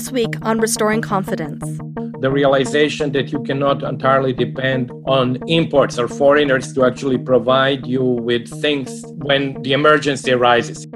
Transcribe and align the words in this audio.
This 0.00 0.12
week 0.12 0.34
on 0.40 0.60
Restoring 0.60 1.02
Confidence. 1.02 1.62
The 2.20 2.30
realization 2.30 3.12
that 3.12 3.32
you 3.32 3.42
cannot 3.42 3.82
entirely 3.82 4.32
depend 4.32 4.90
on 5.06 5.36
imports 5.46 5.98
or 5.98 6.08
foreigners 6.08 6.72
to 6.72 6.86
actually 6.86 7.18
provide 7.18 7.86
you 7.86 8.02
with 8.02 8.48
things 8.62 9.04
when 9.16 9.60
the 9.60 9.74
emergency 9.74 10.32
arises. 10.32 10.86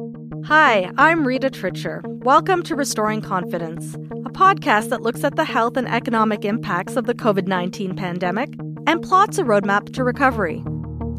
Hi, 0.46 0.90
I'm 0.96 1.26
Rita 1.26 1.50
Trichur. 1.50 2.00
Welcome 2.24 2.62
to 2.62 2.74
Restoring 2.74 3.20
Confidence, 3.20 3.94
a 3.94 4.30
podcast 4.30 4.88
that 4.88 5.02
looks 5.02 5.22
at 5.22 5.36
the 5.36 5.44
health 5.44 5.76
and 5.76 5.86
economic 5.86 6.46
impacts 6.46 6.96
of 6.96 7.04
the 7.04 7.14
COVID 7.14 7.46
19 7.46 7.96
pandemic 7.96 8.54
and 8.86 9.02
plots 9.02 9.36
a 9.36 9.42
roadmap 9.42 9.92
to 9.92 10.02
recovery. 10.02 10.64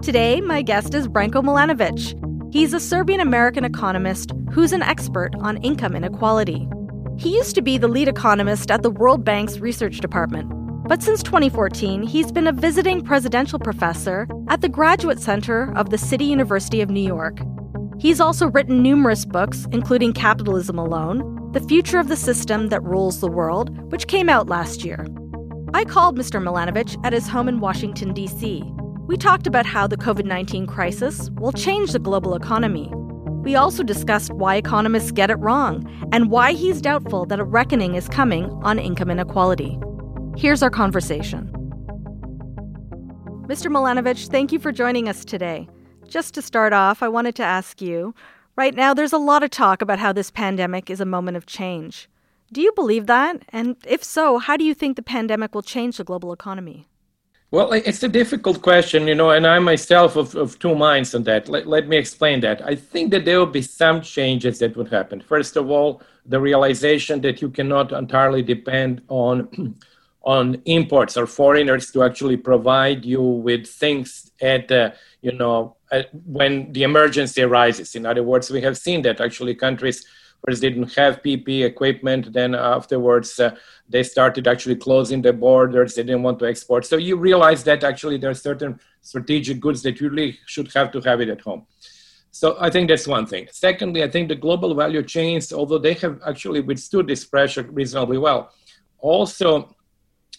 Today, 0.01 0.41
my 0.41 0.63
guest 0.63 0.95
is 0.95 1.07
Branko 1.07 1.43
Milanovic. 1.43 2.51
He's 2.51 2.73
a 2.73 2.79
Serbian 2.79 3.21
American 3.21 3.63
economist 3.63 4.31
who's 4.51 4.73
an 4.73 4.81
expert 4.81 5.35
on 5.39 5.57
income 5.57 5.95
inequality. 5.95 6.67
He 7.17 7.33
used 7.33 7.55
to 7.55 7.61
be 7.61 7.77
the 7.77 7.87
lead 7.87 8.09
economist 8.09 8.69
at 8.69 8.83
the 8.83 8.89
World 8.89 9.23
Bank's 9.23 9.59
research 9.59 9.99
department. 9.99 10.51
But 10.87 11.01
since 11.01 11.23
2014, 11.23 12.03
he's 12.03 12.31
been 12.31 12.45
a 12.45 12.51
visiting 12.51 13.01
presidential 13.01 13.57
professor 13.57 14.27
at 14.49 14.61
the 14.61 14.69
Graduate 14.69 15.19
Center 15.19 15.75
of 15.77 15.89
the 15.89 15.97
City 15.97 16.25
University 16.25 16.81
of 16.81 16.89
New 16.89 17.03
York. 17.03 17.39
He's 17.99 18.19
also 18.19 18.47
written 18.47 18.83
numerous 18.83 19.23
books, 19.23 19.65
including 19.71 20.11
Capitalism 20.11 20.77
Alone, 20.77 21.51
The 21.53 21.61
Future 21.61 21.99
of 21.99 22.09
the 22.09 22.17
System 22.17 22.67
That 22.67 22.83
Rules 22.83 23.21
the 23.21 23.31
World, 23.31 23.91
which 23.91 24.07
came 24.07 24.27
out 24.27 24.47
last 24.47 24.83
year. 24.83 25.07
I 25.73 25.85
called 25.85 26.19
Mr. 26.19 26.43
Milanovic 26.43 27.03
at 27.05 27.13
his 27.13 27.29
home 27.29 27.47
in 27.47 27.61
Washington, 27.61 28.13
D.C. 28.13 28.61
We 29.07 29.15
talked 29.15 29.47
about 29.47 29.65
how 29.65 29.87
the 29.87 29.97
COVID 29.97 30.25
19 30.25 30.67
crisis 30.67 31.29
will 31.31 31.53
change 31.53 31.93
the 31.93 31.99
global 31.99 32.35
economy 32.35 32.91
we 33.45 33.55
also 33.55 33.83
discussed 33.83 34.33
why 34.33 34.55
economists 34.55 35.11
get 35.11 35.29
it 35.29 35.35
wrong 35.35 35.87
and 36.11 36.31
why 36.31 36.51
he's 36.51 36.81
doubtful 36.81 37.27
that 37.27 37.39
a 37.39 37.43
reckoning 37.43 37.93
is 37.93 38.09
coming 38.09 38.49
on 38.63 38.79
income 38.79 39.11
inequality. 39.11 39.77
Here's 40.35 40.63
our 40.63 40.71
conversation. 40.71 41.47
Mr. 43.47 43.71
Milanovic, 43.71 44.27
thank 44.29 44.51
you 44.51 44.57
for 44.57 44.71
joining 44.71 45.07
us 45.07 45.23
today. 45.23 45.69
Just 46.07 46.33
to 46.33 46.41
start 46.41 46.73
off, 46.73 47.03
I 47.03 47.07
wanted 47.07 47.35
to 47.35 47.43
ask 47.43 47.81
you 47.81 48.15
right 48.55 48.73
now, 48.73 48.95
there's 48.95 49.13
a 49.13 49.19
lot 49.19 49.43
of 49.43 49.51
talk 49.51 49.83
about 49.83 49.99
how 49.99 50.11
this 50.11 50.31
pandemic 50.31 50.89
is 50.89 50.99
a 50.99 51.05
moment 51.05 51.37
of 51.37 51.45
change. 51.45 52.09
Do 52.51 52.61
you 52.61 52.71
believe 52.73 53.05
that? 53.05 53.43
And 53.49 53.75
if 53.85 54.03
so, 54.03 54.39
how 54.39 54.57
do 54.57 54.63
you 54.63 54.73
think 54.73 54.95
the 54.95 55.03
pandemic 55.03 55.53
will 55.53 55.61
change 55.61 55.97
the 55.97 56.03
global 56.03 56.33
economy? 56.33 56.87
Well, 57.55 57.71
it's 57.71 58.03
a 58.03 58.09
difficult 58.09 58.61
question, 58.61 59.07
you 59.07 59.15
know, 59.15 59.29
and 59.29 59.47
I 59.47 59.59
myself 59.59 60.17
of, 60.17 60.35
of 60.35 60.59
two 60.59 60.75
minds 60.75 61.15
on 61.15 61.23
that. 61.23 61.47
Let, 61.47 61.65
let 61.67 61.87
me 61.87 61.95
explain 61.95 62.41
that. 62.41 62.61
I 62.61 62.75
think 62.75 63.11
that 63.11 63.23
there 63.23 63.39
will 63.39 63.45
be 63.45 63.61
some 63.61 64.01
changes 64.01 64.59
that 64.59 64.75
would 64.75 64.89
happen. 64.89 65.21
First 65.21 65.55
of 65.55 65.69
all, 65.69 66.01
the 66.25 66.37
realization 66.37 67.21
that 67.21 67.41
you 67.41 67.49
cannot 67.49 67.93
entirely 67.93 68.41
depend 68.41 69.03
on 69.07 69.77
on 70.23 70.61
imports 70.65 71.15
or 71.15 71.27
foreigners 71.27 71.91
to 71.91 72.03
actually 72.03 72.35
provide 72.35 73.05
you 73.05 73.21
with 73.21 73.65
things 73.67 74.31
at 74.41 74.69
uh, 74.69 74.91
you 75.21 75.31
know 75.31 75.77
at, 75.93 76.09
when 76.25 76.73
the 76.73 76.83
emergency 76.83 77.41
arises. 77.41 77.95
In 77.95 78.05
other 78.05 78.23
words, 78.23 78.51
we 78.51 78.59
have 78.63 78.77
seen 78.77 79.01
that 79.03 79.21
actually 79.21 79.55
countries 79.55 80.03
first 80.45 80.61
didn't 80.61 80.93
have 80.95 81.23
PP 81.23 81.63
equipment, 81.63 82.33
then 82.33 82.53
afterwards. 82.53 83.39
Uh, 83.39 83.55
they 83.87 84.03
started 84.03 84.47
actually 84.47 84.75
closing 84.75 85.21
the 85.21 85.33
borders. 85.33 85.95
They 85.95 86.03
didn't 86.03 86.23
want 86.23 86.39
to 86.39 86.45
export. 86.45 86.85
So 86.85 86.97
you 86.97 87.17
realize 87.17 87.63
that 87.65 87.83
actually 87.83 88.17
there 88.17 88.31
are 88.31 88.35
certain 88.35 88.79
strategic 89.01 89.59
goods 89.59 89.83
that 89.83 89.99
you 89.99 90.09
really 90.09 90.39
should 90.45 90.71
have 90.73 90.91
to 90.91 91.01
have 91.01 91.21
it 91.21 91.29
at 91.29 91.41
home. 91.41 91.65
So 92.31 92.57
I 92.59 92.69
think 92.69 92.89
that's 92.89 93.07
one 93.07 93.25
thing. 93.25 93.47
Secondly, 93.51 94.03
I 94.03 94.09
think 94.09 94.27
the 94.27 94.35
global 94.35 94.73
value 94.75 95.03
chains, 95.03 95.53
although 95.53 95.77
they 95.77 95.93
have 95.93 96.19
actually 96.25 96.61
withstood 96.61 97.07
this 97.07 97.23
pressure 97.23 97.63
reasonably 97.63 98.17
well, 98.17 98.51
also 98.99 99.75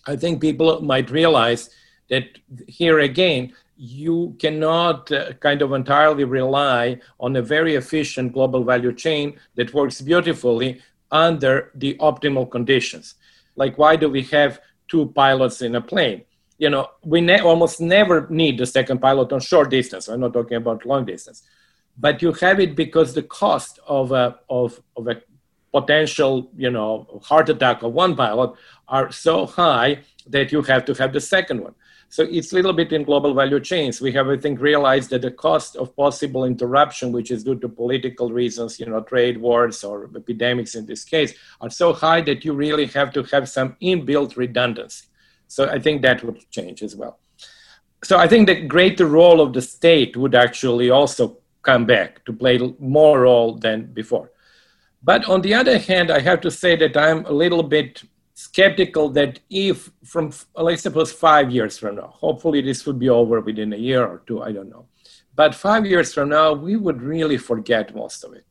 I 0.06 0.16
think 0.16 0.40
people 0.40 0.80
might 0.82 1.10
realize 1.10 1.70
that 2.10 2.24
here 2.68 3.00
again, 3.00 3.52
you 3.76 4.36
cannot 4.38 5.10
uh, 5.12 5.32
kind 5.34 5.60
of 5.62 5.72
entirely 5.72 6.24
rely 6.24 6.98
on 7.20 7.36
a 7.36 7.42
very 7.42 7.74
efficient 7.74 8.32
global 8.32 8.64
value 8.64 8.92
chain 8.92 9.38
that 9.54 9.74
works 9.74 10.00
beautifully 10.00 10.80
under 11.10 11.70
the 11.74 11.94
optimal 11.94 12.50
conditions. 12.50 13.14
Like, 13.56 13.78
why 13.78 13.96
do 13.96 14.08
we 14.08 14.22
have 14.24 14.60
two 14.88 15.06
pilots 15.14 15.62
in 15.62 15.74
a 15.74 15.80
plane? 15.80 16.22
You 16.58 16.70
know, 16.70 16.88
we 17.04 17.20
ne- 17.20 17.40
almost 17.40 17.80
never 17.80 18.26
need 18.30 18.58
the 18.58 18.66
second 18.66 19.00
pilot 19.00 19.32
on 19.32 19.40
short 19.40 19.70
distance. 19.70 20.08
I'm 20.08 20.20
not 20.20 20.32
talking 20.32 20.56
about 20.56 20.86
long 20.86 21.04
distance, 21.04 21.42
but 21.98 22.22
you 22.22 22.32
have 22.34 22.60
it 22.60 22.74
because 22.76 23.14
the 23.14 23.22
cost 23.22 23.78
of 23.86 24.12
a 24.12 24.38
of 24.48 24.80
of 24.96 25.08
a 25.08 25.20
potential, 25.72 26.50
you 26.56 26.70
know, 26.70 27.20
heart 27.22 27.48
attack 27.50 27.82
of 27.82 27.92
one 27.92 28.16
pilot 28.16 28.52
are 28.88 29.12
so 29.12 29.44
high 29.44 29.98
that 30.26 30.50
you 30.52 30.62
have 30.62 30.84
to 30.86 30.94
have 30.94 31.12
the 31.12 31.20
second 31.20 31.60
one. 31.60 31.74
So 32.08 32.22
it's 32.22 32.52
a 32.52 32.54
little 32.54 32.72
bit 32.72 32.92
in 32.92 33.02
global 33.02 33.34
value 33.34 33.60
chains. 33.60 34.00
We 34.00 34.12
have, 34.12 34.28
I 34.28 34.36
think, 34.36 34.60
realized 34.60 35.10
that 35.10 35.22
the 35.22 35.30
cost 35.30 35.76
of 35.76 35.94
possible 35.96 36.44
interruption, 36.44 37.12
which 37.12 37.30
is 37.30 37.44
due 37.44 37.58
to 37.58 37.68
political 37.68 38.32
reasons, 38.32 38.78
you 38.78 38.86
know, 38.86 39.00
trade 39.00 39.38
wars 39.38 39.82
or 39.82 40.08
epidemics 40.16 40.74
in 40.74 40.86
this 40.86 41.04
case, 41.04 41.34
are 41.60 41.70
so 41.70 41.92
high 41.92 42.20
that 42.22 42.44
you 42.44 42.52
really 42.52 42.86
have 42.86 43.12
to 43.14 43.22
have 43.24 43.48
some 43.48 43.76
inbuilt 43.82 44.36
redundancy. 44.36 45.06
So 45.48 45.68
I 45.68 45.78
think 45.78 46.02
that 46.02 46.22
would 46.22 46.48
change 46.50 46.82
as 46.82 46.94
well. 46.96 47.18
So 48.04 48.18
I 48.18 48.28
think 48.28 48.46
the 48.46 48.60
greater 48.60 49.06
role 49.06 49.40
of 49.40 49.52
the 49.52 49.62
state 49.62 50.16
would 50.16 50.34
actually 50.34 50.90
also 50.90 51.38
come 51.62 51.86
back 51.86 52.24
to 52.24 52.32
play 52.32 52.58
more 52.78 53.22
role 53.22 53.54
than 53.54 53.86
before. 53.92 54.30
But 55.02 55.28
on 55.28 55.42
the 55.42 55.54
other 55.54 55.78
hand, 55.78 56.10
I 56.10 56.20
have 56.20 56.40
to 56.42 56.50
say 56.50 56.76
that 56.76 56.96
I'm 56.96 57.24
a 57.26 57.32
little 57.32 57.62
bit 57.62 58.02
skeptical 58.38 59.08
that 59.08 59.40
if 59.48 59.90
from 60.04 60.30
let's 60.54 60.82
suppose 60.82 61.10
five 61.10 61.50
years 61.50 61.78
from 61.78 61.96
now 61.96 62.08
hopefully 62.08 62.60
this 62.60 62.84
would 62.84 62.98
be 62.98 63.08
over 63.08 63.40
within 63.40 63.72
a 63.72 63.78
year 63.78 64.04
or 64.04 64.22
two 64.26 64.42
i 64.42 64.52
don't 64.52 64.68
know. 64.68 64.84
But 65.34 65.54
five 65.54 65.84
years 65.86 66.12
from 66.12 66.28
now 66.28 66.52
we 66.52 66.76
would 66.76 67.00
really 67.00 67.38
forget 67.38 67.94
most 67.94 68.24
of 68.24 68.32
it. 68.34 68.46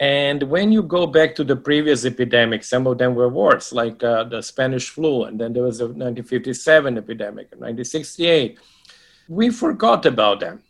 And 0.00 0.42
when 0.54 0.72
you 0.72 0.82
go 0.82 1.06
back 1.06 1.34
to 1.36 1.44
the 1.44 1.56
previous 1.56 2.04
epidemics 2.04 2.68
some 2.68 2.86
of 2.86 2.98
them 2.98 3.14
were 3.14 3.30
worse 3.30 3.72
like 3.72 4.04
uh, 4.04 4.24
the 4.24 4.42
spanish 4.42 4.90
flu 4.90 5.24
and 5.24 5.40
then 5.40 5.54
there 5.54 5.62
was 5.62 5.80
a 5.80 5.84
1957 5.84 6.98
epidemic 6.98 7.46
1968 7.52 8.58
we 9.28 9.48
forgot 9.48 10.04
about 10.04 10.40
them. 10.40 10.62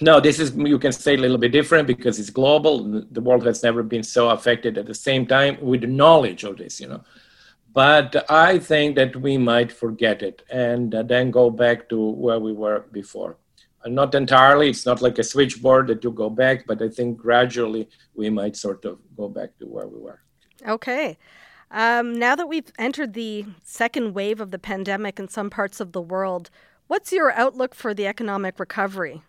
No, 0.00 0.18
this 0.18 0.40
is 0.40 0.56
you 0.56 0.80
can 0.80 0.90
say 0.90 1.14
a 1.14 1.18
little 1.18 1.38
bit 1.38 1.52
different 1.52 1.86
because 1.86 2.18
it's 2.18 2.30
global. 2.30 3.04
The 3.12 3.20
world 3.20 3.46
has 3.46 3.62
never 3.62 3.84
been 3.84 4.02
so 4.02 4.30
affected 4.30 4.76
at 4.76 4.86
the 4.86 4.94
same 5.08 5.24
time 5.24 5.56
with 5.60 5.84
knowledge 5.84 6.42
of 6.42 6.56
this, 6.58 6.80
you 6.80 6.88
know 6.88 7.04
but 7.72 8.24
I 8.30 8.58
think 8.58 8.96
that 8.96 9.16
we 9.16 9.38
might 9.38 9.70
forget 9.70 10.22
it 10.22 10.42
and 10.50 10.94
uh, 10.94 11.02
then 11.02 11.30
go 11.30 11.50
back 11.50 11.88
to 11.90 12.10
where 12.10 12.40
we 12.40 12.52
were 12.52 12.86
before. 12.92 13.36
Uh, 13.84 13.88
not 13.88 14.14
entirely, 14.14 14.70
it's 14.70 14.86
not 14.86 15.00
like 15.00 15.18
a 15.18 15.24
switchboard 15.24 15.86
that 15.86 16.02
you 16.02 16.10
go 16.10 16.28
back, 16.28 16.66
but 16.66 16.82
I 16.82 16.88
think 16.88 17.18
gradually 17.18 17.88
we 18.14 18.28
might 18.30 18.56
sort 18.56 18.84
of 18.84 18.98
go 19.16 19.28
back 19.28 19.56
to 19.58 19.66
where 19.66 19.86
we 19.86 20.00
were. 20.00 20.20
Okay. 20.66 21.16
Um, 21.70 22.18
now 22.18 22.34
that 22.34 22.48
we've 22.48 22.72
entered 22.78 23.14
the 23.14 23.46
second 23.62 24.14
wave 24.14 24.40
of 24.40 24.50
the 24.50 24.58
pandemic 24.58 25.20
in 25.20 25.28
some 25.28 25.50
parts 25.50 25.80
of 25.80 25.92
the 25.92 26.02
world, 26.02 26.50
what's 26.88 27.12
your 27.12 27.30
outlook 27.32 27.74
for 27.74 27.94
the 27.94 28.06
economic 28.06 28.58
recovery? 28.58 29.22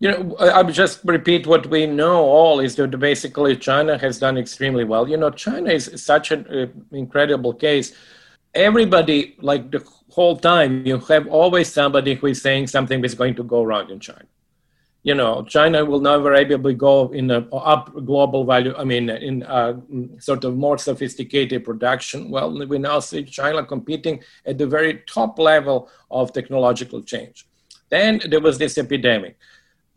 You 0.00 0.10
know, 0.10 0.36
I 0.38 0.62
would 0.62 0.74
just 0.74 1.04
repeat 1.04 1.46
what 1.46 1.66
we 1.66 1.86
know 1.86 2.24
all 2.24 2.58
is 2.60 2.74
that 2.76 2.98
basically 2.98 3.54
China 3.54 3.98
has 3.98 4.18
done 4.18 4.38
extremely 4.38 4.84
well. 4.84 5.06
You 5.06 5.18
know, 5.18 5.28
China 5.28 5.70
is 5.70 5.92
such 6.02 6.30
an 6.30 6.46
uh, 6.46 6.96
incredible 6.96 7.52
case. 7.52 7.92
Everybody, 8.54 9.36
like 9.42 9.70
the 9.70 9.86
whole 10.08 10.38
time, 10.38 10.86
you 10.86 10.98
have 10.98 11.26
always 11.28 11.70
somebody 11.70 12.14
who 12.14 12.28
is 12.28 12.40
saying 12.40 12.68
something 12.68 13.04
is 13.04 13.14
going 13.14 13.34
to 13.34 13.44
go 13.44 13.62
wrong 13.62 13.90
in 13.90 14.00
China. 14.00 14.24
You 15.02 15.14
know, 15.14 15.44
China 15.44 15.84
will 15.84 16.00
never 16.00 16.32
be 16.44 16.54
able 16.54 16.70
to 16.70 16.74
go 16.74 17.12
in 17.12 17.30
a 17.30 17.40
up 17.54 17.92
global 18.06 18.44
value. 18.44 18.74
I 18.78 18.84
mean, 18.84 19.10
in 19.10 19.42
a 19.42 19.80
sort 20.18 20.44
of 20.44 20.56
more 20.56 20.78
sophisticated 20.78 21.62
production. 21.62 22.30
Well, 22.30 22.66
we 22.66 22.78
now 22.78 23.00
see 23.00 23.24
China 23.24 23.66
competing 23.66 24.20
at 24.46 24.56
the 24.56 24.66
very 24.66 25.02
top 25.06 25.38
level 25.38 25.90
of 26.10 26.32
technological 26.32 27.02
change. 27.02 27.46
Then 27.90 28.20
there 28.28 28.40
was 28.40 28.56
this 28.56 28.78
epidemic 28.78 29.36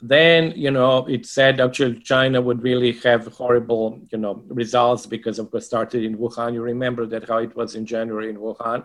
then 0.05 0.51
you 0.57 0.69
know 0.69 1.05
it 1.07 1.25
said 1.25 1.61
actually 1.61 1.97
china 1.99 2.41
would 2.41 2.61
really 2.61 2.91
have 2.91 3.25
horrible 3.27 4.01
you 4.11 4.17
know 4.17 4.43
results 4.49 5.05
because 5.05 5.39
of 5.39 5.51
what 5.53 5.63
started 5.63 6.03
in 6.03 6.17
wuhan. 6.17 6.53
You 6.53 6.61
remember 6.61 7.05
that 7.05 7.29
how 7.29 7.37
it 7.37 7.55
was 7.55 7.75
in 7.75 7.85
january 7.85 8.29
in 8.29 8.35
wuhan. 8.35 8.83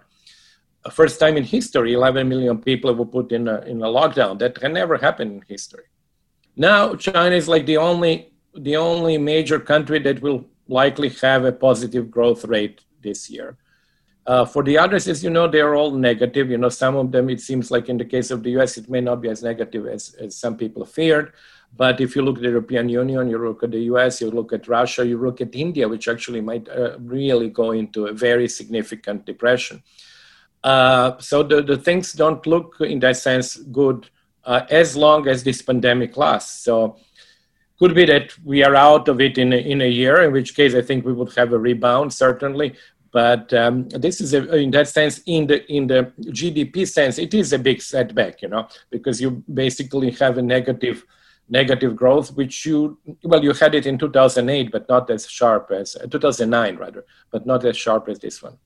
Uh, 0.85 0.91
first 0.91 1.19
time 1.19 1.37
in 1.37 1.43
history 1.43 1.93
11 1.93 2.29
million 2.29 2.57
people 2.59 2.95
were 2.95 3.05
put 3.05 3.33
in 3.33 3.49
a, 3.49 3.59
in 3.63 3.83
a 3.83 3.87
lockdown. 3.87 4.39
That 4.39 4.63
had 4.63 4.73
never 4.73 4.97
happened 4.97 5.33
in 5.33 5.43
history. 5.49 5.87
Now 6.55 6.95
china 6.95 7.35
is 7.35 7.49
like 7.49 7.67
the 7.67 7.79
only 7.79 8.33
the 8.55 8.77
only 8.77 9.19
major 9.19 9.59
country 9.59 9.99
that 9.99 10.23
will 10.23 10.45
likely 10.69 11.09
have 11.21 11.45
a 11.45 11.51
positive 11.51 12.13
growth 12.13 12.45
rate 12.45 12.85
this 13.03 13.29
year 13.29 13.57
uh, 14.29 14.45
for 14.45 14.63
the 14.63 14.77
others, 14.77 15.09
as 15.09 15.25
you 15.25 15.31
know, 15.31 15.49
they're 15.49 15.75
all 15.75 15.91
negative. 15.91 16.51
You 16.51 16.59
know, 16.59 16.69
some 16.69 16.97
of 16.97 17.11
them, 17.11 17.31
it 17.31 17.41
seems 17.41 17.71
like 17.71 17.89
in 17.89 17.97
the 17.97 18.05
case 18.05 18.31
of 18.31 18.43
the 18.43 18.51
US, 18.59 18.77
it 18.77 18.91
may 18.91 19.01
not 19.01 19.23
be 19.23 19.31
as 19.31 19.43
negative 19.43 19.87
as, 19.87 20.15
as 20.21 20.37
some 20.37 20.55
people 20.55 20.85
feared. 20.85 21.33
But 21.75 22.03
if 22.03 22.15
you 22.15 22.21
look 22.21 22.37
at 22.37 22.43
the 22.43 22.51
European 22.51 22.91
Union, 22.91 23.31
you 23.31 23.39
look 23.39 23.63
at 23.63 23.71
the 23.71 23.81
US, 23.93 24.21
you 24.21 24.31
look 24.31 24.53
at 24.53 24.69
Russia, 24.69 25.07
you 25.07 25.17
look 25.17 25.41
at 25.41 25.55
India, 25.55 25.89
which 25.89 26.09
actually 26.09 26.43
might 26.43 26.69
uh, 26.69 26.99
really 26.99 27.49
go 27.49 27.71
into 27.71 28.07
a 28.07 28.13
very 28.13 28.49
significant 28.49 29.25
depression. 29.25 29.83
Uh, 30.63 31.17
so 31.19 31.43
the, 31.43 31.63
the 31.63 31.79
things 31.79 32.13
don't 32.13 32.47
look, 32.47 32.77
in 32.81 32.99
that 33.01 33.17
sense, 33.17 33.57
good 33.57 34.11
uh, 34.45 34.67
as 34.69 34.95
long 34.95 35.27
as 35.27 35.43
this 35.43 35.63
pandemic 35.63 36.19
lasts. 36.19 36.65
So 36.65 36.99
could 37.79 37.95
be 37.95 38.05
that 38.07 38.37
we 38.45 38.63
are 38.65 38.75
out 38.75 39.09
of 39.09 39.21
it 39.21 39.39
in 39.39 39.53
a, 39.53 39.57
in 39.57 39.81
a 39.81 39.89
year, 39.89 40.23
in 40.23 40.33
which 40.33 40.55
case 40.55 40.75
I 40.75 40.83
think 40.83 41.07
we 41.07 41.13
would 41.15 41.33
have 41.35 41.53
a 41.53 41.59
rebound, 41.59 42.13
certainly. 42.13 42.75
But 43.13 43.53
um, 43.55 43.89
this 43.89 44.21
is, 44.21 44.35
a, 44.35 44.55
in 44.55 44.71
that 44.73 44.89
sense, 44.89 45.21
in 45.27 45.47
the 45.47 45.65
in 45.73 45.87
the 45.87 46.13
GDP 46.21 46.87
sense, 46.87 47.19
it 47.19 47.33
is 47.33 47.53
a 47.53 47.59
big 47.59 47.81
setback, 47.81 48.43
you 48.43 48.49
know, 48.49 48.69
because 48.91 49.21
you 49.21 49.43
basically 49.53 50.11
have 50.13 50.37
a 50.39 50.43
negative 50.43 51.05
negative 51.49 51.97
growth, 51.97 52.31
which 52.35 52.67
you 52.67 52.99
well 53.23 53.43
you 53.43 53.53
had 53.53 53.75
it 53.75 53.87
in 53.87 53.99
2008, 53.99 54.71
but 54.71 54.89
not 54.89 55.11
as 55.11 55.29
sharp 55.29 55.71
as 55.71 55.97
uh, 55.97 56.07
2009 56.07 56.77
rather, 56.77 57.05
but 57.31 57.47
not 57.47 57.65
as 57.65 57.77
sharp 57.77 58.09
as 58.09 58.19
this 58.19 58.43
one. 58.43 58.59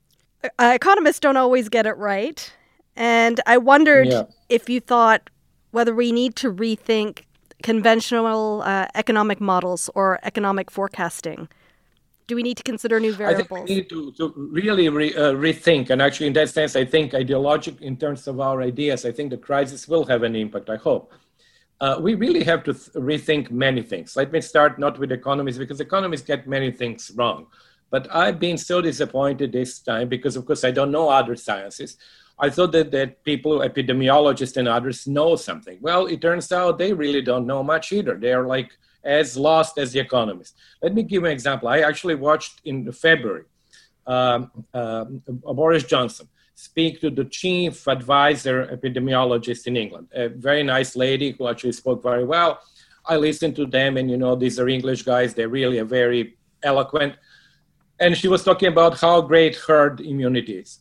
Uh, 0.59 0.73
economists 0.75 1.21
don't 1.21 1.37
always 1.37 1.69
get 1.69 1.85
it 1.85 1.97
right, 1.97 2.53
and 2.97 3.39
I 3.45 3.57
wondered 3.57 4.07
yeah. 4.07 4.23
if 4.49 4.69
you 4.69 4.81
thought 4.81 5.29
whether 5.71 5.95
we 5.95 6.11
need 6.11 6.35
to 6.35 6.53
rethink 6.53 7.23
conventional 7.63 8.61
uh, 8.63 8.87
economic 8.93 9.39
models 9.39 9.89
or 9.95 10.19
economic 10.23 10.69
forecasting 10.69 11.47
do 12.33 12.35
we 12.35 12.43
need 12.49 12.57
to 12.57 12.63
consider 12.63 12.99
new 12.99 13.13
variables? 13.13 13.45
I 13.45 13.55
think 13.55 13.69
we 13.69 13.75
need 13.75 13.89
to, 13.89 14.11
to 14.13 14.33
really 14.59 14.89
re, 14.89 15.13
uh, 15.13 15.33
rethink. 15.47 15.91
And 15.91 16.01
actually, 16.01 16.27
in 16.31 16.33
that 16.33 16.49
sense, 16.49 16.75
I 16.75 16.85
think 16.93 17.13
ideologic 17.13 17.75
in 17.89 17.95
terms 17.95 18.27
of 18.27 18.35
our 18.47 18.57
ideas, 18.71 19.05
I 19.05 19.11
think 19.11 19.29
the 19.29 19.37
crisis 19.49 19.87
will 19.87 20.05
have 20.05 20.23
an 20.23 20.35
impact, 20.35 20.67
I 20.77 20.77
hope. 20.77 21.05
Uh, 21.79 21.95
we 22.05 22.15
really 22.15 22.43
have 22.51 22.61
to 22.63 22.73
th- 22.73 22.91
rethink 23.11 23.51
many 23.51 23.83
things. 23.91 24.15
Let 24.15 24.31
me 24.31 24.41
start 24.41 24.79
not 24.79 24.97
with 24.97 25.11
economists, 25.11 25.59
because 25.63 25.79
economists 25.79 26.25
get 26.31 26.47
many 26.47 26.71
things 26.71 27.11
wrong. 27.17 27.39
But 27.91 28.03
I've 28.23 28.39
been 28.39 28.57
so 28.57 28.81
disappointed 28.81 29.51
this 29.51 29.71
time 29.91 30.07
because, 30.09 30.35
of 30.35 30.43
course, 30.47 30.63
I 30.63 30.71
don't 30.71 30.91
know 30.97 31.09
other 31.09 31.35
sciences. 31.35 31.97
I 32.39 32.49
thought 32.49 32.71
that, 32.71 32.89
that 32.97 33.23
people, 33.23 33.59
epidemiologists 33.59 34.57
and 34.57 34.67
others, 34.67 35.05
know 35.05 35.35
something. 35.35 35.77
Well, 35.87 36.07
it 36.07 36.19
turns 36.19 36.51
out 36.51 36.79
they 36.79 36.93
really 36.93 37.21
don't 37.21 37.45
know 37.45 37.61
much 37.73 37.85
either. 37.91 38.15
They 38.15 38.33
are 38.33 38.47
like 38.47 38.71
as 39.03 39.37
lost 39.37 39.77
as 39.77 39.91
the 39.91 39.99
economists. 39.99 40.55
Let 40.81 40.93
me 40.93 41.03
give 41.03 41.23
an 41.23 41.31
example. 41.31 41.67
I 41.67 41.79
actually 41.79 42.15
watched 42.15 42.61
in 42.65 42.91
February 42.91 43.45
um, 44.05 44.51
uh, 44.73 45.05
Boris 45.05 45.83
Johnson 45.83 46.27
speak 46.55 47.01
to 47.01 47.09
the 47.09 47.25
chief 47.25 47.87
advisor 47.87 48.67
epidemiologist 48.67 49.67
in 49.67 49.75
England, 49.75 50.07
a 50.13 50.29
very 50.29 50.63
nice 50.63 50.95
lady 50.95 51.31
who 51.31 51.47
actually 51.47 51.71
spoke 51.71 52.03
very 52.03 52.23
well. 52.23 52.59
I 53.05 53.17
listened 53.17 53.55
to 53.57 53.65
them, 53.65 53.97
and 53.97 54.09
you 54.09 54.17
know, 54.17 54.35
these 54.35 54.59
are 54.59 54.69
English 54.69 55.03
guys, 55.03 55.33
they 55.33 55.45
really 55.45 55.79
are 55.79 55.85
very 55.85 56.37
eloquent. 56.61 57.15
And 57.99 58.17
she 58.17 58.27
was 58.27 58.43
talking 58.43 58.69
about 58.69 58.99
how 58.99 59.21
great 59.21 59.55
herd 59.55 60.01
immunity 60.01 60.57
is. 60.59 60.79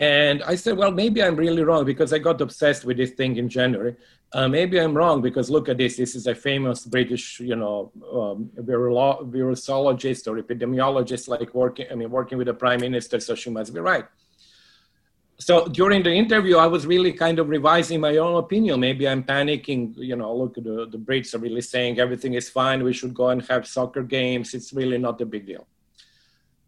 And 0.00 0.44
I 0.44 0.54
said, 0.54 0.76
well, 0.76 0.92
maybe 0.92 1.22
I'm 1.22 1.34
really 1.34 1.64
wrong 1.64 1.84
because 1.84 2.12
I 2.12 2.18
got 2.18 2.40
obsessed 2.40 2.84
with 2.84 2.98
this 2.98 3.10
thing 3.12 3.36
in 3.36 3.48
January. 3.48 3.96
Uh, 4.32 4.46
maybe 4.46 4.78
I'm 4.78 4.94
wrong 4.94 5.20
because 5.20 5.50
look 5.50 5.68
at 5.68 5.78
this. 5.78 5.96
This 5.96 6.14
is 6.14 6.26
a 6.28 6.34
famous 6.34 6.84
British, 6.84 7.40
you 7.40 7.56
know, 7.56 7.90
um, 8.12 8.50
virolo- 8.56 9.28
virusologist 9.28 10.28
or 10.28 10.40
epidemiologist, 10.40 11.26
like 11.28 11.52
working. 11.52 11.86
I 11.90 11.96
mean, 11.96 12.10
working 12.10 12.38
with 12.38 12.46
the 12.46 12.54
prime 12.54 12.80
minister, 12.80 13.18
so 13.18 13.34
she 13.34 13.50
must 13.50 13.74
be 13.74 13.80
right. 13.80 14.04
So 15.40 15.66
during 15.66 16.02
the 16.02 16.12
interview, 16.12 16.56
I 16.58 16.66
was 16.66 16.86
really 16.86 17.12
kind 17.12 17.38
of 17.38 17.48
revising 17.48 18.00
my 18.00 18.16
own 18.18 18.36
opinion. 18.36 18.80
Maybe 18.80 19.08
I'm 19.08 19.24
panicking. 19.24 19.96
You 19.96 20.16
know, 20.16 20.34
look, 20.36 20.54
the, 20.54 20.86
the 20.90 20.98
Brits 20.98 21.34
are 21.34 21.38
really 21.38 21.60
saying 21.60 21.98
everything 21.98 22.34
is 22.34 22.48
fine. 22.50 22.84
We 22.84 22.92
should 22.92 23.14
go 23.14 23.30
and 23.30 23.42
have 23.46 23.66
soccer 23.66 24.02
games. 24.02 24.52
It's 24.54 24.72
really 24.72 24.98
not 24.98 25.20
a 25.20 25.26
big 25.26 25.46
deal. 25.46 25.66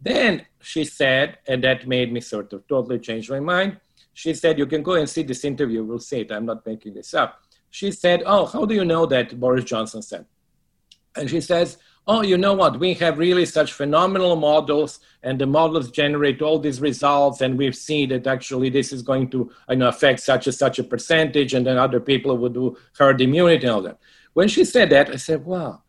Then 0.01 0.47
she 0.61 0.85
said, 0.85 1.39
and 1.47 1.63
that 1.65 1.87
made 1.87 2.13
me 2.13 2.21
sort 2.21 2.53
of 2.53 2.67
totally 2.67 2.99
change 2.99 3.31
my 3.31 3.41
mind. 3.41 3.79
She 4.13 4.35
said, 4.35 4.59
You 4.59 4.67
can 4.67 4.83
go 4.83 4.95
and 4.95 5.09
see 5.09 5.23
this 5.23 5.45
interview. 5.45 5.85
We'll 5.85 5.99
see 5.99 6.21
it. 6.21 6.33
I'm 6.33 6.47
not 6.47 6.67
making 6.67 6.95
this 6.95 7.15
up 7.15 7.41
she 7.71 7.93
said, 7.93 8.23
Oh, 8.27 8.47
how 8.47 8.65
do 8.65 8.75
you 8.75 8.85
know 8.85 9.07
that? 9.07 9.39
Boris 9.39 9.65
Johnson 9.65 10.03
said. 10.03 10.27
And 11.17 11.31
she 11.31 11.41
says, 11.41 11.79
Oh, 12.07 12.23
you 12.23 12.37
know 12.37 12.55
what? 12.55 12.81
We 12.81 12.95
have 12.95 13.19
really 13.19 13.47
such 13.47 13.73
phenomenal 13.73 14.35
models, 14.35 14.99
and 15.23 15.39
the 15.39 15.47
models 15.47 15.91
generate 15.91 16.43
all 16.43 16.59
these 16.59 16.81
results, 16.81 17.41
and 17.41 17.57
we've 17.57 17.77
seen 17.77 18.09
that 18.09 18.27
actually 18.27 18.69
this 18.69 18.93
is 18.93 19.03
going 19.03 19.31
to 19.31 19.51
you 19.69 19.77
know, 19.77 19.89
affect 19.89 20.21
such 20.21 20.47
and 20.47 20.55
such 20.55 20.79
a 20.79 20.85
percentage, 20.85 21.55
and 21.55 21.65
then 21.65 21.79
other 21.79 22.01
people 22.01 22.37
would 22.37 22.55
do 22.55 22.77
herd 22.99 23.21
immunity 23.21 23.67
and 23.67 23.75
all 23.75 23.83
that. 23.83 23.99
When 24.33 24.49
she 24.49 24.65
said 24.65 24.91
that, 24.91 25.11
I 25.11 25.17
said, 25.17 25.45
Wow, 25.45 25.83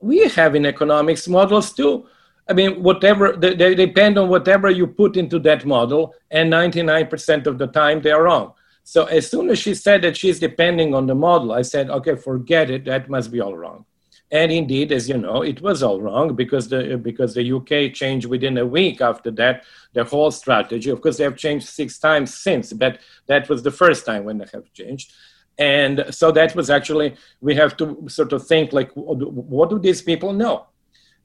we 0.00 0.28
have 0.28 0.54
in 0.56 0.66
economics 0.66 1.28
models 1.28 1.72
too. 1.72 2.06
I 2.52 2.54
mean, 2.54 2.82
whatever 2.82 3.32
they, 3.32 3.54
they 3.54 3.74
depend 3.74 4.18
on 4.18 4.28
whatever 4.28 4.68
you 4.68 4.86
put 4.86 5.16
into 5.16 5.38
that 5.38 5.64
model, 5.64 6.14
and 6.30 6.52
99% 6.52 7.46
of 7.46 7.56
the 7.56 7.66
time 7.68 8.02
they 8.02 8.10
are 8.10 8.24
wrong. 8.24 8.52
So 8.84 9.06
as 9.06 9.26
soon 9.30 9.48
as 9.48 9.58
she 9.58 9.74
said 9.74 10.02
that 10.02 10.18
she's 10.18 10.38
depending 10.38 10.94
on 10.94 11.06
the 11.06 11.14
model, 11.14 11.52
I 11.52 11.62
said, 11.62 11.88
okay, 11.88 12.14
forget 12.14 12.68
it. 12.68 12.84
That 12.84 13.08
must 13.08 13.32
be 13.32 13.40
all 13.40 13.56
wrong. 13.56 13.86
And 14.30 14.52
indeed, 14.52 14.92
as 14.92 15.08
you 15.08 15.16
know, 15.16 15.40
it 15.40 15.62
was 15.62 15.82
all 15.82 16.02
wrong 16.02 16.36
because 16.36 16.68
the 16.68 16.98
because 16.98 17.32
the 17.32 17.52
UK 17.56 17.94
changed 17.94 18.26
within 18.26 18.58
a 18.58 18.66
week 18.66 19.00
after 19.00 19.30
that 19.30 19.64
their 19.94 20.04
whole 20.04 20.30
strategy. 20.30 20.90
Of 20.90 21.00
course, 21.00 21.16
they 21.16 21.24
have 21.24 21.38
changed 21.38 21.66
six 21.66 21.98
times 21.98 22.34
since, 22.34 22.74
but 22.74 22.98
that 23.28 23.48
was 23.48 23.62
the 23.62 23.70
first 23.70 24.04
time 24.04 24.24
when 24.24 24.36
they 24.36 24.48
have 24.52 24.70
changed. 24.74 25.12
And 25.58 26.04
so 26.10 26.30
that 26.32 26.54
was 26.54 26.68
actually 26.68 27.16
we 27.40 27.54
have 27.54 27.78
to 27.78 28.06
sort 28.08 28.34
of 28.34 28.46
think 28.46 28.74
like, 28.74 28.90
what 28.94 29.70
do 29.70 29.78
these 29.78 30.02
people 30.02 30.34
know? 30.34 30.66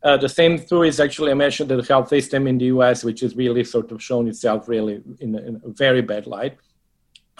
Uh, 0.07 0.15
the 0.15 0.29
same 0.29 0.57
too 0.57 0.83
is 0.83 1.01
actually 1.01 1.33
mentioned 1.33 1.69
the 1.69 1.83
health 1.83 2.07
system 2.07 2.47
in 2.47 2.57
the 2.57 2.67
US, 2.75 3.03
which 3.03 3.21
is 3.21 3.35
really 3.35 3.65
sort 3.65 3.91
of 3.91 4.01
shown 4.01 4.25
itself 4.29 4.69
really 4.69 5.01
in 5.19 5.35
a, 5.35 5.39
in 5.39 5.61
a 5.65 5.69
very 5.83 6.01
bad 6.01 6.25
light. 6.27 6.55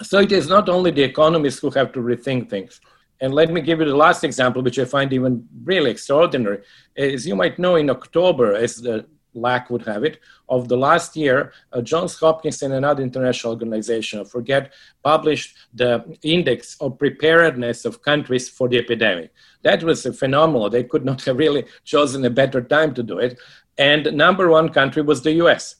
So 0.02 0.18
it 0.18 0.32
is 0.32 0.48
not 0.48 0.68
only 0.68 0.90
the 0.90 1.02
economists 1.02 1.60
who 1.60 1.70
have 1.70 1.92
to 1.92 2.00
rethink 2.00 2.50
things. 2.50 2.78
And 3.22 3.32
let 3.32 3.50
me 3.50 3.62
give 3.62 3.78
you 3.80 3.86
the 3.86 3.96
last 3.96 4.22
example, 4.22 4.60
which 4.62 4.78
I 4.78 4.84
find 4.84 5.10
even 5.14 5.48
really 5.64 5.90
extraordinary. 5.90 6.58
As 6.94 7.26
you 7.26 7.34
might 7.34 7.58
know, 7.58 7.76
in 7.76 7.88
October, 7.88 8.54
as 8.54 8.76
the 8.76 9.06
lack 9.40 9.70
would 9.70 9.82
have 9.86 10.04
it, 10.04 10.18
of 10.48 10.68
the 10.68 10.76
last 10.76 11.16
year, 11.16 11.52
uh, 11.72 11.80
Johns 11.80 12.18
Hopkins 12.18 12.62
and 12.62 12.74
another 12.74 13.02
international 13.02 13.52
organization, 13.52 14.20
I 14.20 14.24
forget, 14.24 14.72
published 15.02 15.56
the 15.74 16.04
index 16.22 16.76
of 16.80 16.98
preparedness 16.98 17.84
of 17.84 18.02
countries 18.02 18.48
for 18.48 18.68
the 18.68 18.78
epidemic. 18.78 19.32
That 19.62 19.82
was 19.82 20.04
a 20.06 20.12
phenomenal. 20.12 20.70
They 20.70 20.84
could 20.84 21.04
not 21.04 21.22
have 21.26 21.38
really 21.38 21.64
chosen 21.84 22.24
a 22.24 22.30
better 22.30 22.62
time 22.62 22.94
to 22.94 23.02
do 23.02 23.18
it. 23.18 23.38
And 23.76 24.12
number 24.14 24.48
one 24.48 24.70
country 24.70 25.02
was 25.02 25.22
the 25.22 25.32
US. 25.44 25.76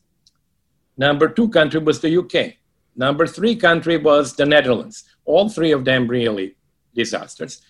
Number 0.96 1.28
two 1.28 1.48
country 1.48 1.80
was 1.80 2.00
the 2.00 2.16
UK. 2.18 2.54
Number 2.96 3.26
three 3.26 3.54
country 3.54 3.96
was 3.96 4.34
the 4.34 4.44
Netherlands. 4.44 5.04
All 5.24 5.48
three 5.48 5.72
of 5.72 5.84
them 5.84 6.08
really 6.08 6.56
disasters. 6.94 7.62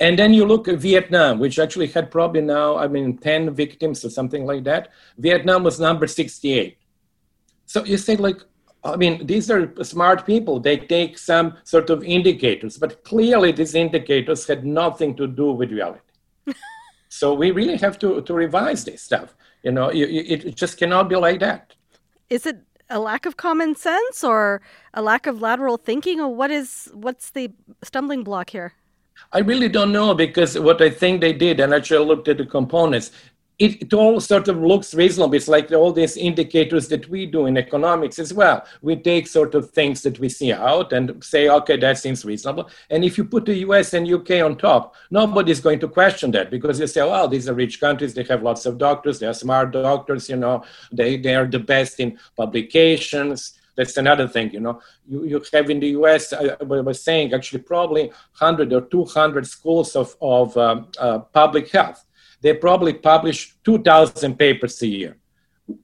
And 0.00 0.18
then 0.18 0.32
you 0.32 0.44
look 0.44 0.68
at 0.68 0.78
Vietnam, 0.78 1.38
which 1.38 1.58
actually 1.58 1.88
had 1.88 2.10
probably 2.10 2.40
now, 2.40 2.76
I 2.76 2.86
mean, 2.86 3.18
10 3.18 3.54
victims 3.54 4.04
or 4.04 4.10
something 4.10 4.46
like 4.46 4.64
that. 4.64 4.90
Vietnam 5.18 5.64
was 5.64 5.80
number 5.80 6.06
68. 6.06 6.78
So 7.66 7.84
you 7.84 7.98
say, 7.98 8.16
like, 8.16 8.40
I 8.84 8.96
mean, 8.96 9.26
these 9.26 9.50
are 9.50 9.72
smart 9.82 10.24
people. 10.24 10.60
They 10.60 10.76
take 10.76 11.18
some 11.18 11.56
sort 11.64 11.90
of 11.90 12.04
indicators, 12.04 12.78
but 12.78 13.02
clearly 13.02 13.50
these 13.50 13.74
indicators 13.74 14.46
had 14.46 14.64
nothing 14.64 15.16
to 15.16 15.26
do 15.26 15.52
with 15.52 15.72
reality. 15.72 16.00
so 17.08 17.34
we 17.34 17.50
really 17.50 17.76
have 17.76 17.98
to, 17.98 18.22
to 18.22 18.34
revise 18.34 18.84
this 18.84 19.02
stuff. 19.02 19.34
You 19.64 19.72
know, 19.72 19.90
it 19.92 20.54
just 20.54 20.78
cannot 20.78 21.08
be 21.08 21.16
like 21.16 21.40
that. 21.40 21.74
Is 22.30 22.46
it 22.46 22.60
a 22.88 23.00
lack 23.00 23.26
of 23.26 23.36
common 23.36 23.74
sense 23.74 24.22
or 24.22 24.62
a 24.94 25.02
lack 25.02 25.26
of 25.26 25.42
lateral 25.42 25.76
thinking 25.76 26.20
or 26.20 26.34
what 26.34 26.50
is 26.50 26.88
what's 26.94 27.30
the 27.30 27.50
stumbling 27.82 28.22
block 28.22 28.50
here 28.50 28.72
i 29.32 29.38
really 29.38 29.68
don't 29.68 29.92
know 29.92 30.14
because 30.14 30.58
what 30.58 30.80
i 30.82 30.90
think 30.90 31.20
they 31.20 31.32
did 31.32 31.60
and 31.60 31.72
actually 31.74 32.04
looked 32.04 32.28
at 32.28 32.38
the 32.38 32.46
components 32.46 33.10
it, 33.58 33.82
it, 33.82 33.92
all 33.92 34.20
sort 34.20 34.46
of 34.48 34.58
looks 34.58 34.94
reasonable. 34.94 35.34
It's 35.34 35.48
like 35.48 35.72
all 35.72 35.92
these 35.92 36.16
indicators 36.16 36.88
that 36.88 37.08
we 37.08 37.26
do 37.26 37.46
in 37.46 37.56
economics 37.56 38.18
as 38.18 38.32
well. 38.32 38.64
We 38.82 38.96
take 38.96 39.26
sort 39.26 39.54
of 39.56 39.70
things 39.70 40.02
that 40.02 40.20
we 40.20 40.28
see 40.28 40.52
out 40.52 40.92
and 40.92 41.22
say, 41.24 41.48
okay, 41.48 41.76
that 41.78 41.98
seems 41.98 42.24
reasonable. 42.24 42.70
And 42.88 43.04
if 43.04 43.18
you 43.18 43.24
put 43.24 43.46
the 43.46 43.56
US 43.66 43.94
and 43.94 44.08
UK 44.08 44.42
on 44.44 44.56
top, 44.56 44.94
nobody's 45.10 45.60
going 45.60 45.80
to 45.80 45.88
question 45.88 46.30
that 46.32 46.50
because 46.50 46.78
you 46.78 46.86
say, 46.86 47.02
well, 47.02 47.26
these 47.26 47.48
are 47.48 47.54
rich 47.54 47.80
countries. 47.80 48.14
They 48.14 48.22
have 48.24 48.44
lots 48.44 48.64
of 48.64 48.78
doctors. 48.78 49.18
They 49.18 49.26
are 49.26 49.34
smart 49.34 49.72
doctors. 49.72 50.28
You 50.28 50.36
know, 50.36 50.62
they, 50.92 51.16
they 51.16 51.34
are 51.34 51.46
the 51.46 51.58
best 51.58 51.98
in 51.98 52.18
publications. 52.36 53.54
That's 53.78 53.96
another 53.96 54.28
thing, 54.28 54.50
you 54.52 54.60
know. 54.60 54.82
You, 55.08 55.24
you 55.24 55.42
have 55.54 55.70
in 55.70 55.80
the 55.80 55.90
US, 56.00 56.34
I, 56.34 56.56
I 56.60 56.64
was 56.64 57.00
saying, 57.02 57.32
actually, 57.32 57.62
probably 57.62 58.04
100 58.36 58.72
or 58.74 58.82
200 58.82 59.46
schools 59.46 59.96
of, 59.96 60.14
of 60.20 60.54
um, 60.58 60.88
uh, 60.98 61.20
public 61.20 61.70
health 61.70 62.04
they 62.40 62.54
probably 62.54 62.92
publish 62.92 63.54
2,000 63.64 64.38
papers 64.38 64.80
a 64.82 64.86
year. 64.86 65.16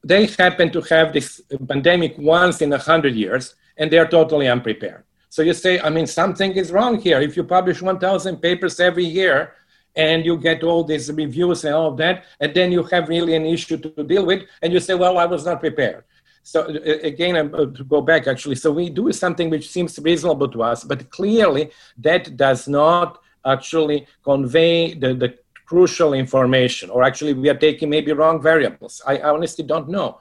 They 0.03 0.27
happen 0.27 0.71
to 0.71 0.81
have 0.83 1.13
this 1.13 1.43
pandemic 1.69 2.17
once 2.19 2.63
in 2.63 2.71
100 2.71 3.15
years, 3.15 3.55
and 3.77 3.91
they're 3.91 4.09
totally 4.09 4.49
unprepared. 4.49 5.05
So 5.29 5.43
you 5.43 5.53
say, 5.53 5.81
I 5.81 5.91
mean, 5.91 6.07
something 6.07 6.53
is 6.53 6.71
wrong 6.71 7.01
here. 7.01 7.21
If 7.21 7.37
you 7.37 7.45
publish 7.45 7.83
1,000 7.83 8.37
papers 8.37 8.79
every 8.79 9.05
year, 9.05 9.55
and 9.97 10.25
you 10.25 10.37
get 10.37 10.65
all 10.65 10.83
these 10.83 11.11
reviews 11.13 11.65
and 11.65 11.75
all 11.75 11.93
of 11.93 11.97
that, 11.99 12.25
and 12.41 12.53
then 12.55 12.73
you 12.73 12.83
have 12.85 13.09
really 13.09 13.35
an 13.35 13.47
issue 13.47 13.77
to 13.77 14.05
deal 14.05 14.27
with, 14.27 14.43
and 14.63 14.73
you 14.73 14.81
say, 14.81 14.95
well, 14.95 15.19
I 15.19 15.27
was 15.27 15.45
not 15.45 15.61
prepared. 15.61 16.05
So 16.47 16.67
again, 16.67 17.37
uh, 17.37 17.67
to 17.79 17.85
go 17.85 18.03
back 18.03 18.27
actually, 18.27 18.57
so 18.57 18.71
we 18.71 18.91
do 18.91 19.11
something 19.13 19.49
which 19.49 19.71
seems 19.71 19.99
reasonable 19.99 20.49
to 20.49 20.63
us, 20.63 20.85
but 20.85 21.11
clearly 21.11 21.71
that 21.97 22.37
does 22.37 22.69
not 22.69 23.19
actually 23.47 24.07
convey 24.23 24.93
the, 24.93 25.15
the 25.15 25.39
crucial 25.65 26.13
information, 26.13 26.91
or 26.91 27.03
actually 27.03 27.33
we 27.33 27.49
are 27.49 27.57
taking 27.57 27.89
maybe 27.89 28.13
wrong 28.13 28.43
variables. 28.43 29.01
I 29.07 29.21
honestly 29.21 29.65
don't 29.65 29.89
know. 29.89 30.21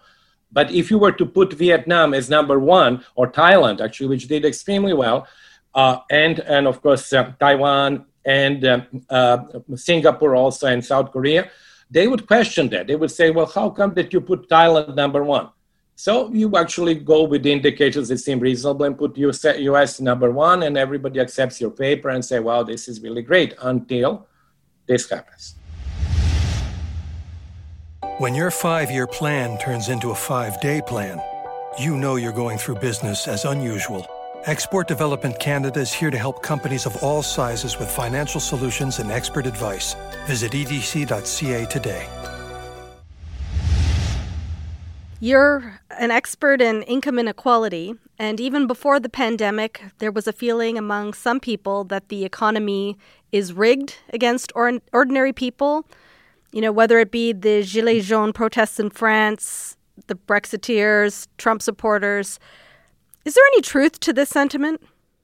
But 0.49 0.71
if 0.71 0.89
you 0.89 0.97
were 0.97 1.11
to 1.11 1.25
put 1.25 1.51
Vietnam 1.51 2.13
as 2.13 2.29
number 2.29 2.57
one, 2.57 3.03
or 3.15 3.29
Thailand 3.29 3.81
actually, 3.81 4.07
which 4.07 4.29
did 4.29 4.45
extremely 4.45 4.93
well, 4.93 5.27
uh, 5.75 5.97
and 6.09 6.39
and 6.39 6.67
of 6.67 6.81
course 6.81 7.11
uh, 7.11 7.33
Taiwan 7.37 8.05
and 8.25 8.63
uh, 8.63 8.81
uh, 9.09 9.37
Singapore 9.75 10.35
also 10.35 10.67
and 10.67 10.85
South 10.85 11.11
Korea, 11.11 11.51
they 11.91 12.07
would 12.07 12.27
question 12.27 12.69
that. 12.69 12.87
They 12.87 12.95
would 12.95 13.11
say, 13.11 13.29
well, 13.31 13.47
how 13.47 13.69
come 13.71 13.93
that 13.95 14.13
you 14.13 14.21
put 14.21 14.47
Thailand 14.47 14.95
number 14.95 15.21
one? 15.23 15.49
So 15.95 16.31
you 16.31 16.55
actually 16.57 16.95
go 16.95 17.23
with 17.23 17.43
the 17.43 17.51
indicators 17.51 18.07
that 18.09 18.17
seem 18.17 18.39
reasonable 18.39 18.85
and 18.85 18.97
put 18.97 19.17
US, 19.17 19.45
US 19.45 19.99
number 19.99 20.31
one, 20.31 20.63
and 20.63 20.77
everybody 20.77 21.19
accepts 21.19 21.61
your 21.61 21.71
paper 21.71 22.09
and 22.09 22.23
say, 22.23 22.39
wow, 22.39 22.63
this 22.63 22.87
is 22.87 23.01
really 23.01 23.21
great 23.21 23.53
until 23.61 24.27
this 24.87 25.09
happens. 25.09 25.55
When 28.17 28.35
your 28.35 28.51
five 28.51 28.91
year 28.91 29.07
plan 29.07 29.57
turns 29.59 29.89
into 29.89 30.11
a 30.11 30.15
five 30.15 30.59
day 30.61 30.81
plan, 30.81 31.21
you 31.79 31.97
know 31.97 32.15
you're 32.15 32.31
going 32.31 32.57
through 32.57 32.75
business 32.75 33.27
as 33.27 33.45
unusual. 33.45 34.05
Export 34.45 34.87
Development 34.87 35.39
Canada 35.39 35.79
is 35.79 35.93
here 35.93 36.11
to 36.11 36.17
help 36.17 36.43
companies 36.43 36.85
of 36.85 37.01
all 37.01 37.23
sizes 37.23 37.79
with 37.79 37.89
financial 37.89 38.41
solutions 38.41 38.99
and 38.99 39.09
expert 39.09 39.45
advice. 39.45 39.95
Visit 40.25 40.51
edc.ca 40.51 41.65
today. 41.65 42.07
You're 45.23 45.79
an 45.89 46.11
expert 46.11 46.61
in 46.61 46.83
income 46.83 47.17
inequality, 47.17 47.95
and 48.19 48.41
even 48.41 48.67
before 48.67 48.99
the 48.99 49.07
pandemic, 49.07 49.81
there 49.99 50.11
was 50.11 50.27
a 50.27 50.33
feeling 50.33 50.77
among 50.77 51.13
some 51.13 51.39
people 51.39 51.85
that 51.85 52.09
the 52.09 52.25
economy 52.25 52.97
is 53.31 53.53
rigged 53.53 53.95
against 54.09 54.51
or- 54.53 54.81
ordinary 54.91 55.31
people. 55.31 55.87
You 56.51 56.59
know, 56.59 56.73
whether 56.73 56.99
it 56.99 57.09
be 57.09 57.31
the 57.31 57.63
Gilets 57.63 58.03
jaunes 58.03 58.33
protests 58.33 58.81
in 58.81 58.89
France, 58.89 59.77
the 60.07 60.15
Brexiteers, 60.15 61.29
Trump 61.37 61.61
supporters. 61.61 62.37
Is 63.23 63.35
there 63.35 63.45
any 63.53 63.61
truth 63.61 64.01
to 64.01 64.11
this 64.11 64.27
sentiment? 64.27 64.81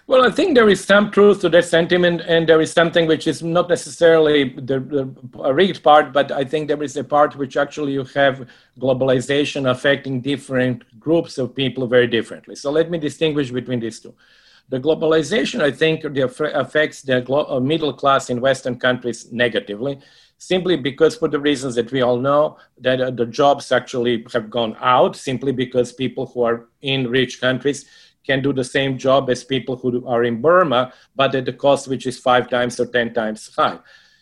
Well, 0.09 0.25
I 0.25 0.31
think 0.31 0.55
there 0.55 0.67
is 0.67 0.83
some 0.83 1.11
truth 1.11 1.39
to 1.41 1.49
that 1.49 1.65
sentiment, 1.65 2.21
and 2.27 2.49
there 2.49 2.59
is 2.61 2.71
something 2.71 3.05
which 3.05 3.27
is 3.27 3.43
not 3.43 3.69
necessarily 3.69 4.45
the, 4.45 4.79
the 4.79 5.53
rigged 5.53 5.83
part, 5.83 6.13
but 6.13 6.31
I 6.31 6.43
think 6.43 6.67
there 6.67 6.81
is 6.81 6.97
a 6.97 7.03
part 7.03 7.35
which 7.35 7.55
actually 7.55 7.91
you 7.91 8.03
have 8.15 8.49
globalization 8.79 9.69
affecting 9.69 10.19
different 10.19 10.99
groups 10.99 11.37
of 11.37 11.53
people 11.53 11.85
very 11.85 12.07
differently. 12.07 12.55
So 12.55 12.71
let 12.71 12.89
me 12.89 12.97
distinguish 12.97 13.51
between 13.51 13.81
these 13.81 13.99
two. 13.99 14.15
The 14.69 14.79
globalization, 14.79 15.61
I 15.61 15.69
think, 15.69 16.03
affects 16.03 17.03
the 17.03 17.23
uh, 17.31 17.59
middle 17.59 17.93
class 17.93 18.31
in 18.31 18.41
Western 18.41 18.79
countries 18.79 19.31
negatively, 19.31 19.99
simply 20.39 20.75
because, 20.75 21.17
for 21.17 21.27
the 21.27 21.39
reasons 21.39 21.75
that 21.75 21.91
we 21.91 22.01
all 22.01 22.17
know, 22.17 22.57
that 22.79 22.99
uh, 22.99 23.11
the 23.11 23.27
jobs 23.27 23.71
actually 23.71 24.25
have 24.33 24.49
gone 24.49 24.75
out, 24.79 25.15
simply 25.15 25.51
because 25.51 25.93
people 25.93 26.25
who 26.25 26.41
are 26.41 26.65
in 26.81 27.07
rich 27.11 27.39
countries 27.39 27.85
can 28.25 28.41
do 28.41 28.53
the 28.53 28.63
same 28.63 28.97
job 28.97 29.29
as 29.29 29.43
people 29.43 29.75
who 29.75 30.05
are 30.07 30.23
in 30.23 30.41
Burma, 30.41 30.93
but 31.15 31.35
at 31.35 31.45
the 31.45 31.53
cost 31.53 31.87
which 31.87 32.05
is 32.05 32.17
five 32.17 32.49
times 32.49 32.79
or 32.79 32.85
10 32.85 33.13
times 33.13 33.51
high. 33.55 33.79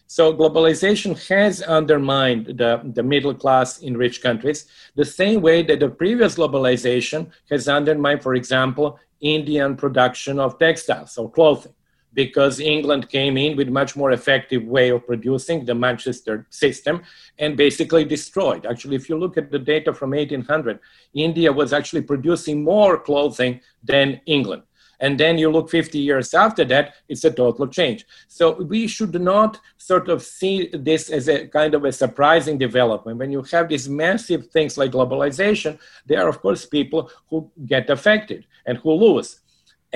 So 0.08 0.34
globalization 0.34 1.18
has 1.28 1.62
undermined 1.62 2.46
the, 2.46 2.82
the 2.94 3.04
middle 3.04 3.34
class 3.34 3.80
in 3.80 3.98
rich 3.98 4.22
countries, 4.22 4.66
the 4.96 5.04
same 5.04 5.42
way 5.42 5.64
that 5.64 5.82
the 5.82 5.90
previous 5.90 6.36
globalization 6.36 7.30
has 7.50 7.68
undermined, 7.68 8.24
for 8.24 8.36
example, 8.36 9.00
Indian 9.20 9.76
production 9.76 10.40
of 10.40 10.58
textiles 10.60 11.18
or 11.18 11.30
clothing 11.30 11.74
because 12.14 12.60
England 12.60 13.10
came 13.10 13.38
in 13.38 13.56
with 13.56 13.70
much 13.70 13.96
more 13.96 14.12
effective 14.12 14.64
way 14.64 14.90
of 14.90 15.06
producing 15.06 15.66
the 15.66 15.76
Manchester 15.76 16.48
system 16.50 17.04
and 17.38 17.56
basically 17.56 18.06
destroyed. 18.06 18.66
Actually, 18.66 18.96
if 18.96 19.08
you 19.10 19.18
look 19.18 19.38
at 19.38 19.52
the 19.52 19.60
data 19.60 19.94
from 19.94 20.12
1800, 20.12 20.80
India 21.14 21.52
was 21.52 21.74
actually 21.74 22.02
producing 22.02 22.64
more 22.64 22.98
clothing 22.98 23.62
than 23.84 24.20
England. 24.26 24.64
And 25.00 25.20
then 25.20 25.38
you 25.38 25.52
look 25.52 25.70
50 25.70 26.00
years 26.00 26.34
after 26.34 26.66
that, 26.66 26.96
it's 27.08 27.24
a 27.24 27.32
total 27.32 27.68
change. 27.68 28.06
So 28.28 28.64
we 28.64 28.88
should 28.88 29.20
not 29.22 29.60
sort 29.78 30.10
of 30.10 30.24
see 30.24 30.70
this 30.74 31.10
as 31.10 31.30
a 31.30 31.48
kind 31.48 31.76
of 31.76 31.86
a 31.86 31.92
surprising 31.92 32.58
development. 32.58 33.20
When 33.20 33.32
you 33.32 33.44
have 33.52 33.70
these 33.70 33.88
massive 33.88 34.48
things 34.48 34.78
like 34.78 34.92
globalization, 34.92 35.78
there 36.08 36.24
are, 36.24 36.30
of 36.30 36.42
course, 36.42 36.66
people 36.66 37.12
who 37.30 37.52
get 37.68 37.90
affected 37.90 38.46
and 38.66 38.78
who 38.80 38.92
lose 38.94 39.40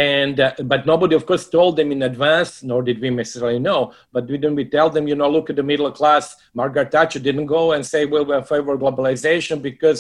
and 0.01 0.39
uh, 0.39 0.53
but 0.72 0.86
nobody 0.91 1.15
of 1.15 1.25
course 1.29 1.46
told 1.58 1.74
them 1.77 1.91
in 1.91 2.01
advance 2.12 2.63
nor 2.63 2.81
did 2.81 3.00
we 3.01 3.10
necessarily 3.10 3.60
know. 3.60 3.93
But 4.13 4.27
didn't 4.27 4.55
we 4.55 4.65
tell 4.65 4.89
them 4.89 5.08
you 5.08 5.15
know 5.15 5.29
look 5.29 5.50
at 5.51 5.58
the 5.58 5.67
middle 5.72 5.91
class 6.00 6.36
margaret 6.60 6.91
thatcher 6.91 7.22
didn't 7.27 7.50
go 7.58 7.63
and 7.74 7.86
say 7.93 8.01
well 8.05 8.25
we're 8.25 8.43
favor 8.51 8.77
globalization 8.77 9.62
because 9.70 10.00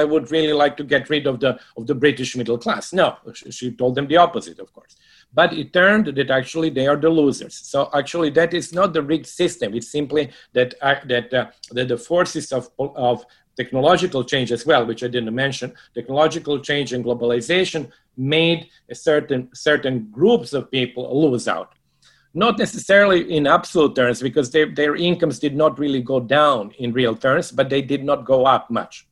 i 0.00 0.04
would 0.10 0.26
really 0.36 0.56
like 0.62 0.74
to 0.80 0.84
get 0.94 1.10
rid 1.14 1.26
of 1.30 1.38
the 1.44 1.50
of 1.78 1.86
the 1.86 1.94
british 2.04 2.30
middle 2.40 2.58
class. 2.64 2.92
No 2.92 3.08
she 3.56 3.66
told 3.82 3.94
them 3.94 4.06
the 4.08 4.20
opposite 4.26 4.58
of 4.58 4.72
course. 4.72 4.96
But 5.32 5.52
it 5.52 5.72
turned 5.72 6.06
that 6.18 6.30
actually 6.30 6.70
they 6.70 6.86
are 6.88 6.96
the 6.96 7.08
losers. 7.08 7.54
So 7.54 7.88
actually 7.94 8.30
that 8.30 8.52
is 8.60 8.72
not 8.72 8.92
the 8.92 9.02
rigged 9.12 9.30
system. 9.42 9.74
It's 9.74 9.90
simply 9.98 10.30
that 10.56 10.74
uh, 10.82 10.96
that, 11.12 11.32
uh, 11.32 11.46
that 11.76 11.88
the 11.92 11.98
forces 11.98 12.46
of, 12.52 12.68
of 12.78 13.24
technological 13.56 14.24
change 14.24 14.52
as 14.52 14.64
well, 14.66 14.86
which 14.86 15.02
I 15.02 15.08
didn't 15.08 15.34
mention, 15.34 15.74
technological 15.94 16.58
change 16.60 16.92
and 16.92 17.04
globalization 17.04 17.90
made 18.16 18.68
certain 18.92 19.48
certain 19.54 20.08
groups 20.10 20.52
of 20.52 20.70
people 20.70 21.04
lose 21.22 21.48
out. 21.48 21.74
Not 22.32 22.58
necessarily 22.58 23.20
in 23.36 23.46
absolute 23.46 23.96
terms, 23.96 24.22
because 24.22 24.50
they, 24.50 24.64
their 24.64 24.94
incomes 24.94 25.38
did 25.40 25.56
not 25.56 25.78
really 25.78 26.00
go 26.00 26.20
down 26.20 26.72
in 26.78 26.92
real 26.92 27.16
terms, 27.16 27.50
but 27.50 27.68
they 27.68 27.82
did 27.82 28.04
not 28.04 28.24
go 28.24 28.46
up 28.46 28.70
much. 28.70 29.08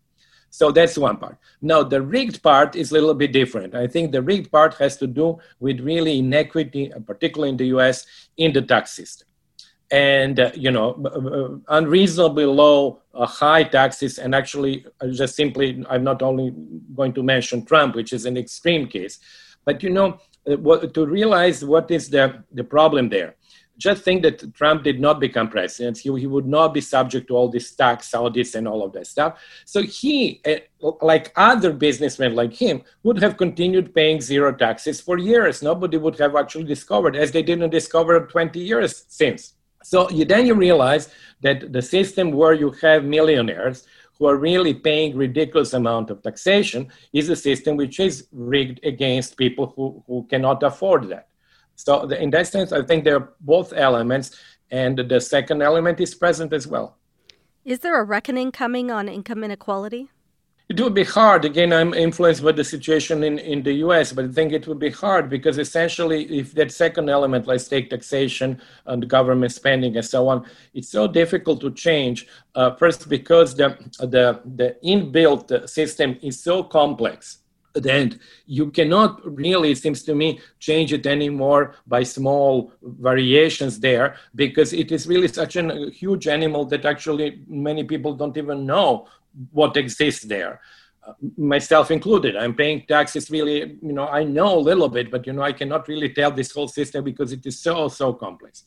So 0.51 0.71
that's 0.71 0.97
one 0.97 1.19
part. 1.19 1.37
Now, 1.61 1.83
the 1.83 2.01
rigged 2.01 2.43
part 2.43 2.75
is 2.75 2.91
a 2.91 2.95
little 2.95 3.15
bit 3.15 3.33
different. 3.33 3.75
I 3.75 3.87
think 3.87 4.13
the 4.13 4.23
rigged 4.23 4.51
part 4.51 4.75
has 4.75 4.97
to 4.99 5.07
do 5.07 5.39
with 5.61 5.81
really 5.81 6.21
inequity, 6.21 6.93
particularly 7.07 7.51
in 7.51 7.57
the 7.57 7.67
US, 7.77 8.07
in 8.37 8.53
the 8.53 8.63
tax 8.63 8.93
system 8.93 9.28
and 9.91 10.39
uh, 10.39 10.51
you 10.55 10.71
know 10.71 11.63
unreasonably 11.69 12.45
low 12.45 13.01
uh, 13.15 13.25
high 13.27 13.65
taxes 13.65 14.19
and 14.19 14.35
actually 14.35 14.85
uh, 15.01 15.07
just 15.09 15.35
simply 15.35 15.83
i'm 15.89 16.05
not 16.05 16.21
only 16.23 16.53
going 16.95 17.13
to 17.13 17.23
mention 17.23 17.65
trump 17.65 17.95
which 17.95 18.13
is 18.13 18.27
an 18.27 18.37
extreme 18.37 18.87
case. 18.87 19.19
But 19.65 19.83
you 19.83 19.91
know 19.91 20.19
uh, 20.51 20.57
what, 20.57 20.95
to 20.95 21.07
realize 21.07 21.65
what 21.65 21.91
is 21.91 22.09
the, 22.09 22.43
the 22.53 22.65
problem 22.65 23.09
there 23.09 23.35
just 23.79 24.03
think 24.03 24.23
that 24.23 24.55
trump 24.55 24.83
did 24.83 25.01
not 25.01 25.21
become 25.21 25.49
president. 25.49 25.99
He, 25.99 26.11
he 26.19 26.27
would 26.27 26.47
not 26.47 26.75
be 26.75 26.81
subject 26.81 27.29
to 27.29 27.37
all 27.37 27.49
these 27.49 27.71
tax 27.73 28.13
audits 28.13 28.55
and 28.57 28.67
all 28.67 28.85
of 28.85 28.93
that 28.93 29.07
stuff. 29.07 29.41
So 29.65 29.83
he 29.83 30.41
uh, 30.45 30.91
like 31.01 31.33
other 31.37 31.73
businessmen 31.73 32.35
like 32.35 32.53
him 32.53 32.83
would 33.05 33.23
have 33.23 33.37
continued 33.37 33.95
paying 33.95 34.21
zero 34.21 34.53
taxes 34.53 35.01
for 35.01 35.17
years. 35.17 35.63
Nobody 35.63 35.97
would 35.97 36.19
have 36.19 36.35
actually 36.35 36.65
discovered 36.65 37.15
as 37.15 37.31
they 37.31 37.43
didn't 37.43 37.71
discover 37.71 38.27
20 38.27 38.59
years 38.59 39.05
since 39.09 39.55
so 39.89 40.11
you, 40.11 40.27
then 40.27 40.45
you 40.47 40.55
realize 40.55 41.09
that 41.41 41.73
the 41.73 41.81
system 41.81 42.31
where 42.33 42.53
you 42.53 42.71
have 42.83 43.05
millionaires 43.05 43.87
who 44.19 44.27
are 44.27 44.37
really 44.37 44.75
paying 44.75 45.17
ridiculous 45.17 45.73
amount 45.73 46.11
of 46.11 46.23
taxation 46.23 46.89
is 47.15 47.31
a 47.31 47.37
system 47.37 47.75
which 47.75 47.99
is 47.99 48.27
rigged 48.31 48.85
against 48.85 49.39
people 49.39 49.73
who, 49.75 50.05
who 50.07 50.27
cannot 50.29 50.63
afford 50.63 51.09
that. 51.09 51.29
So 51.77 52.05
the, 52.05 52.21
in 52.21 52.29
that 52.31 52.49
sense, 52.49 52.71
I 52.71 52.83
think 52.83 53.05
there 53.05 53.17
are 53.17 53.33
both 53.41 53.73
elements, 53.73 54.37
and 54.71 54.99
the 54.99 55.21
second 55.21 55.63
element 55.63 56.01
is 56.01 56.15
present 56.15 56.53
as 56.53 56.67
well. 56.67 56.99
Is 57.65 57.79
there 57.79 57.99
a 57.99 58.05
reckoning 58.05 58.53
coming 58.53 58.91
on 58.91 59.09
income 59.09 59.43
inequality? 59.43 60.11
It 60.69 60.79
would 60.83 60.93
be 60.93 61.05
hard. 61.05 61.47
Again, 61.47 61.73
I'm 61.73 61.95
influenced 61.95 62.45
by 62.45 62.53
the 62.53 62.63
situation 62.63 63.25
in, 63.25 63.39
in 63.39 63.63
the 63.63 63.73
US, 63.87 64.13
but 64.13 64.27
I 64.27 64.29
think 64.29 64.53
it 64.53 64.67
would 64.67 64.79
be 64.79 64.91
hard 64.91 65.31
because 65.31 65.57
essentially, 65.57 66.25
if 66.25 66.53
that 66.57 66.71
second 66.71 67.09
element, 67.09 67.47
like 67.47 67.61
state 67.61 67.89
taxation 67.89 68.61
and 68.85 69.09
government 69.09 69.53
spending 69.53 69.97
and 69.97 70.05
so 70.05 70.29
on, 70.29 70.45
it's 70.75 70.91
so 70.91 71.09
difficult 71.09 71.63
to 71.63 71.71
change. 71.71 72.27
Uh, 72.55 72.75
first, 72.75 73.09
because 73.09 73.57
the, 73.57 73.79
the, 74.01 74.43
the 74.45 74.77
inbuilt 74.85 75.67
system 75.71 76.19
is 76.21 76.39
so 76.39 76.63
complex 76.63 77.39
that 77.75 78.19
you 78.47 78.71
cannot 78.71 79.21
really, 79.25 79.71
it 79.71 79.79
seems 79.79 80.03
to 80.03 80.15
me, 80.15 80.41
change 80.59 80.93
it 80.93 81.07
anymore 81.07 81.75
by 81.87 82.03
small 82.03 82.73
variations 82.83 83.81
there 83.81 84.17
because 84.35 84.73
it 84.73 84.93
is 84.93 85.07
really 85.07 85.29
such 85.29 85.57
a 85.57 85.91
huge 85.91 86.29
animal 86.29 86.65
that 86.67 86.85
actually 86.85 87.43
many 87.47 87.85
people 87.85 88.15
don't 88.15 88.37
even 88.37 88.67
know 88.67 89.07
what 89.53 89.77
exists 89.77 90.25
there 90.25 90.61
uh, 91.07 91.13
myself 91.37 91.91
included 91.91 92.37
i'm 92.37 92.55
paying 92.55 92.85
taxes 92.87 93.31
really 93.31 93.79
you 93.83 93.93
know 93.93 94.09
i 94.09 94.23
know 94.25 94.59
a 94.59 94.65
little 94.71 94.89
bit 94.89 95.11
but 95.11 95.27
you 95.27 95.33
know 95.33 95.43
i 95.43 95.53
cannot 95.53 95.87
really 95.89 96.09
tell 96.09 96.31
this 96.31 96.53
whole 96.53 96.69
system 96.69 97.05
because 97.05 97.33
it 97.33 97.45
is 97.47 97.61
so 97.61 97.89
so 97.89 98.13
complex 98.13 98.65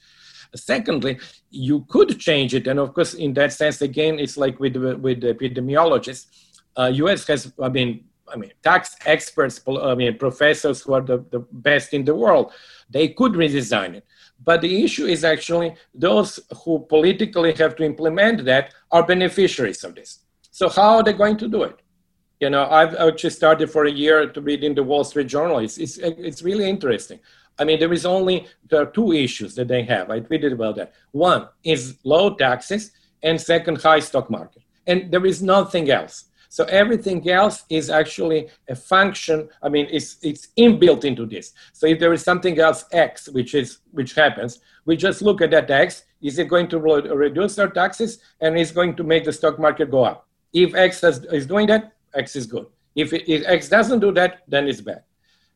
Secondly, 0.56 1.18
you 1.50 1.86
could 1.88 2.20
change 2.20 2.54
it, 2.54 2.68
and 2.68 2.80
of 2.80 2.94
course, 2.94 3.14
in 3.14 3.34
that 3.36 3.54
sense, 3.54 3.82
again, 3.82 4.20
it's 4.20 4.36
like 4.36 4.60
with 4.60 4.76
with 4.76 5.22
epidemiologists. 5.22 6.26
Uh, 6.78 6.92
U.S. 6.96 7.26
has, 7.28 7.54
I 7.62 7.70
mean, 7.70 8.06
I 8.28 8.36
mean, 8.36 8.52
tax 8.64 8.96
experts, 9.06 9.62
I 9.68 9.96
mean, 9.96 10.18
professors 10.18 10.82
who 10.82 10.94
are 10.94 11.02
the, 11.02 11.26
the 11.32 11.40
best 11.52 11.94
in 11.94 12.06
the 12.06 12.16
world, 12.16 12.52
they 12.90 13.10
could 13.10 13.34
redesign 13.34 13.96
it. 13.96 14.06
But 14.44 14.62
the 14.62 14.84
issue 14.84 15.06
is 15.06 15.24
actually 15.24 15.76
those 15.94 16.40
who 16.64 16.86
politically 16.90 17.54
have 17.54 17.76
to 17.78 17.84
implement 17.84 18.46
that 18.46 18.74
are 18.92 19.06
beneficiaries 19.06 19.84
of 19.84 19.96
this. 19.96 20.20
So 20.62 20.70
how 20.70 20.98
are 20.98 21.04
they 21.04 21.14
going 21.14 21.38
to 21.38 21.48
do 21.48 21.64
it? 21.64 21.82
You 22.40 22.52
know, 22.52 22.70
I've 22.70 22.94
actually 22.94 23.32
started 23.32 23.72
for 23.72 23.86
a 23.86 23.92
year 23.92 24.30
to 24.30 24.42
read 24.42 24.64
in 24.64 24.76
the 24.76 24.84
Wall 24.84 25.04
Street 25.04 25.26
Journal. 25.26 25.58
It's, 25.58 25.80
it's, 25.80 25.98
it's 25.98 26.44
really 26.44 26.70
interesting. 26.70 27.20
I 27.58 27.64
mean, 27.64 27.80
there 27.80 27.92
is 27.92 28.06
only 28.06 28.46
there 28.70 28.84
are 28.84 28.86
two 28.86 29.12
issues 29.12 29.56
that 29.56 29.68
they 29.68 29.82
have. 29.86 30.12
I 30.12 30.20
tweeted 30.20 30.54
about 30.54 30.76
that. 30.76 30.94
One 31.14 31.48
is 31.64 31.98
low 32.04 32.36
taxes, 32.36 32.92
and 33.24 33.42
second, 33.42 33.82
high 33.82 34.02
stock 34.02 34.30
market. 34.30 34.62
And 34.86 35.12
there 35.12 35.26
is 35.26 35.42
nothing 35.42 35.90
else. 35.90 36.26
So 36.50 36.66
everything 36.66 37.28
else 37.28 37.64
is 37.72 37.90
actually 37.90 38.50
a 38.70 38.76
function. 38.76 39.50
I 39.64 39.70
mean, 39.70 39.88
it's 39.90 40.18
it's 40.22 40.50
inbuilt 40.60 41.06
into 41.06 41.26
this. 41.26 41.54
So 41.74 41.88
if 41.88 41.98
there 41.98 42.14
is 42.14 42.22
something 42.22 42.60
else 42.60 42.86
X, 42.92 43.30
which 43.30 43.56
is 43.56 43.80
which 43.94 44.14
happens, 44.14 44.60
we 44.86 44.96
just 44.96 45.24
look 45.24 45.42
at 45.42 45.50
that 45.50 45.72
X. 45.72 46.04
Is 46.22 46.38
it 46.38 46.48
going 46.48 46.68
to 46.68 46.78
reduce 46.80 47.58
our 47.58 47.70
taxes 47.70 48.20
and 48.42 48.60
is 48.60 48.72
going 48.72 48.96
to 48.98 49.04
make 49.04 49.24
the 49.24 49.34
stock 49.34 49.58
market 49.58 49.90
go 49.90 50.04
up? 50.04 50.28
If 50.54 50.76
X 50.76 51.02
has, 51.02 51.24
is 51.26 51.46
doing 51.46 51.68
that, 51.68 51.94
X 52.14 52.36
is 52.36 52.46
good. 52.46 52.68
If, 52.96 53.14
it, 53.14 53.30
if 53.32 53.48
X 53.48 53.70
doesn't 53.70 54.00
do 54.00 54.12
that, 54.14 54.42
then 54.48 54.68
it's 54.68 54.82
bad. 54.82 55.04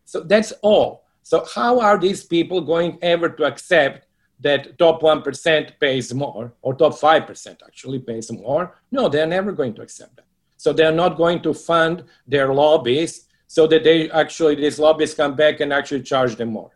So 0.06 0.22
that's 0.22 0.52
all. 0.62 1.06
So 1.24 1.46
how 1.54 1.80
are 1.80 1.98
these 1.98 2.24
people 2.24 2.62
going 2.62 3.00
ever 3.02 3.30
to 3.30 3.44
accept 3.46 4.08
that 4.42 4.78
top 4.78 5.02
1% 5.02 5.80
pays 5.80 6.14
more 6.14 6.54
or 6.62 6.76
top 6.76 6.94
5% 6.94 7.58
actually 7.66 8.00
pays 8.00 8.32
more? 8.32 8.76
No, 8.92 9.10
they're 9.10 9.26
never 9.26 9.52
going 9.52 9.74
to 9.76 9.82
accept 9.82 10.16
that. 10.18 10.26
So 10.58 10.72
they're 10.72 10.92
not 10.92 11.18
going 11.18 11.42
to 11.42 11.54
fund 11.54 12.04
their 12.28 12.54
lobbies 12.54 13.28
so 13.48 13.68
that 13.68 13.84
they 13.84 14.10
actually, 14.12 14.56
these 14.56 14.80
lobbies 14.80 15.14
come 15.14 15.36
back 15.36 15.60
and 15.60 15.74
actually 15.74 16.04
charge 16.04 16.36
them 16.36 16.50
more. 16.50 16.72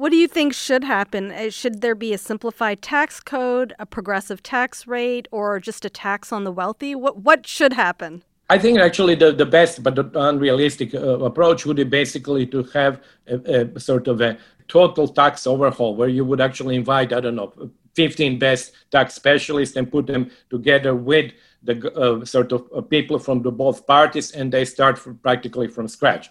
What 0.00 0.12
do 0.12 0.16
you 0.16 0.28
think 0.28 0.54
should 0.54 0.84
happen? 0.84 1.30
Uh, 1.30 1.50
should 1.50 1.82
there 1.82 1.94
be 1.94 2.14
a 2.14 2.16
simplified 2.16 2.80
tax 2.80 3.20
code, 3.20 3.74
a 3.78 3.84
progressive 3.84 4.42
tax 4.42 4.86
rate, 4.86 5.28
or 5.30 5.60
just 5.60 5.84
a 5.84 5.90
tax 5.90 6.32
on 6.32 6.44
the 6.44 6.50
wealthy? 6.50 6.94
What, 6.94 7.18
what 7.18 7.46
should 7.46 7.74
happen? 7.74 8.22
I 8.48 8.56
think 8.56 8.78
actually 8.78 9.14
the, 9.14 9.30
the 9.30 9.44
best 9.44 9.82
but 9.82 9.98
unrealistic 10.16 10.94
uh, 10.94 11.18
approach 11.18 11.66
would 11.66 11.76
be 11.76 11.84
basically 11.84 12.46
to 12.46 12.62
have 12.72 13.02
a, 13.26 13.68
a, 13.76 13.78
sort 13.78 14.08
of 14.08 14.22
a 14.22 14.38
total 14.68 15.06
tax 15.06 15.46
overhaul 15.46 15.94
where 15.94 16.08
you 16.08 16.24
would 16.24 16.40
actually 16.40 16.76
invite, 16.76 17.12
I 17.12 17.20
don't 17.20 17.36
know, 17.36 17.52
15 17.94 18.38
best 18.38 18.72
tax 18.90 19.12
specialists 19.12 19.76
and 19.76 19.92
put 19.92 20.06
them 20.06 20.30
together 20.48 20.94
with 20.94 21.32
the 21.62 21.92
uh, 21.92 22.24
sort 22.24 22.52
of 22.52 22.66
uh, 22.74 22.80
people 22.80 23.18
from 23.18 23.42
the 23.42 23.52
both 23.52 23.86
parties 23.86 24.32
and 24.32 24.50
they 24.50 24.64
start 24.64 24.98
from, 24.98 25.18
practically 25.18 25.68
from 25.68 25.88
scratch. 25.88 26.30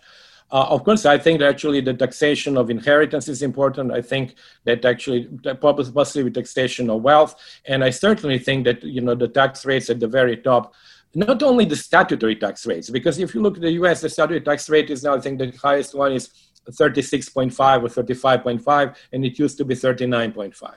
Uh, 0.51 0.65
of 0.69 0.83
course, 0.83 1.05
I 1.05 1.17
think 1.17 1.39
that 1.39 1.49
actually 1.49 1.81
the 1.81 1.93
taxation 1.93 2.57
of 2.57 2.69
inheritance 2.71 3.27
is 3.27 3.43
important. 3.43 3.91
I 3.91 4.01
think 4.01 4.35
that 4.63 4.83
actually 4.83 5.29
possibly 5.61 6.23
with 6.23 6.33
taxation 6.33 6.89
of 6.89 7.03
wealth, 7.03 7.35
and 7.65 7.83
I 7.83 7.91
certainly 7.91 8.39
think 8.39 8.65
that 8.65 8.83
you 8.83 9.01
know 9.01 9.15
the 9.15 9.27
tax 9.27 9.63
rates 9.65 9.89
at 9.89 9.99
the 9.99 10.07
very 10.07 10.37
top 10.37 10.73
not 11.15 11.41
only 11.41 11.65
the 11.65 11.75
statutory 11.75 12.35
tax 12.35 12.65
rates, 12.65 12.89
because 12.89 13.17
if 13.19 13.33
you 13.33 13.41
look 13.41 13.55
at 13.55 13.61
the 13.61 13.71
US, 13.71 14.01
the 14.01 14.09
statutory 14.09 14.41
tax 14.41 14.69
rate 14.69 14.89
is 14.89 15.03
now, 15.03 15.15
I 15.15 15.19
think 15.19 15.39
the 15.39 15.51
highest 15.61 15.95
one 15.95 16.11
is 16.11 16.29
36.5 16.69 17.83
or 17.83 18.03
35.5, 18.03 18.95
and 19.13 19.25
it 19.25 19.39
used 19.39 19.57
to 19.57 19.65
be 19.65 19.75
39.5. 19.75 20.75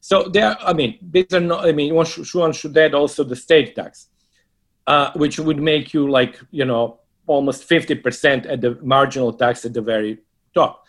So 0.00 0.24
there, 0.24 0.56
I 0.60 0.72
mean, 0.72 0.98
these 1.02 1.32
are 1.32 1.40
not, 1.40 1.66
I 1.66 1.72
mean, 1.72 1.94
one 1.94 2.06
should, 2.06 2.26
one 2.34 2.52
should 2.52 2.76
add 2.76 2.94
also 2.94 3.22
the 3.22 3.36
state 3.36 3.76
tax, 3.76 4.08
uh, 4.86 5.12
which 5.14 5.38
would 5.38 5.60
make 5.60 5.92
you 5.92 6.10
like, 6.10 6.40
you 6.50 6.64
know, 6.64 7.00
almost 7.26 7.68
50% 7.68 8.50
at 8.50 8.60
the 8.60 8.78
marginal 8.82 9.32
tax 9.32 9.64
at 9.64 9.74
the 9.74 9.82
very 9.82 10.18
top. 10.54 10.84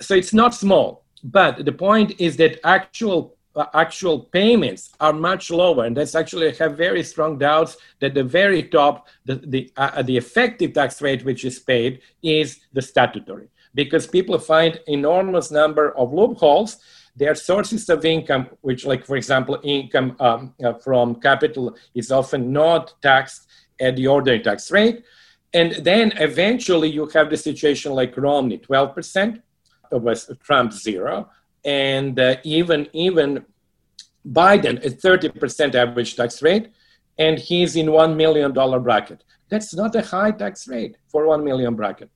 So 0.00 0.14
it's 0.14 0.32
not 0.32 0.54
small, 0.54 1.04
but 1.22 1.64
the 1.64 1.72
point 1.72 2.20
is 2.20 2.36
that 2.38 2.58
actual 2.64 3.36
uh, 3.56 3.66
actual 3.74 4.20
payments 4.20 4.92
are 5.00 5.12
much 5.12 5.50
lower, 5.50 5.84
and 5.84 5.96
that's 5.96 6.14
actually 6.14 6.48
I 6.48 6.54
have 6.62 6.76
very 6.76 7.02
strong 7.02 7.36
doubts 7.36 7.76
that 7.98 8.14
the 8.14 8.22
very 8.22 8.62
top, 8.62 9.08
the 9.24 9.36
the, 9.36 9.72
uh, 9.76 10.02
the 10.02 10.16
effective 10.16 10.72
tax 10.72 11.02
rate 11.02 11.24
which 11.24 11.44
is 11.44 11.58
paid 11.58 12.00
is 12.22 12.60
the 12.72 12.80
statutory, 12.80 13.48
because 13.74 14.06
people 14.06 14.38
find 14.38 14.80
enormous 14.86 15.50
number 15.50 15.96
of 15.96 16.12
loopholes. 16.12 16.78
Their 17.16 17.34
sources 17.34 17.88
of 17.90 18.04
income, 18.04 18.48
which, 18.60 18.86
like 18.86 19.04
for 19.04 19.16
example, 19.16 19.58
income 19.64 20.16
um, 20.20 20.54
uh, 20.64 20.74
from 20.74 21.16
capital, 21.16 21.76
is 21.92 22.12
often 22.12 22.52
not 22.52 22.94
taxed 23.02 23.48
at 23.80 23.96
the 23.96 24.06
ordinary 24.06 24.40
tax 24.40 24.70
rate, 24.70 25.02
and 25.52 25.72
then 25.84 26.12
eventually 26.18 26.90
you 26.90 27.06
have 27.08 27.30
the 27.30 27.36
situation 27.36 27.92
like 27.92 28.16
Romney, 28.16 28.58
twelve 28.58 28.94
percent, 28.94 29.42
was 29.90 30.30
Trump 30.44 30.72
zero 30.72 31.28
and 31.64 32.18
uh, 32.18 32.36
even 32.44 32.88
even 32.92 33.44
Biden 34.26 34.84
a 34.84 34.90
30% 34.90 35.74
average 35.74 36.16
tax 36.16 36.42
rate, 36.42 36.68
and 37.18 37.38
he's 37.38 37.76
in 37.76 37.90
one 37.90 38.16
million 38.16 38.52
dollar 38.52 38.80
bracket. 38.80 39.24
That's 39.48 39.74
not 39.74 39.94
a 39.94 40.02
high 40.02 40.30
tax 40.30 40.68
rate 40.68 40.96
for 41.08 41.26
one 41.26 41.44
million 41.44 41.74
bracket, 41.74 42.10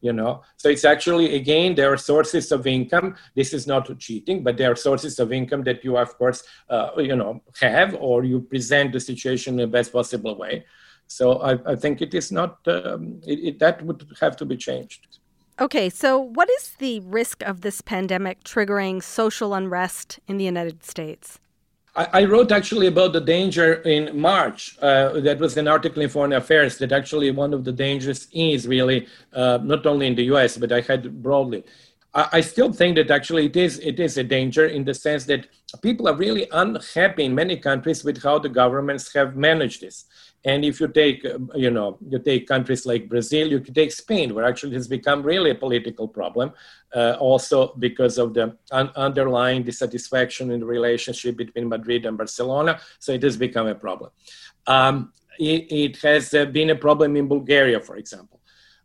you 0.00 0.12
know. 0.12 0.42
So 0.56 0.68
it's 0.68 0.84
actually 0.84 1.36
again 1.36 1.74
there 1.74 1.92
are 1.92 1.96
sources 1.96 2.50
of 2.52 2.66
income. 2.66 3.16
This 3.34 3.52
is 3.52 3.66
not 3.66 3.98
cheating, 3.98 4.42
but 4.42 4.56
there 4.56 4.70
are 4.72 4.76
sources 4.76 5.18
of 5.18 5.32
income 5.32 5.62
that 5.64 5.84
you 5.84 5.96
of 5.96 6.16
course 6.16 6.42
uh, 6.68 6.90
you 6.98 7.16
know 7.16 7.42
have, 7.60 7.94
or 7.94 8.24
you 8.24 8.40
present 8.40 8.92
the 8.92 9.00
situation 9.00 9.54
in 9.54 9.60
the 9.60 9.66
best 9.66 9.92
possible 9.92 10.36
way. 10.36 10.64
So 11.10 11.40
I, 11.40 11.58
I 11.72 11.74
think 11.74 12.00
it 12.00 12.14
is 12.14 12.30
not 12.30 12.58
um, 12.66 13.20
it, 13.26 13.38
it, 13.48 13.58
that 13.58 13.82
would 13.82 14.06
have 14.20 14.36
to 14.36 14.44
be 14.44 14.56
changed. 14.56 15.08
Okay, 15.60 15.90
so 15.90 16.18
what 16.18 16.48
is 16.48 16.70
the 16.78 17.00
risk 17.00 17.42
of 17.42 17.60
this 17.62 17.80
pandemic 17.80 18.44
triggering 18.44 19.02
social 19.02 19.52
unrest 19.52 20.20
in 20.28 20.38
the 20.38 20.44
United 20.44 20.84
States? 20.84 21.40
I, 21.96 22.06
I 22.12 22.24
wrote 22.24 22.52
actually 22.52 22.86
about 22.86 23.12
the 23.12 23.20
danger 23.20 23.74
in 23.82 24.18
March. 24.18 24.78
Uh, 24.80 25.20
that 25.20 25.40
was 25.40 25.56
an 25.56 25.66
article 25.66 26.00
in 26.00 26.08
Foreign 26.08 26.32
Affairs 26.32 26.78
that 26.78 26.92
actually 26.92 27.32
one 27.32 27.52
of 27.52 27.64
the 27.64 27.72
dangers 27.72 28.28
is 28.32 28.68
really 28.68 29.08
uh, 29.32 29.58
not 29.62 29.86
only 29.86 30.06
in 30.06 30.14
the 30.14 30.24
US, 30.34 30.56
but 30.56 30.70
I 30.70 30.80
had 30.80 31.22
broadly. 31.22 31.64
I, 32.14 32.28
I 32.34 32.40
still 32.40 32.72
think 32.72 32.96
that 32.96 33.10
actually 33.10 33.46
it 33.46 33.56
is 33.56 33.80
it 33.80 33.98
is 33.98 34.16
a 34.16 34.24
danger 34.24 34.66
in 34.66 34.84
the 34.84 34.94
sense 34.94 35.24
that 35.24 35.48
people 35.82 36.08
are 36.08 36.16
really 36.16 36.46
unhappy 36.52 37.24
in 37.24 37.34
many 37.34 37.56
countries 37.56 38.04
with 38.04 38.22
how 38.22 38.38
the 38.38 38.48
governments 38.48 39.12
have 39.14 39.36
managed 39.36 39.80
this. 39.80 40.04
And 40.44 40.64
if 40.64 40.80
you 40.80 40.88
take, 40.88 41.24
uh, 41.24 41.38
you 41.54 41.70
know, 41.70 41.98
you 42.08 42.18
take 42.18 42.46
countries 42.46 42.86
like 42.86 43.08
Brazil, 43.08 43.48
you 43.48 43.60
could 43.60 43.74
take 43.74 43.92
Spain, 43.92 44.34
where 44.34 44.44
actually 44.44 44.72
it 44.72 44.76
has 44.76 44.88
become 44.88 45.22
really 45.22 45.50
a 45.50 45.54
political 45.54 46.08
problem, 46.08 46.52
uh, 46.94 47.16
also 47.20 47.74
because 47.78 48.16
of 48.16 48.32
the 48.32 48.56
un- 48.72 48.92
underlying 48.96 49.62
dissatisfaction 49.62 50.50
in 50.50 50.60
the 50.60 50.66
relationship 50.66 51.36
between 51.36 51.68
Madrid 51.68 52.06
and 52.06 52.16
Barcelona. 52.16 52.80
So 52.98 53.12
it 53.12 53.22
has 53.22 53.36
become 53.36 53.66
a 53.66 53.74
problem. 53.74 54.10
Um, 54.66 55.12
it, 55.38 55.72
it, 55.72 55.96
has 56.02 56.32
uh, 56.34 56.46
been 56.46 56.70
a 56.70 56.76
problem 56.76 57.16
in 57.16 57.28
Bulgaria, 57.28 57.80
for 57.80 57.96
example. 57.96 58.39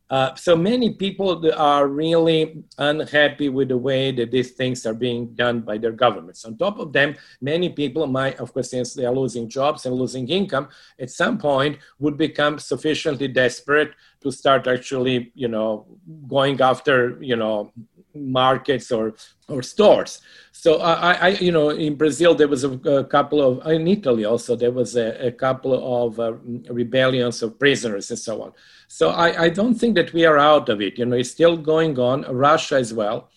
Uh, 0.09 0.35
so 0.35 0.55
many 0.55 0.93
people 0.93 1.51
are 1.57 1.87
really 1.87 2.63
unhappy 2.77 3.49
with 3.49 3.69
the 3.69 3.77
way 3.77 4.11
that 4.11 4.29
these 4.29 4.51
things 4.51 4.85
are 4.85 4.93
being 4.93 5.33
done 5.33 5.61
by 5.61 5.77
their 5.77 5.91
governments. 5.91 6.45
On 6.45 6.55
top 6.55 6.77
of 6.77 6.93
them, 6.93 7.15
many 7.41 7.69
people 7.69 8.05
might, 8.05 8.39
of 8.39 8.53
course, 8.53 8.69
since 8.69 8.93
they 8.93 9.05
are 9.05 9.15
losing 9.15 9.49
jobs 9.49 9.85
and 9.85 9.95
losing 9.95 10.27
income, 10.29 10.69
at 10.99 11.09
some 11.09 11.39
point 11.39 11.79
would 11.97 12.17
become 12.17 12.59
sufficiently 12.59 13.27
desperate 13.27 13.93
to 14.21 14.31
start 14.31 14.67
actually, 14.67 15.31
you 15.33 15.47
know, 15.47 15.87
going 16.27 16.61
after, 16.61 17.17
you 17.19 17.35
know, 17.35 17.71
markets 18.15 18.91
or 18.91 19.13
or 19.47 19.61
stores. 19.61 20.21
So 20.51 20.81
I, 20.81 21.13
I, 21.13 21.27
you 21.29 21.51
know, 21.51 21.69
in 21.69 21.95
Brazil 21.95 22.33
there 22.33 22.47
was 22.47 22.63
a, 22.63 22.71
a 22.71 23.03
couple 23.03 23.41
of, 23.41 23.67
in 23.71 23.87
Italy 23.87 24.25
also 24.25 24.55
there 24.55 24.71
was 24.71 24.95
a, 24.95 25.27
a 25.27 25.31
couple 25.31 25.73
of 26.03 26.19
uh, 26.19 26.33
rebellions 26.71 27.43
of 27.43 27.59
prisoners 27.59 28.09
and 28.09 28.17
so 28.17 28.41
on. 28.41 28.53
So 28.87 29.09
I, 29.09 29.43
I 29.43 29.49
don't 29.49 29.75
think 29.75 29.95
that 29.95 30.13
we 30.13 30.25
are 30.25 30.39
out 30.39 30.69
of 30.69 30.81
it. 30.81 30.97
You 30.97 31.05
know, 31.05 31.17
it's 31.17 31.29
still 31.29 31.57
going 31.57 31.99
on. 31.99 32.23
Russia 32.23 32.75
as 32.75 32.93
well. 32.93 33.29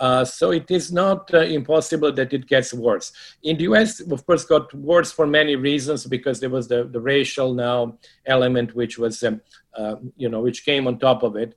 Uh, 0.00 0.24
so 0.24 0.50
it 0.50 0.70
is 0.70 0.92
not 0.92 1.32
uh, 1.32 1.38
impossible 1.38 2.12
that 2.12 2.32
it 2.32 2.46
gets 2.46 2.74
worse. 2.74 3.12
In 3.42 3.56
the 3.56 3.64
US, 3.64 4.00
of 4.00 4.26
course, 4.26 4.44
got 4.44 4.74
worse 4.74 5.12
for 5.12 5.26
many 5.26 5.56
reasons 5.56 6.04
because 6.04 6.40
there 6.40 6.50
was 6.50 6.68
the, 6.68 6.84
the 6.84 7.00
racial 7.00 7.54
now 7.54 7.96
element, 8.26 8.74
which 8.74 8.98
was, 8.98 9.22
um, 9.22 9.40
uh, 9.78 9.96
you 10.16 10.28
know, 10.28 10.40
which 10.40 10.64
came 10.64 10.86
on 10.86 10.98
top 10.98 11.22
of 11.22 11.36
it 11.36 11.56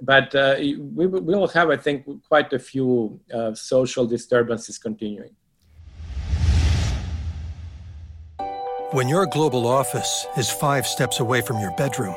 but 0.00 0.34
uh, 0.34 0.56
we 0.58 1.06
will 1.06 1.48
have, 1.48 1.70
I 1.70 1.76
think, 1.76 2.06
quite 2.28 2.52
a 2.52 2.58
few 2.58 3.20
uh, 3.32 3.54
social 3.54 4.06
disturbances 4.06 4.78
continuing. 4.78 5.34
When 8.92 9.08
your 9.08 9.26
global 9.26 9.66
office 9.66 10.26
is 10.36 10.48
five 10.50 10.86
steps 10.86 11.20
away 11.20 11.42
from 11.42 11.58
your 11.58 11.72
bedroom, 11.76 12.16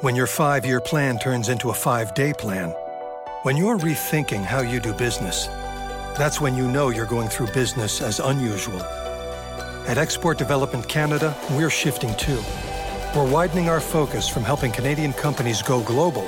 when 0.00 0.16
your 0.16 0.26
five 0.26 0.66
year 0.66 0.80
plan 0.80 1.18
turns 1.18 1.48
into 1.48 1.70
a 1.70 1.74
five 1.74 2.14
day 2.14 2.32
plan, 2.32 2.70
when 3.42 3.56
you're 3.56 3.78
rethinking 3.78 4.44
how 4.44 4.60
you 4.60 4.80
do 4.80 4.92
business, 4.92 5.48
That's 6.16 6.40
when 6.40 6.56
you 6.56 6.66
know 6.66 6.88
you're 6.88 7.04
going 7.04 7.28
through 7.28 7.48
business 7.48 8.00
as 8.00 8.20
unusual. 8.20 8.80
At 9.86 9.98
Export 9.98 10.38
Development 10.38 10.88
Canada, 10.88 11.36
we're 11.50 11.68
shifting 11.68 12.14
too. 12.16 12.40
We're 13.14 13.30
widening 13.30 13.68
our 13.68 13.80
focus 13.80 14.26
from 14.26 14.42
helping 14.42 14.72
Canadian 14.72 15.12
companies 15.12 15.60
go 15.60 15.82
global 15.82 16.26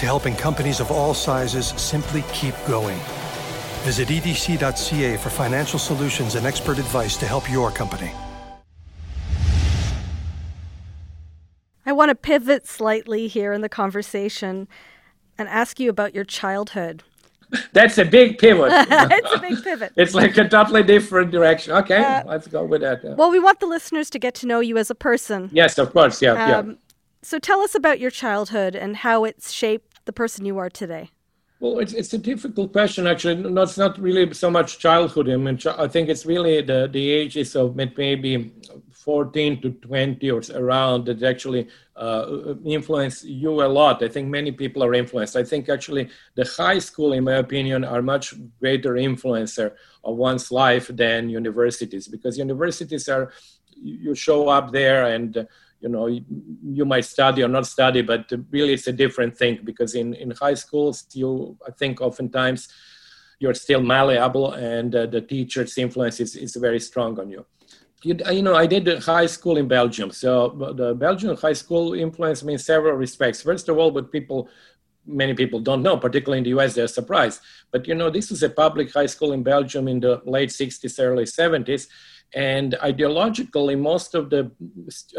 to 0.00 0.06
helping 0.06 0.34
companies 0.34 0.80
of 0.80 0.90
all 0.90 1.12
sizes 1.12 1.68
simply 1.76 2.24
keep 2.32 2.54
going. 2.66 2.98
Visit 3.84 4.08
edc.ca 4.08 5.16
for 5.18 5.28
financial 5.28 5.78
solutions 5.78 6.36
and 6.36 6.46
expert 6.46 6.78
advice 6.78 7.18
to 7.18 7.26
help 7.26 7.50
your 7.50 7.70
company. 7.70 8.10
I 11.84 11.92
want 11.92 12.08
to 12.08 12.14
pivot 12.14 12.66
slightly 12.66 13.26
here 13.26 13.52
in 13.52 13.60
the 13.60 13.68
conversation 13.68 14.68
and 15.36 15.48
ask 15.50 15.78
you 15.78 15.90
about 15.90 16.14
your 16.14 16.24
childhood. 16.24 17.02
That's 17.74 17.98
a 17.98 18.04
big 18.06 18.38
pivot. 18.38 18.70
it's 18.72 19.34
a 19.34 19.38
big 19.38 19.62
pivot. 19.62 19.92
it's 19.96 20.14
like 20.14 20.36
a 20.38 20.48
totally 20.48 20.82
different 20.82 21.30
direction. 21.30 21.74
Okay, 21.74 22.02
uh, 22.02 22.22
let's 22.26 22.46
go 22.46 22.64
with 22.64 22.80
that. 22.80 23.04
Yeah. 23.04 23.14
Well, 23.14 23.30
we 23.30 23.38
want 23.38 23.60
the 23.60 23.66
listeners 23.66 24.08
to 24.10 24.18
get 24.18 24.34
to 24.36 24.46
know 24.46 24.60
you 24.60 24.78
as 24.78 24.88
a 24.88 24.94
person. 24.94 25.50
Yes, 25.52 25.76
of 25.76 25.92
course. 25.92 26.22
Yeah, 26.22 26.32
um, 26.32 26.70
yeah. 26.70 26.74
So 27.22 27.38
tell 27.38 27.60
us 27.60 27.74
about 27.74 28.00
your 28.00 28.10
childhood 28.10 28.74
and 28.74 28.96
how 28.96 29.24
it's 29.24 29.50
shaped 29.50 29.89
the 30.10 30.14
person 30.24 30.44
you 30.44 30.58
are 30.58 30.68
today. 30.68 31.08
Well, 31.60 31.78
it's, 31.78 31.92
it's 31.92 32.12
a 32.14 32.18
difficult 32.18 32.72
question, 32.72 33.06
actually. 33.06 33.36
No, 33.36 33.62
it's 33.62 33.78
not 33.78 33.96
really 34.00 34.34
so 34.34 34.50
much 34.50 34.80
childhood. 34.80 35.28
I 35.28 35.36
mean, 35.36 35.56
I 35.84 35.86
think 35.86 36.08
it's 36.08 36.26
really 36.26 36.62
the, 36.62 36.88
the 36.90 37.04
ages 37.22 37.54
of 37.54 37.76
maybe 37.76 38.52
14 38.90 39.62
to 39.62 39.70
20 39.70 40.30
or 40.32 40.42
around 40.54 41.04
that 41.06 41.22
actually 41.22 41.68
uh, 41.94 42.54
influence 42.64 43.22
you 43.22 43.52
a 43.62 43.68
lot. 43.78 44.02
I 44.02 44.08
think 44.08 44.28
many 44.28 44.50
people 44.50 44.82
are 44.82 44.94
influenced. 44.94 45.36
I 45.36 45.44
think 45.44 45.68
actually 45.68 46.08
the 46.34 46.46
high 46.56 46.80
school, 46.80 47.12
in 47.12 47.22
my 47.24 47.36
opinion, 47.36 47.84
are 47.84 48.02
much 48.02 48.34
greater 48.58 48.94
influencer 48.94 49.74
of 50.02 50.16
one's 50.16 50.50
life 50.50 50.88
than 50.88 51.28
universities 51.28 52.08
because 52.08 52.36
universities 52.36 53.08
are 53.08 53.30
you 53.82 54.14
show 54.14 54.48
up 54.48 54.72
there 54.72 55.06
and 55.14 55.36
uh, 55.36 55.44
you 55.80 55.88
know 55.88 56.06
you, 56.06 56.84
might 56.84 57.04
study 57.04 57.42
or 57.42 57.48
not 57.48 57.66
study 57.66 58.02
but 58.02 58.30
really 58.50 58.74
it's 58.74 58.86
a 58.86 58.92
different 58.92 59.36
thing 59.36 59.58
because 59.64 59.94
in 59.94 60.14
in 60.14 60.30
high 60.32 60.54
schools 60.54 61.06
you 61.12 61.56
i 61.66 61.70
think 61.70 62.00
oftentimes 62.00 62.68
you're 63.38 63.54
still 63.54 63.82
malleable 63.82 64.52
and 64.52 64.94
uh, 64.94 65.06
the 65.06 65.20
teacher's 65.20 65.78
influence 65.78 66.20
is, 66.20 66.36
is 66.36 66.56
very 66.56 66.80
strong 66.80 67.18
on 67.18 67.30
you 67.30 67.44
you, 68.02 68.16
you 68.30 68.42
know, 68.42 68.54
I 68.54 68.66
did 68.66 68.88
high 69.02 69.26
school 69.26 69.56
in 69.56 69.68
Belgium. 69.68 70.10
So 70.10 70.48
the 70.76 70.94
Belgian 70.94 71.36
high 71.36 71.52
school 71.52 71.94
influenced 71.94 72.44
me 72.44 72.54
in 72.54 72.58
several 72.58 72.94
respects. 72.94 73.42
First 73.42 73.68
of 73.68 73.78
all, 73.78 73.90
what 73.90 74.10
people, 74.10 74.48
many 75.06 75.34
people 75.34 75.60
don't 75.60 75.82
know, 75.82 75.96
particularly 75.96 76.38
in 76.38 76.44
the 76.44 76.58
US, 76.60 76.74
they're 76.74 76.88
surprised. 76.88 77.40
But 77.70 77.86
you 77.86 77.94
know, 77.94 78.10
this 78.10 78.30
was 78.30 78.42
a 78.42 78.50
public 78.50 78.92
high 78.92 79.06
school 79.06 79.32
in 79.32 79.42
Belgium 79.42 79.86
in 79.86 80.00
the 80.00 80.22
late 80.24 80.50
60s, 80.50 80.98
early 80.98 81.24
70s. 81.24 81.88
And 82.34 82.74
ideologically, 82.82 83.78
most 83.78 84.14
of 84.14 84.30
the, 84.30 84.50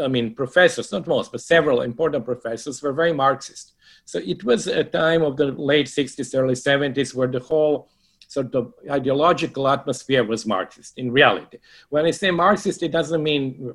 I 0.02 0.08
mean, 0.08 0.34
professors, 0.34 0.92
not 0.92 1.06
most, 1.06 1.30
but 1.30 1.42
several 1.42 1.82
important 1.82 2.24
professors 2.24 2.82
were 2.82 2.92
very 2.92 3.12
Marxist. 3.12 3.74
So 4.04 4.18
it 4.18 4.44
was 4.44 4.66
a 4.66 4.84
time 4.84 5.22
of 5.22 5.36
the 5.36 5.46
late 5.46 5.86
60s, 5.86 6.34
early 6.34 6.54
70s 6.54 7.14
where 7.14 7.28
the 7.28 7.40
whole 7.40 7.90
sort 8.28 8.54
of 8.54 8.72
ideological 8.90 9.68
atmosphere 9.68 10.24
was 10.24 10.46
Marxist 10.46 10.96
in 10.96 11.12
reality. 11.12 11.58
When 11.90 12.06
I 12.06 12.12
say 12.12 12.30
Marxist, 12.30 12.82
it 12.82 12.90
doesn't 12.90 13.22
mean 13.22 13.74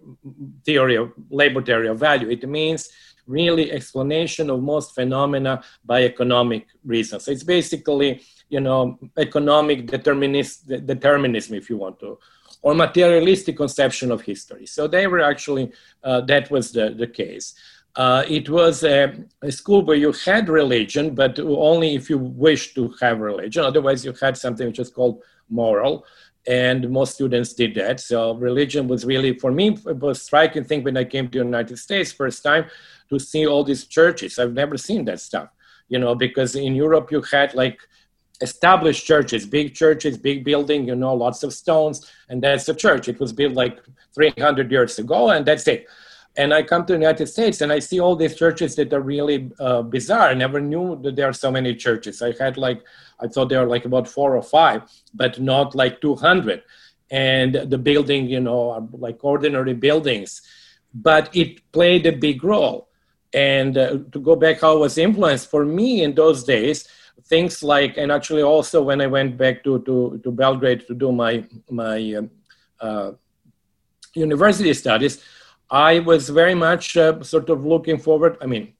theory 0.65 0.95
of 0.95 1.11
labor 1.29 1.61
theory 1.61 1.87
of 1.89 1.99
value. 1.99 2.29
It 2.29 2.47
means 2.49 2.89
really 3.27 3.71
explanation 3.71 4.49
of 4.49 4.63
most 4.63 4.95
phenomena 4.95 5.61
by 5.85 6.03
economic 6.03 6.65
reasons. 6.83 7.25
So 7.25 7.31
it's 7.31 7.43
basically, 7.43 8.23
you 8.49 8.61
know, 8.61 8.97
economic 9.17 9.85
determinism, 9.85 11.53
if 11.53 11.69
you 11.69 11.77
want 11.77 11.99
to, 11.99 12.17
or 12.61 12.73
materialistic 12.73 13.57
conception 13.57 14.11
of 14.11 14.21
history. 14.21 14.65
So 14.65 14.87
they 14.87 15.07
were 15.07 15.21
actually, 15.21 15.71
uh, 16.03 16.21
that 16.21 16.49
was 16.51 16.71
the, 16.71 16.89
the 16.89 17.07
case. 17.07 17.53
Uh, 17.95 18.23
it 18.27 18.47
was 18.49 18.83
a, 18.83 19.13
a, 19.41 19.51
school 19.51 19.83
where 19.83 19.97
you 19.97 20.11
had 20.11 20.49
religion, 20.49 21.15
but 21.15 21.39
only 21.39 21.95
if 21.95 22.11
you 22.11 22.17
wished 22.19 22.75
to 22.75 22.93
have 23.01 23.19
religion. 23.19 23.63
Otherwise, 23.63 24.05
you 24.05 24.13
had 24.21 24.37
something 24.37 24.67
which 24.67 24.77
is 24.77 24.91
called 24.91 25.23
moral, 25.49 26.05
and 26.47 26.89
most 26.91 27.15
students 27.15 27.53
did 27.53 27.73
that. 27.73 27.99
So 27.99 28.35
religion 28.35 28.87
was 28.87 29.03
really, 29.03 29.37
for 29.39 29.51
me, 29.51 29.69
it 29.85 29.97
was 29.97 30.21
striking 30.21 30.63
thing 30.63 30.83
when 30.83 30.95
I 30.95 31.05
came 31.05 31.27
to 31.29 31.39
the 31.39 31.45
United 31.45 31.77
States 31.77 32.11
first 32.11 32.43
time 32.43 32.65
to 33.09 33.17
see 33.17 33.47
all 33.47 33.63
these 33.63 33.85
churches. 33.85 34.37
I've 34.37 34.53
never 34.53 34.77
seen 34.77 35.05
that 35.05 35.19
stuff, 35.19 35.49
you 35.89 35.97
know, 35.97 36.13
because 36.13 36.55
in 36.55 36.75
Europe 36.75 37.11
you 37.11 37.21
had 37.21 37.55
like 37.55 37.79
established 38.41 39.05
churches, 39.05 39.45
big 39.45 39.73
churches, 39.73 40.17
big 40.17 40.43
building, 40.43 40.87
you 40.87 40.95
know, 40.95 41.13
lots 41.13 41.43
of 41.43 41.53
stones, 41.53 42.11
and 42.29 42.41
that's 42.41 42.65
the 42.65 42.75
church. 42.75 43.07
It 43.07 43.19
was 43.19 43.33
built 43.33 43.53
like 43.53 43.79
300 44.13 44.71
years 44.71 44.99
ago, 44.99 45.29
and 45.29 45.45
that's 45.45 45.67
it 45.67 45.87
and 46.37 46.53
I 46.53 46.61
come 46.61 46.85
to 46.85 46.93
the 46.93 46.99
United 46.99 47.27
States 47.27 47.61
and 47.61 47.73
I 47.73 47.79
see 47.79 47.99
all 47.99 48.15
these 48.15 48.35
churches 48.35 48.75
that 48.75 48.93
are 48.93 49.01
really 49.01 49.51
uh, 49.59 49.81
bizarre. 49.81 50.29
I 50.29 50.33
never 50.35 50.61
knew 50.61 50.95
that 51.01 51.15
there 51.15 51.27
are 51.27 51.33
so 51.33 51.51
many 51.51 51.75
churches. 51.75 52.21
I 52.21 52.33
had 52.39 52.57
like, 52.57 52.83
I 53.19 53.27
thought 53.27 53.49
there 53.49 53.61
were 53.61 53.69
like 53.69 53.85
about 53.85 54.07
four 54.07 54.35
or 54.35 54.43
five, 54.43 54.83
but 55.15 55.39
not 55.39 55.73
like 55.73 55.99
200. 55.99 56.61
And 57.09 57.55
the 57.55 57.77
building, 57.77 58.27
you 58.27 58.39
know, 58.39 58.71
are 58.71 58.87
like 58.91 59.23
ordinary 59.23 59.73
buildings, 59.73 60.43
but 60.93 61.35
it 61.35 61.71
played 61.71 62.05
a 62.05 62.11
big 62.11 62.43
role. 62.43 62.87
And 63.33 63.77
uh, 63.77 63.97
to 64.11 64.19
go 64.19 64.35
back, 64.35 64.61
how 64.61 64.77
it 64.77 64.79
was 64.79 64.97
influenced 64.97 65.49
for 65.49 65.65
me 65.65 66.03
in 66.03 66.13
those 66.13 66.43
days, 66.43 66.87
things 67.25 67.63
like, 67.63 67.97
and 67.97 68.11
actually 68.11 68.41
also 68.41 68.81
when 68.81 69.01
I 69.01 69.07
went 69.07 69.37
back 69.37 69.63
to, 69.63 69.79
to, 69.83 70.19
to 70.23 70.31
Belgrade 70.31 70.87
to 70.87 70.93
do 70.93 71.11
my, 71.11 71.43
my 71.69 72.13
um, 72.13 72.31
uh, 72.79 73.11
university 74.13 74.73
studies, 74.73 75.21
I 75.69 75.99
was 75.99 76.29
very 76.29 76.55
much 76.55 76.95
uh, 76.95 77.21
sort 77.23 77.49
of 77.49 77.65
looking 77.65 77.97
forward. 77.97 78.37
I 78.41 78.45
mean, 78.45 78.73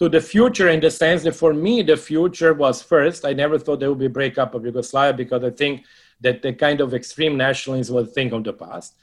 to 0.00 0.08
the 0.08 0.20
future 0.20 0.68
in 0.68 0.80
the 0.80 0.90
sense 0.90 1.22
that 1.22 1.34
for 1.34 1.52
me 1.52 1.82
the 1.82 1.96
future 1.96 2.54
was 2.54 2.82
first. 2.82 3.24
I 3.24 3.34
never 3.34 3.58
thought 3.58 3.80
there 3.80 3.90
would 3.90 3.98
be 3.98 4.08
breakup 4.08 4.54
of 4.54 4.64
Yugoslavia 4.64 5.12
because 5.12 5.44
I 5.44 5.50
think 5.50 5.84
that 6.22 6.40
the 6.40 6.54
kind 6.54 6.80
of 6.80 6.94
extreme 6.94 7.36
nationalism 7.36 7.94
was 7.94 8.08
a 8.08 8.10
thing 8.10 8.32
of 8.32 8.44
the 8.44 8.54
past. 8.54 8.96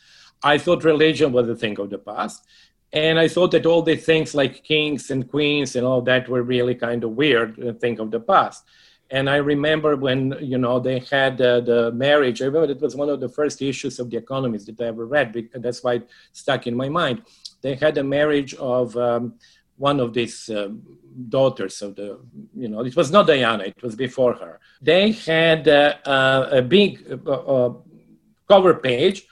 I 0.43 0.57
thought 0.57 0.83
religion 0.83 1.31
was 1.31 1.47
a 1.49 1.55
thing 1.55 1.79
of 1.79 1.91
the 1.91 1.99
past. 1.99 2.45
And 2.93 3.19
I 3.19 3.27
thought 3.27 3.51
that 3.51 3.65
all 3.65 3.81
the 3.81 3.95
things 3.95 4.33
like 4.33 4.63
kings 4.63 5.11
and 5.11 5.29
queens 5.29 5.75
and 5.75 5.85
all 5.85 6.01
that 6.03 6.29
were 6.29 6.43
really 6.43 6.75
kind 6.75 7.03
of 7.03 7.11
weird, 7.11 7.59
a 7.59 7.73
thing 7.73 7.99
of 7.99 8.11
the 8.11 8.19
past. 8.19 8.63
And 9.09 9.29
I 9.29 9.37
remember 9.37 9.95
when 9.95 10.35
you 10.41 10.57
know 10.57 10.79
they 10.79 10.99
had 10.99 11.39
uh, 11.41 11.61
the 11.61 11.91
marriage. 11.93 12.41
I 12.41 12.45
remember 12.45 12.71
it 12.71 12.81
was 12.81 12.95
one 12.95 13.09
of 13.09 13.19
the 13.19 13.29
first 13.29 13.61
issues 13.61 13.99
of 13.99 14.09
the 14.09 14.17
Economist 14.17 14.65
that 14.67 14.81
I 14.81 14.87
ever 14.87 15.05
read. 15.05 15.31
Because 15.31 15.61
that's 15.61 15.83
why 15.83 15.95
it 15.95 16.09
stuck 16.33 16.67
in 16.67 16.75
my 16.75 16.89
mind. 16.89 17.23
They 17.61 17.75
had 17.75 17.97
a 17.97 18.03
marriage 18.03 18.53
of 18.55 18.95
um, 18.97 19.35
one 19.77 19.99
of 19.99 20.13
these 20.13 20.49
uh, 20.49 20.69
daughters 21.29 21.81
of 21.81 21.95
the. 21.95 22.19
You 22.53 22.67
know, 22.67 22.81
it 22.81 22.95
was 22.95 23.11
not 23.11 23.27
Diana. 23.27 23.63
It 23.63 23.81
was 23.81 23.95
before 23.95 24.33
her. 24.33 24.59
They 24.81 25.11
had 25.11 25.67
uh, 25.67 25.95
uh 26.05 26.49
a 26.51 26.61
big 26.61 27.19
uh, 27.25 27.31
uh, 27.31 27.73
cover 28.47 28.73
page 28.73 29.25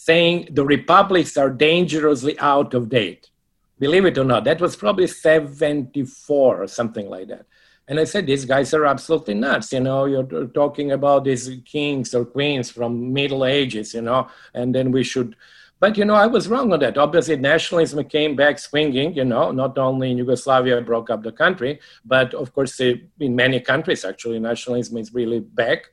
saying 0.00 0.48
the 0.52 0.64
republics 0.64 1.36
are 1.36 1.50
dangerously 1.50 2.38
out 2.38 2.72
of 2.72 2.88
date. 2.88 3.30
Believe 3.78 4.06
it 4.06 4.16
or 4.16 4.24
not, 4.24 4.44
that 4.44 4.60
was 4.60 4.76
probably 4.76 5.06
74 5.06 6.62
or 6.62 6.66
something 6.66 7.08
like 7.10 7.28
that. 7.28 7.46
And 7.88 7.98
I 7.98 8.04
said, 8.04 8.26
these 8.26 8.44
guys 8.44 8.72
are 8.74 8.86
absolutely 8.86 9.34
nuts. 9.34 9.72
You 9.72 9.80
know, 9.80 10.04
you're 10.04 10.46
talking 10.48 10.92
about 10.92 11.24
these 11.24 11.50
kings 11.64 12.14
or 12.14 12.24
queens 12.24 12.70
from 12.70 13.12
Middle 13.12 13.44
Ages, 13.44 13.94
you 13.94 14.02
know, 14.02 14.28
and 14.54 14.74
then 14.74 14.92
we 14.92 15.02
should. 15.02 15.34
But, 15.80 15.96
you 15.96 16.04
know, 16.04 16.14
I 16.14 16.26
was 16.26 16.48
wrong 16.48 16.72
on 16.72 16.80
that. 16.80 16.98
Obviously, 16.98 17.36
nationalism 17.36 18.04
came 18.04 18.36
back 18.36 18.58
swinging, 18.58 19.14
you 19.14 19.24
know, 19.24 19.52
not 19.52 19.78
only 19.78 20.10
in 20.10 20.18
Yugoslavia 20.18 20.80
broke 20.80 21.08
up 21.10 21.22
the 21.22 21.32
country, 21.32 21.80
but 22.04 22.34
of 22.34 22.52
course, 22.52 22.78
in 22.80 23.08
many 23.20 23.60
countries, 23.60 24.04
actually, 24.04 24.38
nationalism 24.38 24.96
is 24.98 25.14
really 25.14 25.40
back 25.40 25.90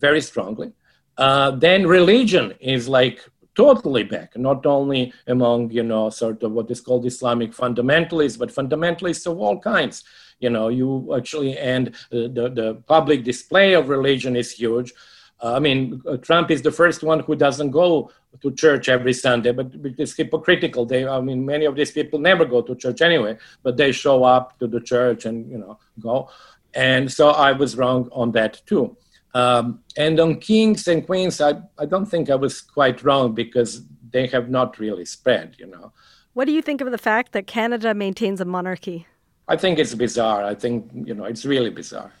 very 0.00 0.20
strongly. 0.20 0.72
Uh, 1.18 1.50
then 1.50 1.86
religion 1.86 2.54
is 2.60 2.88
like 2.88 3.20
totally 3.54 4.04
back, 4.04 4.36
not 4.36 4.64
only 4.64 5.12
among, 5.26 5.70
you 5.70 5.82
know, 5.82 6.08
sort 6.08 6.42
of 6.44 6.52
what 6.52 6.70
is 6.70 6.80
called 6.80 7.04
Islamic 7.04 7.50
fundamentalists, 7.52 8.38
but 8.38 8.54
fundamentalists 8.54 9.26
of 9.30 9.38
all 9.38 9.58
kinds 9.58 10.04
you 10.40 10.48
know 10.48 10.68
you 10.68 11.12
actually 11.16 11.58
and 11.58 11.96
the, 12.10 12.28
the, 12.28 12.48
the 12.48 12.74
public 12.86 13.24
display 13.24 13.74
of 13.74 13.88
religion 13.88 14.36
is 14.36 14.52
huge 14.52 14.92
uh, 15.40 15.54
I 15.54 15.58
mean, 15.60 16.02
uh, 16.08 16.16
Trump 16.16 16.50
is 16.50 16.62
the 16.62 16.72
first 16.72 17.02
one 17.02 17.20
who 17.20 17.36
doesn't 17.36 17.70
go 17.70 18.10
to 18.40 18.50
church 18.52 18.88
every 18.88 19.12
Sunday, 19.12 19.52
but 19.52 19.68
it's 19.96 20.16
hypocritical. 20.16 20.84
They, 20.84 21.06
I 21.06 21.20
mean, 21.20 21.46
many 21.46 21.64
of 21.64 21.76
these 21.76 21.92
people 21.92 22.18
never 22.18 22.44
go 22.44 22.60
to 22.62 22.74
church 22.74 23.00
anyway, 23.02 23.38
but 23.62 23.76
they 23.76 23.92
show 23.92 24.24
up 24.24 24.58
to 24.58 24.66
the 24.66 24.80
church 24.80 25.26
and 25.26 25.48
you 25.50 25.58
know 25.58 25.78
go. 26.00 26.28
And 26.74 27.10
so 27.10 27.30
I 27.30 27.52
was 27.52 27.76
wrong 27.76 28.08
on 28.12 28.32
that 28.32 28.62
too. 28.66 28.96
Um, 29.34 29.80
and 29.96 30.18
on 30.18 30.40
kings 30.40 30.88
and 30.88 31.04
queens, 31.06 31.40
I, 31.40 31.60
I 31.78 31.86
don't 31.86 32.06
think 32.06 32.30
I 32.30 32.34
was 32.34 32.60
quite 32.60 33.02
wrong 33.02 33.34
because 33.34 33.82
they 34.10 34.26
have 34.28 34.48
not 34.48 34.78
really 34.78 35.04
spread. 35.04 35.56
You 35.58 35.66
know. 35.66 35.92
What 36.34 36.46
do 36.46 36.52
you 36.52 36.62
think 36.62 36.80
of 36.80 36.90
the 36.90 36.98
fact 36.98 37.32
that 37.32 37.46
Canada 37.46 37.94
maintains 37.94 38.40
a 38.40 38.44
monarchy? 38.44 39.06
I 39.48 39.56
think 39.56 39.78
it's 39.78 39.94
bizarre. 39.94 40.44
I 40.44 40.54
think, 40.54 40.90
you 40.92 41.14
know, 41.14 41.24
it's 41.24 41.44
really 41.44 41.70
bizarre. 41.70 42.12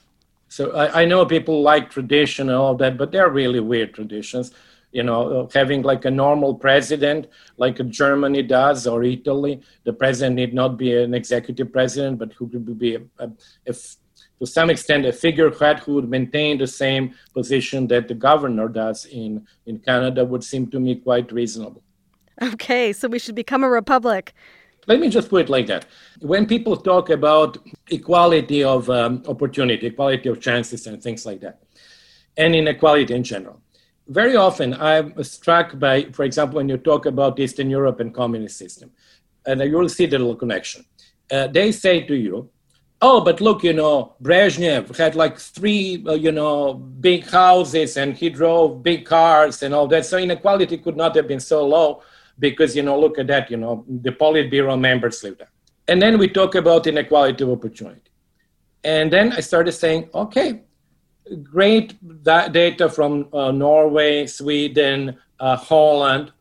So 0.48 0.72
I, 0.72 1.02
I 1.02 1.04
know 1.04 1.26
people 1.26 1.62
like 1.62 1.90
tradition 1.90 2.48
and 2.48 2.56
all 2.56 2.74
that, 2.76 2.96
but 2.96 3.12
they're 3.12 3.28
really 3.28 3.60
weird 3.60 3.94
traditions. 3.94 4.50
You 4.92 5.02
know, 5.02 5.48
having 5.52 5.82
like 5.82 6.06
a 6.06 6.10
normal 6.10 6.54
president, 6.54 7.28
like 7.58 7.76
Germany 7.90 8.42
does 8.42 8.86
or 8.86 9.04
Italy, 9.04 9.60
the 9.84 9.92
president 9.92 10.36
need 10.36 10.54
not 10.54 10.78
be 10.78 10.96
an 10.96 11.12
executive 11.12 11.70
president, 11.70 12.18
but 12.18 12.32
who 12.32 12.48
could 12.48 12.78
be 12.78 12.94
a, 12.94 13.02
a, 13.18 13.30
a 13.66 13.74
to 14.38 14.46
some 14.46 14.70
extent 14.70 15.06
a 15.06 15.12
figurehead 15.12 15.80
who 15.80 15.94
would 15.94 16.08
maintain 16.08 16.58
the 16.58 16.66
same 16.66 17.14
position 17.34 17.86
that 17.88 18.08
the 18.08 18.14
governor 18.14 18.68
does 18.68 19.04
in, 19.06 19.46
in 19.66 19.78
Canada 19.78 20.24
would 20.24 20.44
seem 20.44 20.70
to 20.70 20.80
me 20.80 20.96
quite 20.96 21.30
reasonable. 21.32 21.82
Okay, 22.40 22.92
so 22.92 23.08
we 23.08 23.18
should 23.18 23.34
become 23.34 23.64
a 23.64 23.68
republic. 23.68 24.32
Let 24.86 25.00
me 25.00 25.10
just 25.10 25.28
put 25.28 25.42
it 25.42 25.48
like 25.50 25.66
that. 25.66 25.86
When 26.20 26.46
people 26.46 26.76
talk 26.76 27.10
about 27.10 27.58
equality 27.90 28.64
of 28.64 28.88
um, 28.88 29.22
opportunity, 29.26 29.88
equality 29.88 30.28
of 30.28 30.40
chances, 30.40 30.86
and 30.86 31.02
things 31.02 31.26
like 31.26 31.40
that, 31.40 31.62
and 32.36 32.54
inequality 32.54 33.12
in 33.12 33.24
general, 33.24 33.60
very 34.06 34.36
often 34.36 34.72
I'm 34.74 35.22
struck 35.24 35.78
by, 35.78 36.04
for 36.12 36.24
example, 36.24 36.56
when 36.56 36.68
you 36.68 36.78
talk 36.78 37.04
about 37.04 37.38
Eastern 37.38 37.68
Europe 37.68 38.00
and 38.00 38.14
communist 38.14 38.56
system, 38.56 38.90
and 39.44 39.60
you 39.60 39.76
will 39.76 39.88
see 39.88 40.06
the 40.06 40.18
little 40.18 40.36
connection. 40.36 40.84
Uh, 41.30 41.48
they 41.48 41.72
say 41.72 42.06
to 42.06 42.14
you, 42.14 42.48
oh, 43.00 43.20
but 43.20 43.40
look, 43.40 43.62
you 43.62 43.72
know, 43.72 44.14
Brezhnev 44.22 44.96
had 44.96 45.14
like 45.14 45.38
three, 45.38 46.04
uh, 46.06 46.14
you 46.14 46.32
know, 46.32 46.74
big 46.74 47.26
houses 47.26 47.96
and 47.96 48.16
he 48.16 48.28
drove 48.28 48.82
big 48.82 49.04
cars 49.04 49.62
and 49.62 49.74
all 49.74 49.86
that. 49.88 50.06
So 50.06 50.18
inequality 50.18 50.78
could 50.78 50.96
not 50.96 51.14
have 51.16 51.28
been 51.28 51.40
so 51.40 51.66
low 51.66 52.02
because, 52.38 52.76
you 52.76 52.82
know, 52.82 52.98
look 52.98 53.18
at 53.18 53.26
that, 53.28 53.50
you 53.50 53.56
know, 53.56 53.84
the 53.88 54.10
Politburo 54.10 54.78
members 54.78 55.22
live 55.22 55.38
there. 55.38 55.50
And 55.86 56.02
then 56.02 56.18
we 56.18 56.28
talk 56.28 56.54
about 56.54 56.86
inequality 56.86 57.44
of 57.44 57.50
opportunity. 57.50 58.02
And 58.84 59.12
then 59.12 59.32
I 59.32 59.40
started 59.40 59.72
saying, 59.72 60.10
okay, 60.14 60.62
great 61.42 61.94
data 62.22 62.88
from 62.88 63.28
uh, 63.32 63.50
Norway, 63.50 64.26
Sweden, 64.26 65.16
uh, 65.40 65.56
Holland, 65.56 66.32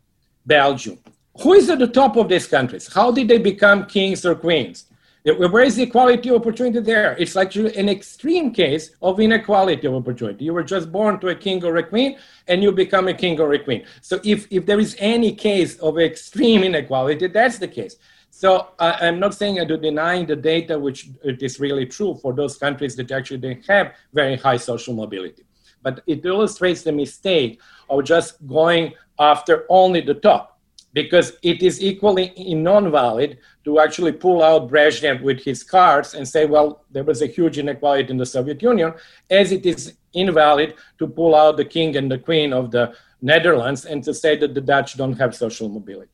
Belgium. 0.46 0.98
Who 1.41 1.54
is 1.54 1.70
at 1.70 1.80
the 1.80 1.88
top 1.88 2.17
of 2.17 2.30
these 2.30 2.48
countries? 2.48 2.91
How 2.91 3.12
did 3.12 3.28
they 3.28 3.38
become 3.38 3.86
kings 3.86 4.26
or 4.26 4.36
queens? 4.36 4.86
Where 5.34 5.63
is 5.63 5.76
the 5.76 5.84
equality 5.84 6.30
of 6.30 6.36
opportunity 6.36 6.80
there? 6.80 7.18
It's 7.20 7.36
like 7.36 7.54
an 7.56 7.90
extreme 7.90 8.54
case 8.54 8.92
of 9.02 9.20
inequality 9.20 9.86
of 9.86 9.94
opportunity. 9.94 10.46
You 10.46 10.54
were 10.54 10.63
just 10.63 10.90
born 10.90 11.20
to 11.20 11.28
a 11.30 11.36
king 11.36 11.63
or 11.66 11.76
a 11.78 11.84
queen, 11.84 12.18
and 12.48 12.63
you 12.63 12.72
become 12.72 13.10
a 13.10 13.13
king 13.13 13.40
or 13.42 13.52
a 13.54 13.60
queen. 13.60 13.86
So 14.02 14.22
if, 14.24 14.48
if 14.50 14.66
there 14.66 14.80
is 14.80 14.96
any 15.00 15.34
case 15.36 15.78
of 15.80 16.00
extreme 16.00 16.63
inequality, 16.63 17.28
that's 17.28 17.58
the 17.58 17.68
case. 17.68 17.98
So 18.30 18.70
uh, 18.80 18.98
I'm 19.02 19.20
not 19.20 19.34
saying 19.34 19.60
I 19.60 19.66
do 19.66 19.78
denying 19.78 20.28
the 20.28 20.36
data, 20.36 20.80
which 20.80 21.10
it 21.24 21.44
is 21.44 21.60
really 21.60 21.88
true 21.88 22.16
for 22.22 22.34
those 22.34 22.58
countries 22.58 22.96
that 22.96 23.12
actually 23.12 23.38
they 23.38 23.62
have 23.68 23.96
very 24.13 24.38
high 24.38 24.58
social 24.58 24.94
mobility. 24.94 25.44
But 25.82 26.04
it 26.08 26.26
illustrates 26.26 26.84
the 26.84 26.94
mistake 26.94 27.60
of 27.90 28.06
just 28.06 28.46
going 28.48 28.94
after 29.20 29.66
only 29.68 30.02
the 30.02 30.13
top 30.13 30.57
because 30.93 31.34
it 31.43 31.62
is 31.62 31.82
equally 31.82 32.34
non-valid 32.38 33.38
to 33.65 33.80
actually 33.80 34.12
pull 34.12 34.41
out 34.41 34.69
Brezhnev 34.69 35.21
with 35.21 35.43
his 35.43 35.63
cards 35.63 36.13
and 36.13 36.28
say, 36.28 36.45
well, 36.45 36.86
there 36.91 37.04
was 37.04 37.21
a 37.21 37.28
huge 37.28 37.58
inequality 37.58 38.10
in 38.10 38.17
the 38.17 38.26
Soviet 38.26 38.62
Union, 38.62 38.93
as 39.30 39.52
it 39.52 39.65
is 39.65 39.93
invalid 40.13 40.76
to 40.97 41.08
pull 41.08 41.36
out 41.36 41.58
the 41.58 41.65
king 41.65 41.95
and 41.97 42.10
the 42.10 42.17
queen 42.17 42.54
of 42.54 42.71
the 42.71 42.95
Netherlands 43.21 43.86
and 43.86 44.04
to 44.04 44.13
say 44.13 44.38
that 44.38 44.54
the 44.54 44.62
Dutch 44.62 44.97
don't 44.97 45.17
have 45.17 45.36
social 45.36 45.69
mobility. 45.69 46.12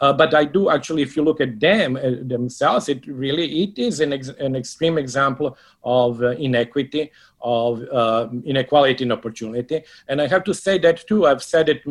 Uh, 0.00 0.12
but 0.12 0.32
I 0.34 0.44
do 0.44 0.70
actually, 0.70 1.02
if 1.02 1.14
you 1.14 1.22
look 1.22 1.40
at 1.40 1.60
them 1.60 1.96
uh, 1.96 2.00
themselves, 2.22 2.88
it 2.88 3.06
really 3.06 3.64
it 3.64 3.78
is 3.78 4.00
an, 4.00 4.14
ex- 4.14 4.28
an 4.28 4.56
extreme 4.56 4.96
example 4.96 5.58
of 5.84 6.22
uh, 6.22 6.30
inequity, 6.30 7.10
of 7.42 7.82
uh, 7.92 8.28
inequality 8.44 9.04
in 9.04 9.12
opportunity. 9.12 9.82
And 10.08 10.22
I 10.22 10.26
have 10.26 10.44
to 10.44 10.54
say 10.54 10.78
that 10.78 11.06
too. 11.06 11.26
I've 11.26 11.42
said 11.42 11.68
it 11.68 11.82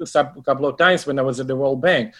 a 0.00 0.42
couple 0.44 0.66
of 0.66 0.76
times 0.78 1.06
when 1.06 1.18
I 1.18 1.22
was 1.22 1.40
at 1.40 1.46
the 1.46 1.56
World 1.56 1.80
Bank. 1.80 2.14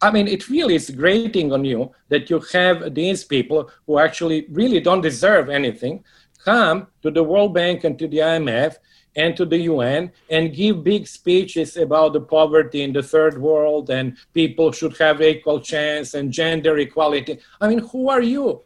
I 0.00 0.10
mean, 0.10 0.28
it 0.28 0.48
really 0.48 0.76
is 0.76 0.90
grating 0.90 1.52
on 1.52 1.64
you 1.64 1.92
that 2.08 2.30
you 2.30 2.40
have 2.52 2.94
these 2.94 3.24
people 3.24 3.70
who 3.86 3.98
actually 3.98 4.46
really 4.50 4.80
don't 4.80 5.00
deserve 5.00 5.48
anything 5.48 6.04
come 6.44 6.86
to 7.02 7.10
the 7.10 7.22
World 7.22 7.52
Bank 7.54 7.84
and 7.84 7.98
to 7.98 8.06
the 8.06 8.18
IMF 8.18 8.76
and 9.16 9.36
to 9.36 9.44
the 9.44 9.58
UN 9.72 10.12
and 10.30 10.54
give 10.54 10.84
big 10.84 11.06
speeches 11.08 11.76
about 11.76 12.12
the 12.12 12.20
poverty 12.20 12.82
in 12.82 12.92
the 12.92 13.02
third 13.02 13.36
world 13.36 13.90
and 13.90 14.16
people 14.32 14.70
should 14.70 14.96
have 14.98 15.20
equal 15.20 15.60
chance 15.60 16.14
and 16.14 16.32
gender 16.32 16.78
equality. 16.78 17.38
I 17.60 17.68
mean, 17.68 17.80
who 17.80 18.08
are 18.08 18.22
you? 18.22 18.62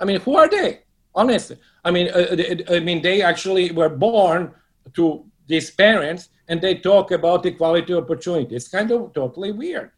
I 0.00 0.04
mean, 0.04 0.20
who 0.20 0.36
are 0.36 0.48
they? 0.48 0.80
Honestly, 1.14 1.58
I 1.84 1.90
mean, 1.90 2.08
uh, 2.08 2.36
I 2.70 2.80
mean, 2.80 3.02
they 3.02 3.22
actually 3.22 3.70
were 3.70 3.90
born 3.90 4.52
to 4.94 5.24
these 5.46 5.70
parents 5.70 6.30
and 6.48 6.60
they 6.60 6.74
talk 6.74 7.10
about 7.10 7.46
equality 7.46 7.94
opportunity. 7.94 8.56
It's 8.56 8.68
kind 8.68 8.90
of 8.90 9.12
totally 9.12 9.52
weird. 9.52 9.90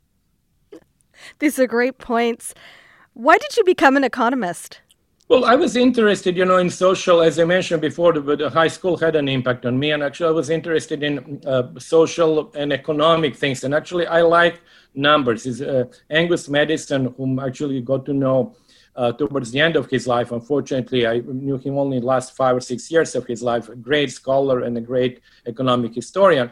These 1.39 1.59
are 1.59 1.67
great 1.67 1.99
points. 1.99 2.55
Why 3.15 3.39
did 3.39 3.57
you 3.57 3.65
become 3.65 3.97
an 3.97 4.05
economist? 4.05 4.81
Well, 5.29 5.47
I 5.47 5.55
was 5.55 5.75
interested, 5.75 6.37
you 6.37 6.45
know, 6.45 6.59
in 6.59 6.69
social, 6.69 7.23
as 7.23 7.39
I 7.39 7.45
mentioned 7.45 7.81
before, 7.81 8.13
the, 8.13 8.37
the 8.37 8.51
high 8.51 8.69
school 8.69 8.99
had 8.99 9.17
an 9.17 9.27
impact 9.27 9.65
on 9.65 9.79
me. 9.79 9.93
And 9.93 10.03
actually, 10.03 10.29
I 10.29 10.33
was 10.33 10.51
interested 10.51 11.03
in 11.03 11.41
uh, 11.47 11.79
social 11.79 12.53
and 12.55 12.73
economic 12.73 13.35
things. 13.35 13.65
And 13.65 13.75
actually, 13.75 14.07
I 14.07 14.21
like 14.21 14.61
numbers. 14.95 15.47
Is 15.47 15.63
uh, 15.63 15.85
Angus 16.11 16.49
Maddison, 16.51 17.15
whom 17.17 17.39
actually 17.39 17.81
got 17.81 18.05
to 18.05 18.13
know 18.13 18.55
uh, 18.97 19.13
towards 19.13 19.51
the 19.51 19.61
end 19.61 19.77
of 19.77 19.91
his 19.91 20.07
life. 20.07 20.33
Unfortunately, 20.33 21.07
I 21.07 21.19
knew 21.19 21.59
him 21.59 21.79
only 21.79 22.01
the 22.01 22.07
last 22.07 22.37
five 22.37 22.57
or 22.57 22.61
six 22.61 22.91
years 22.91 23.15
of 23.15 23.27
his 23.27 23.43
life, 23.43 23.69
a 23.69 23.77
great 23.77 24.11
scholar 24.11 24.61
and 24.61 24.77
a 24.77 24.81
great 24.81 25.21
economic 25.47 25.95
historian. 25.95 26.51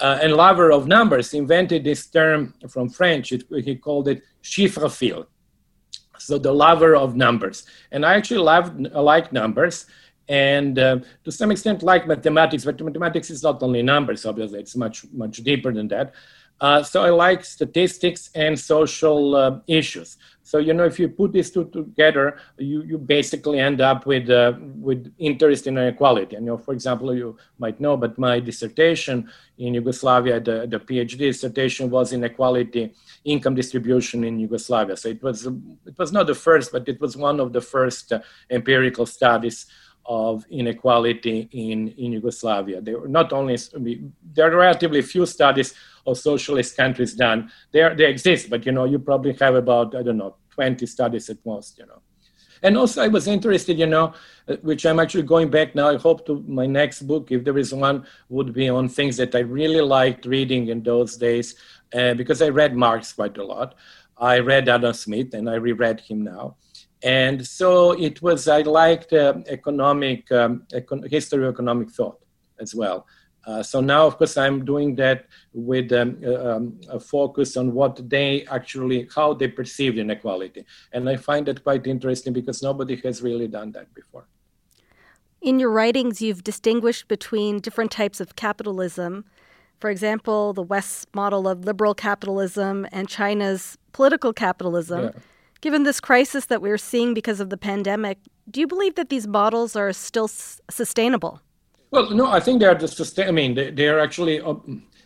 Uh, 0.00 0.18
and 0.20 0.32
lover 0.32 0.72
of 0.72 0.88
numbers, 0.88 1.32
invented 1.32 1.84
this 1.84 2.06
term 2.06 2.54
from 2.68 2.88
French. 2.88 3.30
It, 3.30 3.44
he 3.64 3.76
called 3.76 4.08
it 4.08 4.22
chiffrophile, 4.42 5.26
so 6.18 6.38
the 6.38 6.52
lover 6.52 6.96
of 6.96 7.14
numbers. 7.14 7.64
And 7.92 8.04
I 8.04 8.14
actually 8.14 8.38
love, 8.40 8.78
like 8.80 9.32
numbers 9.32 9.86
and 10.28 10.78
uh, 10.78 10.98
to 11.24 11.32
some 11.32 11.50
extent 11.50 11.82
like 11.82 12.06
mathematics, 12.06 12.64
but 12.64 12.80
mathematics 12.80 13.30
is 13.30 13.42
not 13.42 13.62
only 13.62 13.82
numbers, 13.82 14.24
obviously, 14.24 14.60
it's 14.60 14.76
much, 14.76 15.04
much 15.12 15.38
deeper 15.38 15.72
than 15.72 15.88
that. 15.88 16.14
Uh, 16.62 16.80
so 16.80 17.02
I 17.02 17.10
like 17.10 17.44
statistics 17.44 18.30
and 18.36 18.58
social 18.58 19.34
uh, 19.34 19.58
issues. 19.66 20.16
So 20.44 20.58
you 20.58 20.74
know, 20.74 20.84
if 20.84 20.98
you 20.98 21.08
put 21.08 21.32
these 21.32 21.50
two 21.50 21.64
together, 21.70 22.38
you, 22.56 22.82
you 22.82 22.98
basically 22.98 23.58
end 23.58 23.80
up 23.80 24.06
with 24.06 24.30
uh, 24.30 24.52
with 24.76 25.12
interest 25.18 25.66
in 25.66 25.76
inequality. 25.76 26.36
And 26.36 26.46
you 26.46 26.52
know, 26.52 26.58
for 26.58 26.72
example, 26.72 27.12
you 27.14 27.36
might 27.58 27.80
know, 27.80 27.96
but 27.96 28.16
my 28.16 28.38
dissertation 28.38 29.28
in 29.58 29.74
Yugoslavia, 29.74 30.38
the, 30.38 30.66
the 30.68 30.78
PhD 30.78 31.18
dissertation 31.18 31.90
was 31.90 32.12
inequality 32.12 32.92
income 33.24 33.56
distribution 33.56 34.22
in 34.22 34.38
Yugoslavia. 34.38 34.96
So 34.96 35.08
it 35.08 35.22
was 35.22 35.46
it 35.46 35.98
was 35.98 36.12
not 36.12 36.28
the 36.28 36.34
first, 36.34 36.70
but 36.70 36.88
it 36.88 37.00
was 37.00 37.16
one 37.16 37.40
of 37.40 37.52
the 37.52 37.60
first 37.60 38.12
uh, 38.12 38.20
empirical 38.50 39.06
studies 39.06 39.66
of 40.06 40.44
inequality 40.50 41.48
in, 41.52 41.88
in 41.88 42.12
Yugoslavia. 42.12 42.80
There 42.80 42.98
were 42.98 43.08
not 43.08 43.32
only 43.32 43.56
there 44.34 44.52
are 44.52 44.56
relatively 44.56 45.02
few 45.02 45.26
studies 45.26 45.74
of 46.06 46.18
socialist 46.18 46.76
countries 46.76 47.14
done. 47.14 47.50
There 47.72 47.94
they 47.94 48.06
exist, 48.06 48.50
but 48.50 48.66
you 48.66 48.72
know 48.72 48.84
you 48.84 48.98
probably 48.98 49.34
have 49.34 49.54
about 49.54 49.94
I 49.94 50.02
don't 50.02 50.18
know 50.18 50.36
20 50.50 50.86
studies 50.86 51.30
at 51.30 51.44
most. 51.46 51.78
You 51.78 51.86
know, 51.86 52.02
and 52.62 52.76
also 52.76 53.02
I 53.02 53.08
was 53.08 53.26
interested, 53.26 53.78
you 53.78 53.86
know, 53.86 54.12
which 54.62 54.84
I'm 54.86 55.00
actually 55.00 55.22
going 55.22 55.50
back 55.50 55.74
now. 55.74 55.88
I 55.88 55.96
hope 55.96 56.26
to 56.26 56.44
my 56.48 56.66
next 56.66 57.02
book, 57.02 57.30
if 57.30 57.44
there 57.44 57.58
is 57.58 57.72
one, 57.72 58.06
would 58.28 58.52
be 58.52 58.68
on 58.68 58.88
things 58.88 59.16
that 59.18 59.34
I 59.34 59.40
really 59.40 59.80
liked 59.80 60.26
reading 60.26 60.68
in 60.68 60.82
those 60.82 61.16
days, 61.16 61.54
uh, 61.94 62.14
because 62.14 62.42
I 62.42 62.48
read 62.48 62.74
Marx 62.74 63.12
quite 63.12 63.38
a 63.38 63.44
lot. 63.44 63.76
I 64.16 64.38
read 64.38 64.68
Adam 64.68 64.92
Smith, 64.92 65.34
and 65.34 65.48
I 65.48 65.54
reread 65.54 66.00
him 66.00 66.22
now 66.22 66.56
and 67.02 67.46
so 67.46 67.92
it 67.92 68.22
was 68.22 68.48
i 68.48 68.62
liked 68.62 69.12
uh, 69.12 69.34
economic 69.48 70.30
um, 70.32 70.62
econ- 70.72 71.08
history 71.10 71.46
of 71.46 71.54
economic 71.54 71.90
thought 71.90 72.18
as 72.60 72.74
well. 72.74 73.06
Uh, 73.44 73.60
so 73.60 73.80
now 73.80 74.06
of 74.06 74.16
course 74.18 74.36
i'm 74.36 74.64
doing 74.64 74.94
that 74.94 75.26
with 75.52 75.92
um, 75.92 76.16
uh, 76.24 76.48
um, 76.48 76.80
a 76.88 77.00
focus 77.00 77.56
on 77.56 77.72
what 77.74 78.08
they 78.08 78.46
actually 78.46 79.08
how 79.14 79.34
they 79.34 79.48
perceive 79.48 79.98
inequality. 79.98 80.64
And 80.92 81.08
i 81.08 81.16
find 81.16 81.46
that 81.46 81.64
quite 81.64 81.86
interesting 81.86 82.32
because 82.32 82.62
nobody 82.62 82.96
has 82.96 83.20
really 83.20 83.48
done 83.48 83.72
that 83.72 83.92
before. 83.94 84.28
In 85.40 85.58
your 85.58 85.72
writings 85.72 86.22
you've 86.22 86.44
distinguished 86.44 87.08
between 87.08 87.58
different 87.58 87.90
types 87.90 88.20
of 88.20 88.36
capitalism 88.36 89.24
for 89.80 89.90
example 89.90 90.52
the 90.52 90.62
west's 90.62 91.06
model 91.12 91.48
of 91.48 91.64
liberal 91.64 91.94
capitalism 91.94 92.86
and 92.92 93.08
china's 93.08 93.76
political 93.92 94.32
capitalism. 94.32 95.06
Yeah 95.06 95.10
Given 95.62 95.84
this 95.84 96.00
crisis 96.00 96.46
that 96.46 96.60
we're 96.60 96.76
seeing 96.76 97.14
because 97.14 97.38
of 97.38 97.48
the 97.48 97.56
pandemic, 97.56 98.18
do 98.50 98.58
you 98.58 98.66
believe 98.66 98.96
that 98.96 99.10
these 99.10 99.28
models 99.28 99.76
are 99.76 99.92
still 99.92 100.24
s- 100.24 100.60
sustainable? 100.68 101.40
Well, 101.92 102.10
no, 102.10 102.26
I 102.26 102.40
think 102.40 102.58
they 102.58 102.66
are 102.66 102.74
the 102.74 102.88
sustain. 102.88 103.28
I 103.28 103.30
mean, 103.30 103.54
they, 103.54 103.70
they 103.70 103.86
are 103.86 104.00
actually 104.00 104.40
uh, 104.40 104.56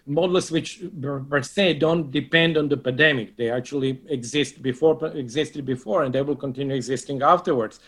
models 0.07 0.51
which 0.51 0.83
per 1.29 1.43
se 1.43 1.75
don't 1.75 2.11
depend 2.11 2.57
on 2.57 2.71
the 2.71 2.77
pandemic. 2.79 3.37
They 3.37 3.51
actually 3.51 4.01
exist 4.09 4.63
before 4.63 5.07
existed 5.09 5.67
before, 5.67 6.05
and 6.05 6.15
they 6.15 6.23
will 6.23 6.37
continue 6.37 6.75
existing 6.75 7.21
afterwards. 7.21 7.81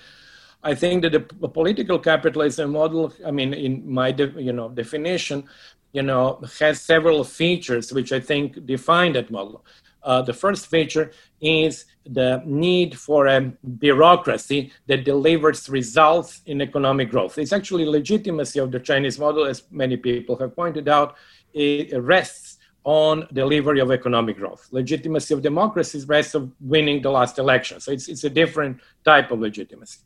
I 0.63 0.75
think 0.75 1.03
that 1.03 1.13
the 1.13 1.49
political 1.49 1.99
capitalism 1.99 2.73
model, 2.73 3.15
I 3.25 3.31
mean, 3.31 3.55
in 3.55 3.91
my 3.91 4.13
de- 4.13 4.43
you 4.43 4.53
know 4.53 4.69
definition, 4.69 5.45
you 5.93 6.03
know, 6.03 6.43
has 6.59 6.83
several 6.83 7.25
features 7.25 7.95
which 7.95 8.13
I 8.13 8.21
think 8.21 8.67
define 8.67 9.15
that 9.15 9.31
model. 9.31 9.65
Uh, 10.03 10.23
the 10.23 10.33
first 10.33 10.69
feature 10.69 11.13
is 11.41 11.87
the 12.07 12.43
need 12.45 12.99
for 12.99 13.27
a 13.27 13.41
bureaucracy 13.79 14.73
that 14.87 15.05
delivers 15.05 15.69
results 15.69 16.43
in 16.47 16.61
economic 16.61 17.11
growth. 17.11 17.39
It's 17.39 17.53
actually 17.53 17.85
legitimacy 17.85 18.59
of 18.61 18.71
the 18.71 18.81
Chinese 18.81 19.19
model, 19.19 19.45
as 19.45 19.65
many 19.71 19.97
people 19.97 20.37
have 20.37 20.55
pointed 20.55 20.89
out, 20.89 21.17
it 21.53 21.97
rests 22.01 22.59
on 22.85 23.29
delivery 23.33 23.81
of 23.81 23.91
economic 23.91 24.39
growth. 24.39 24.67
Legitimacy 24.71 25.35
of 25.35 25.43
democracy 25.43 26.03
rests 26.07 26.35
on 26.35 26.53
winning 26.61 27.03
the 27.03 27.11
last 27.11 27.39
election. 27.39 27.81
So 27.81 27.93
it's, 27.93 28.09
it's 28.09 28.25
a 28.25 28.31
different 28.31 28.81
type 29.05 29.31
of 29.31 29.41
legitimacy. 29.41 29.99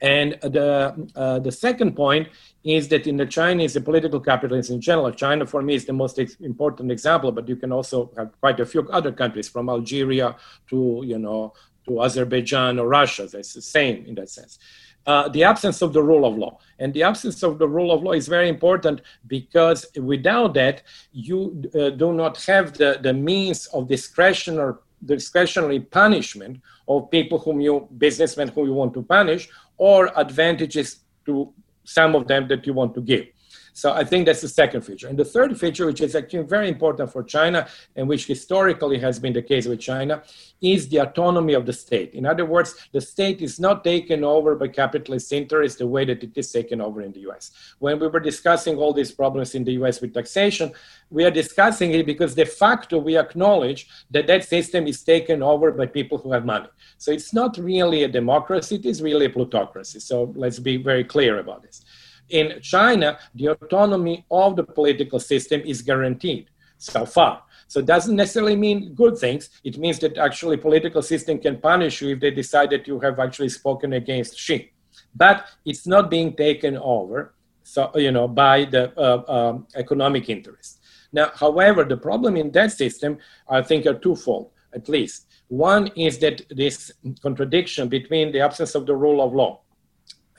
And 0.00 0.38
the, 0.40 1.08
uh, 1.14 1.38
the 1.40 1.52
second 1.52 1.94
point 1.94 2.28
is 2.64 2.88
that 2.88 3.06
in 3.06 3.16
the 3.16 3.26
Chinese 3.26 3.74
the 3.74 3.80
political 3.80 4.20
capitalism 4.20 4.76
in 4.76 4.80
general, 4.80 5.10
China 5.12 5.46
for 5.46 5.62
me 5.62 5.74
is 5.74 5.84
the 5.84 5.92
most 5.92 6.18
ex- 6.18 6.36
important 6.40 6.90
example, 6.90 7.32
but 7.32 7.48
you 7.48 7.56
can 7.56 7.72
also 7.72 8.10
have 8.16 8.38
quite 8.40 8.60
a 8.60 8.66
few 8.66 8.88
other 8.88 9.12
countries 9.12 9.48
from 9.48 9.68
Algeria 9.68 10.36
to, 10.68 11.02
you 11.04 11.18
know, 11.18 11.52
to 11.86 12.02
Azerbaijan 12.02 12.78
or 12.78 12.88
Russia. 12.88 13.28
It's 13.32 13.54
the 13.54 13.62
same 13.62 14.04
in 14.06 14.14
that 14.16 14.30
sense. 14.30 14.58
Uh, 15.06 15.28
the 15.30 15.42
absence 15.42 15.80
of 15.80 15.92
the 15.92 16.02
rule 16.02 16.26
of 16.26 16.36
law. 16.36 16.58
And 16.78 16.92
the 16.92 17.02
absence 17.02 17.42
of 17.42 17.58
the 17.58 17.66
rule 17.66 17.90
of 17.90 18.02
law 18.02 18.12
is 18.12 18.28
very 18.28 18.48
important 18.48 19.00
because 19.26 19.86
without 19.96 20.54
that, 20.54 20.82
you 21.12 21.62
uh, 21.74 21.90
do 21.90 22.12
not 22.12 22.42
have 22.44 22.74
the, 22.74 22.98
the 23.02 23.12
means 23.12 23.66
of 23.66 23.88
discretion 23.88 24.58
or 24.58 24.80
discretionary 25.04 25.80
punishment 25.80 26.60
of 26.86 27.10
people 27.10 27.38
whom 27.38 27.60
you, 27.60 27.88
businessmen 27.96 28.48
who 28.48 28.66
you 28.66 28.74
want 28.74 28.92
to 28.92 29.02
punish, 29.02 29.48
or 29.80 30.12
advantages 30.14 31.00
to 31.24 31.50
some 31.84 32.14
of 32.14 32.28
them 32.28 32.46
that 32.48 32.66
you 32.66 32.74
want 32.74 32.94
to 32.94 33.00
give. 33.00 33.24
So 33.72 33.92
I 33.92 34.04
think 34.04 34.26
that's 34.26 34.40
the 34.40 34.48
second 34.48 34.82
feature. 34.82 35.08
And 35.08 35.18
the 35.18 35.24
third 35.24 35.58
feature, 35.58 35.86
which 35.86 36.00
is 36.00 36.14
actually 36.14 36.44
very 36.44 36.68
important 36.68 37.12
for 37.12 37.22
China 37.22 37.68
and 37.96 38.08
which 38.08 38.26
historically 38.26 38.98
has 38.98 39.18
been 39.18 39.32
the 39.32 39.42
case 39.42 39.66
with 39.66 39.80
China, 39.80 40.22
is 40.60 40.88
the 40.88 40.98
autonomy 40.98 41.54
of 41.54 41.66
the 41.66 41.72
state. 41.72 42.14
In 42.14 42.26
other 42.26 42.44
words, 42.44 42.74
the 42.92 43.00
state 43.00 43.40
is 43.40 43.58
not 43.58 43.82
taken 43.82 44.24
over 44.24 44.54
by 44.54 44.68
capitalist 44.68 45.32
interests 45.32 45.78
the 45.78 45.86
way 45.86 46.04
that 46.04 46.22
it 46.22 46.36
is 46.36 46.52
taken 46.52 46.80
over 46.80 47.00
in 47.00 47.12
the 47.12 47.20
US. 47.30 47.52
When 47.78 47.98
we 47.98 48.08
were 48.08 48.20
discussing 48.20 48.76
all 48.76 48.92
these 48.92 49.12
problems 49.12 49.54
in 49.54 49.64
the 49.64 49.72
US 49.72 50.00
with 50.00 50.14
taxation, 50.14 50.72
we 51.08 51.24
are 51.24 51.30
discussing 51.30 51.92
it 51.92 52.06
because 52.06 52.34
de 52.34 52.46
facto 52.46 52.98
we 52.98 53.16
acknowledge 53.16 53.88
that 54.10 54.26
that 54.26 54.44
system 54.44 54.86
is 54.86 55.02
taken 55.02 55.42
over 55.42 55.72
by 55.72 55.86
people 55.86 56.18
who 56.18 56.32
have 56.32 56.44
money. 56.44 56.68
So 56.98 57.10
it's 57.10 57.32
not 57.32 57.56
really 57.56 58.04
a 58.04 58.08
democracy, 58.08 58.76
it 58.76 58.86
is 58.86 59.02
really 59.02 59.26
a 59.26 59.30
plutocracy. 59.30 60.00
So 60.00 60.32
let's 60.36 60.58
be 60.58 60.76
very 60.76 61.04
clear 61.04 61.38
about 61.38 61.62
this. 61.62 61.84
In 62.30 62.60
China, 62.62 63.18
the 63.34 63.48
autonomy 63.48 64.24
of 64.30 64.56
the 64.56 64.64
political 64.64 65.20
system 65.20 65.60
is 65.64 65.82
guaranteed 65.82 66.48
so 66.78 67.04
far. 67.04 67.42
So 67.68 67.80
it 67.80 67.86
doesn't 67.86 68.16
necessarily 68.16 68.56
mean 68.56 68.94
good 68.94 69.18
things. 69.18 69.50
It 69.62 69.78
means 69.78 69.98
that 70.00 70.16
actually 70.18 70.56
political 70.56 71.02
system 71.02 71.38
can 71.38 71.58
punish 71.58 72.02
you 72.02 72.14
if 72.14 72.20
they 72.20 72.30
decide 72.30 72.70
that 72.70 72.88
you 72.88 72.98
have 73.00 73.18
actually 73.20 73.50
spoken 73.50 73.92
against 73.92 74.38
Xi. 74.38 74.72
But 75.14 75.46
it's 75.64 75.86
not 75.86 76.10
being 76.10 76.34
taken 76.34 76.76
over, 76.78 77.34
so 77.62 77.90
you 77.94 78.10
know, 78.10 78.26
by 78.26 78.64
the 78.64 78.92
uh, 78.98 79.22
um, 79.28 79.66
economic 79.76 80.28
interest. 80.28 80.80
Now, 81.12 81.30
however, 81.34 81.84
the 81.84 81.96
problem 81.96 82.36
in 82.36 82.50
that 82.52 82.72
system, 82.72 83.18
I 83.48 83.62
think, 83.62 83.86
are 83.86 83.94
twofold, 83.94 84.50
at 84.72 84.88
least. 84.88 85.26
One 85.48 85.88
is 85.96 86.18
that 86.20 86.42
this 86.50 86.92
contradiction 87.22 87.88
between 87.88 88.32
the 88.32 88.40
absence 88.40 88.74
of 88.74 88.86
the 88.86 88.94
rule 88.94 89.20
of 89.20 89.34
law 89.34 89.60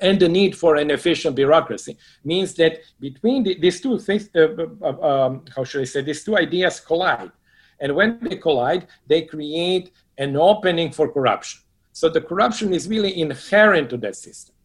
and 0.02 0.20
the 0.20 0.28
need 0.28 0.58
for 0.58 0.76
an 0.76 0.90
efficient 0.90 1.36
bureaucracy 1.36 1.98
means 2.26 2.56
that 2.56 2.80
between 3.00 3.44
the, 3.44 3.58
these 3.60 3.80
two 3.80 4.00
things, 4.00 4.30
uh, 4.36 4.40
uh, 4.40 4.68
uh, 4.82 5.26
um, 5.26 5.46
how 5.56 5.64
should 5.64 5.82
I 5.82 5.86
say, 5.86 6.02
these 6.02 6.24
two 6.24 6.36
ideas 6.38 6.80
collide. 6.80 7.32
And 7.80 7.96
when 7.96 8.20
they 8.22 8.36
collide, 8.36 8.88
they 9.08 9.22
create 9.22 9.92
an 10.18 10.36
opening 10.36 10.92
for 10.92 11.12
corruption. 11.12 11.62
So 11.94 12.10
the 12.10 12.22
corruption 12.22 12.74
is 12.74 12.88
really 12.88 13.20
inherent 13.20 13.90
to 13.92 13.98
that 13.98 14.16
system. 14.16 14.56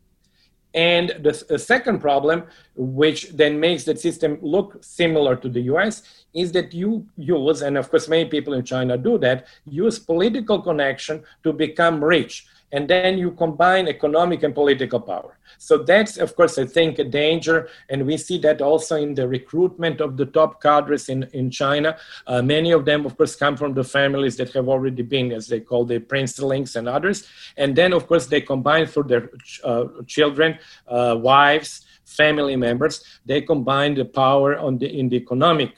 And 0.75 1.09
the, 1.21 1.45
the, 1.49 1.59
second 1.59 2.01
problem, 2.01 2.45
which 2.75 3.31
then 3.31 3.59
makes 3.59 3.85
that 3.85 3.99
system 3.99 4.39
look 4.43 4.77
similar 4.83 5.35
to 5.37 5.49
the 5.49 5.63
US, 5.73 6.03
is 6.35 6.53
that 6.53 6.75
you 6.75 7.07
use, 7.17 7.63
and 7.63 7.79
of 7.79 7.91
course 7.91 8.09
many 8.09 8.27
people 8.27 8.53
in 8.53 8.63
China 8.63 8.99
do 8.99 9.17
that, 9.19 9.47
use 9.65 9.99
political 9.99 10.61
connection 10.61 11.25
to 11.45 11.53
become 11.55 12.05
rich 12.05 12.47
and 12.73 12.89
then 12.89 13.17
you 13.19 13.31
combine 13.33 13.89
economic 13.89 14.43
and 14.43 14.55
political 14.55 15.01
power. 15.01 15.39
So 15.59 15.79
that's, 15.79 16.17
of 16.19 16.35
course, 16.37 16.59
I 16.59 16.67
think, 16.67 16.99
a 16.99 17.05
danger, 17.05 17.69
and 17.89 18.07
we 18.07 18.17
see 18.17 18.39
that 18.39 18.61
also 18.61 18.97
in 18.97 19.15
the 19.15 19.27
recruitment 19.29 20.01
of 20.01 20.17
the 20.17 20.27
top 20.27 20.63
cadres 20.63 21.09
in, 21.09 21.25
in 21.33 21.51
China. 21.51 21.97
Uh, 22.27 22.43
many 22.43 22.73
of 22.73 22.85
them, 22.85 23.07
of 23.07 23.17
course, 23.17 23.37
come 23.37 23.57
from 23.57 23.75
the 23.75 23.85
families 23.85 24.37
that 24.37 24.53
have 24.53 24.69
already 24.69 25.03
been, 25.03 25.33
as 25.33 25.47
they 25.47 25.61
call 25.61 25.85
the 25.85 25.99
princelings 25.99 26.77
and 26.77 26.89
others, 26.89 27.27
and 27.57 27.75
then, 27.77 27.93
of 27.93 28.07
course, 28.07 28.27
they 28.27 28.41
combine 28.41 28.87
through 28.87 29.05
their 29.05 29.31
uh, 29.65 29.85
children, 30.07 30.59
uh, 30.89 31.17
wives, 31.19 31.87
family 32.05 32.57
members, 32.57 33.03
they 33.25 33.41
combine 33.41 33.95
the 33.95 34.05
power 34.05 34.57
on 34.59 34.79
the, 34.79 34.87
in 34.87 35.09
the 35.09 35.17
economic 35.17 35.73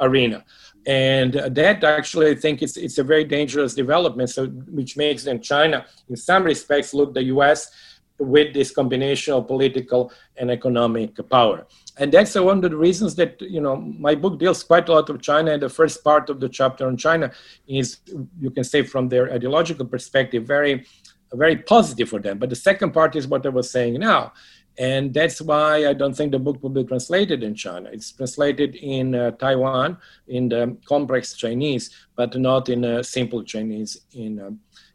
arena 0.00 0.44
and 0.86 1.32
that 1.32 1.82
actually 1.82 2.30
i 2.30 2.34
think 2.34 2.62
it's, 2.62 2.76
it's 2.76 2.98
a 2.98 3.04
very 3.04 3.24
dangerous 3.24 3.74
development. 3.74 4.30
So 4.30 4.46
which 4.46 4.96
makes 4.96 5.24
then 5.24 5.42
china 5.42 5.86
in 6.08 6.16
some 6.16 6.44
respects 6.44 6.94
look 6.94 7.14
the 7.14 7.24
us 7.24 7.70
with 8.18 8.54
this 8.54 8.70
combination 8.70 9.34
of 9.34 9.46
political 9.46 10.10
and 10.38 10.50
economic 10.50 11.16
power. 11.28 11.66
And 11.98 12.10
that's 12.10 12.34
one 12.34 12.64
of 12.64 12.70
the 12.70 12.76
reasons 12.76 13.14
that 13.16 13.40
you 13.40 13.60
know 13.60 13.76
my 13.76 14.14
book 14.14 14.38
deals 14.38 14.62
quite 14.62 14.88
a 14.88 14.92
lot 14.92 15.10
of 15.10 15.20
china. 15.20 15.52
And 15.52 15.62
the 15.62 15.68
first 15.68 16.02
part 16.04 16.30
of 16.30 16.40
the 16.40 16.48
chapter 16.48 16.86
on 16.86 16.96
china 16.96 17.32
is 17.66 17.98
you 18.40 18.50
can 18.50 18.64
say 18.64 18.82
from 18.82 19.08
their 19.08 19.32
ideological 19.32 19.86
perspective 19.86 20.44
very 20.44 20.86
very 21.34 21.56
positive 21.56 22.08
for 22.08 22.20
them. 22.20 22.38
But 22.38 22.50
the 22.50 22.56
second 22.56 22.92
part 22.92 23.16
is 23.16 23.26
what 23.26 23.44
i 23.44 23.48
was 23.48 23.70
saying 23.70 23.94
now 23.94 24.32
and 24.78 25.14
that's 25.14 25.40
why 25.40 25.88
I 25.88 25.94
don't 25.94 26.14
think 26.14 26.32
the 26.32 26.38
book 26.38 26.62
will 26.62 26.70
be 26.70 26.84
translated 26.84 27.42
in 27.42 27.54
China. 27.54 27.88
It's 27.90 28.12
translated 28.12 28.74
in 28.74 29.14
uh, 29.14 29.30
Taiwan 29.32 29.96
in 30.28 30.48
the 30.48 30.76
complex 30.84 31.34
Chinese, 31.34 31.90
but 32.14 32.36
not 32.38 32.68
in 32.68 32.84
a 32.84 33.02
simple 33.02 33.42
Chinese 33.42 34.02
in, 34.12 34.38
uh, 34.38 34.50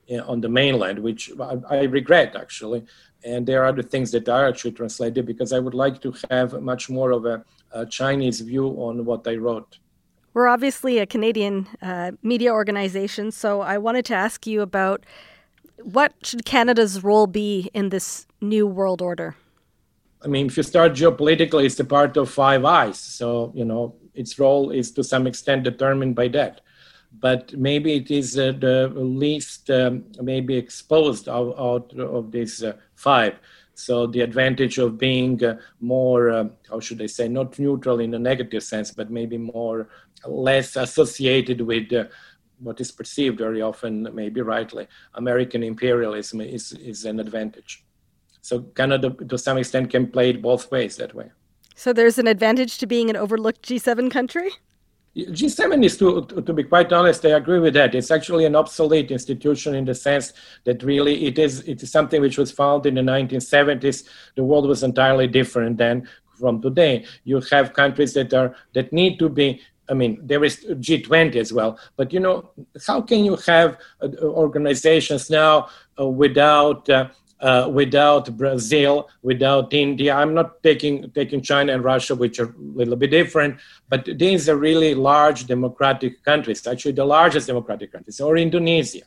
in 0.08 0.20
on 0.22 0.41
the 0.41 0.50
mainland, 0.50 1.00
which 1.00 1.32
I, 1.39 1.58
I, 1.70 1.82
regret 1.84 2.36
actually. 2.36 2.86
And 3.24 3.46
there 3.46 3.63
are 3.63 3.67
other 3.67 3.84
things 3.84 4.12
that 4.12 4.30
are 4.30 4.48
actually 4.48 4.74
translated 4.74 5.26
because 5.26 5.52
I 5.54 5.60
would 5.60 5.74
like 5.74 6.02
to 6.02 6.13
have 6.30 6.62
much 6.62 6.89
more 6.89 7.12
of 7.12 7.26
a, 7.26 7.44
a 7.72 7.86
Chinese 7.86 8.41
view 8.41 8.67
on 8.82 9.06
what 9.06 9.28
I 9.28 9.36
wrote. 9.36 9.80
We're 10.34 10.48
obviously 10.48 11.00
a 11.00 11.06
Canadian 11.06 11.67
uh, 11.82 12.12
media 12.24 12.54
organization, 12.54 13.32
so 13.32 13.62
I 13.62 13.78
wanted 13.78 14.06
to 14.06 14.15
ask 14.15 14.48
you 14.48 14.62
about 14.62 15.06
what 15.84 16.13
should 16.24 16.46
Canada's 16.46 17.04
role 17.04 17.28
be 17.28 17.70
in 17.74 17.89
this 17.89 18.28
new 18.39 18.67
world 18.67 19.02
order? 19.02 19.36
I 20.23 20.27
mean, 20.27 20.47
if 20.47 20.57
you 20.57 20.63
start 20.63 20.93
geopolitically, 20.93 21.65
it's 21.65 21.79
a 21.79 21.86
part 21.86 22.15
of 22.17 22.29
Five 22.29 22.63
Eyes. 22.63 22.99
So, 22.99 23.51
you 23.55 23.65
know, 23.65 23.95
its 24.13 24.38
role 24.38 24.69
is 24.71 24.91
to 24.91 25.03
some 25.03 25.25
extent 25.25 25.63
determined 25.63 26.15
by 26.15 26.27
that. 26.29 26.62
But 27.19 27.53
maybe 27.53 27.95
it 27.95 28.12
is 28.12 28.38
uh, 28.38 28.53
the 28.57 28.88
least 28.95 29.69
um, 29.69 30.05
maybe 30.21 30.55
exposed 30.55 31.27
out, 31.27 31.55
out 31.57 31.93
of 31.99 32.31
these 32.31 32.63
uh, 32.63 32.73
five. 32.95 33.36
So 33.73 34.05
the 34.05 34.21
advantage 34.21 34.77
of 34.77 34.97
being 34.97 35.43
uh, 35.43 35.57
more, 35.79 36.29
uh, 36.29 36.45
how 36.69 36.79
should 36.79 37.01
I 37.01 37.07
say, 37.07 37.27
not 37.27 37.57
neutral 37.57 37.99
in 37.99 38.13
a 38.13 38.19
negative 38.19 38.63
sense, 38.63 38.91
but 38.91 39.10
maybe 39.10 39.38
more 39.38 39.89
less 40.25 40.75
associated 40.75 41.62
with 41.62 41.91
uh, 41.91 42.05
what 42.60 42.79
is 42.79 42.91
perceived 42.91 43.39
very 43.39 43.62
often, 43.62 44.07
maybe 44.13 44.41
rightly, 44.41 44.88
American 45.15 45.63
imperialism 45.63 46.41
is, 46.41 46.73
is 46.73 47.05
an 47.05 47.19
advantage. 47.19 47.84
So 48.41 48.62
Canada, 48.75 49.12
to 49.12 49.38
some 49.38 49.58
extent, 49.58 49.91
can 49.91 50.08
play 50.08 50.32
it 50.32 50.41
both 50.41 50.71
ways 50.71 50.97
that 50.97 51.13
way. 51.13 51.32
So 51.75 51.93
there's 51.93 52.17
an 52.17 52.27
advantage 52.27 52.77
to 52.80 52.88
being 52.88 53.10
an 53.10 53.15
overlooked 53.15 53.67
G7 53.67 54.11
country? 54.11 54.49
G7 55.16 55.84
is, 55.84 55.97
to, 55.97 56.22
to 56.26 56.53
be 56.53 56.63
quite 56.63 56.93
honest, 56.93 57.26
I 57.26 57.30
agree 57.30 57.59
with 57.59 57.74
that. 57.74 57.95
It's 57.95 58.11
actually 58.11 58.45
an 58.45 58.55
obsolete 58.55 59.11
institution 59.11 59.76
in 59.76 59.84
the 59.84 59.93
sense 59.93 60.34
that 60.63 60.84
really 60.84 61.26
it 61.26 61.38
is, 61.38 61.59
it 61.68 61.84
is 61.84 61.91
something 61.91 62.22
which 62.22 62.38
was 62.38 62.51
founded 62.51 62.97
in 62.97 63.05
the 63.05 63.11
1970s. 63.11 64.07
The 64.36 64.43
world 64.43 64.68
was 64.68 64.84
entirely 64.84 65.28
different 65.28 65.78
than 65.78 66.07
from 66.39 66.61
today. 66.61 67.05
You 67.26 67.41
have 67.51 67.74
countries 67.74 68.13
that 68.13 68.34
are 68.34 68.55
that 68.74 68.91
need 68.91 69.20
to 69.20 69.30
be 69.30 69.61
I 69.89 69.93
mean, 69.93 70.20
there 70.24 70.43
is 70.45 70.66
G20 70.70 71.36
as 71.36 71.51
well. 71.51 71.78
But 71.97 72.13
you 72.13 72.22
know, 72.22 72.49
how 72.88 73.01
can 73.01 73.26
you 73.26 73.36
have 73.47 73.78
uh, 74.01 74.07
organizations 74.22 75.30
now 75.30 75.68
uh, 75.99 76.07
without 76.07 76.89
uh, 76.89 77.09
uh, 77.42 77.70
without 77.72 78.38
Brazil, 78.38 79.10
without 79.24 79.74
India. 79.74 80.14
I'm 80.14 80.34
not 80.34 80.62
taking 80.64 81.10
taking 81.12 81.42
China 81.42 81.74
and 81.74 81.84
Russia, 81.84 82.16
which 82.16 82.39
are 82.39 82.50
a 82.50 82.56
little 82.58 82.96
bit 82.96 83.12
different, 83.12 83.60
but 83.89 84.08
these 84.18 84.48
are 84.48 84.56
really 84.56 84.94
large 84.94 85.48
democratic 85.48 86.24
countries. 86.24 86.66
Actually, 86.68 86.94
the 86.94 87.06
largest 87.06 87.48
democratic 87.48 87.92
countries, 87.92 88.22
or 88.22 88.38
Indonesia. 88.38 89.02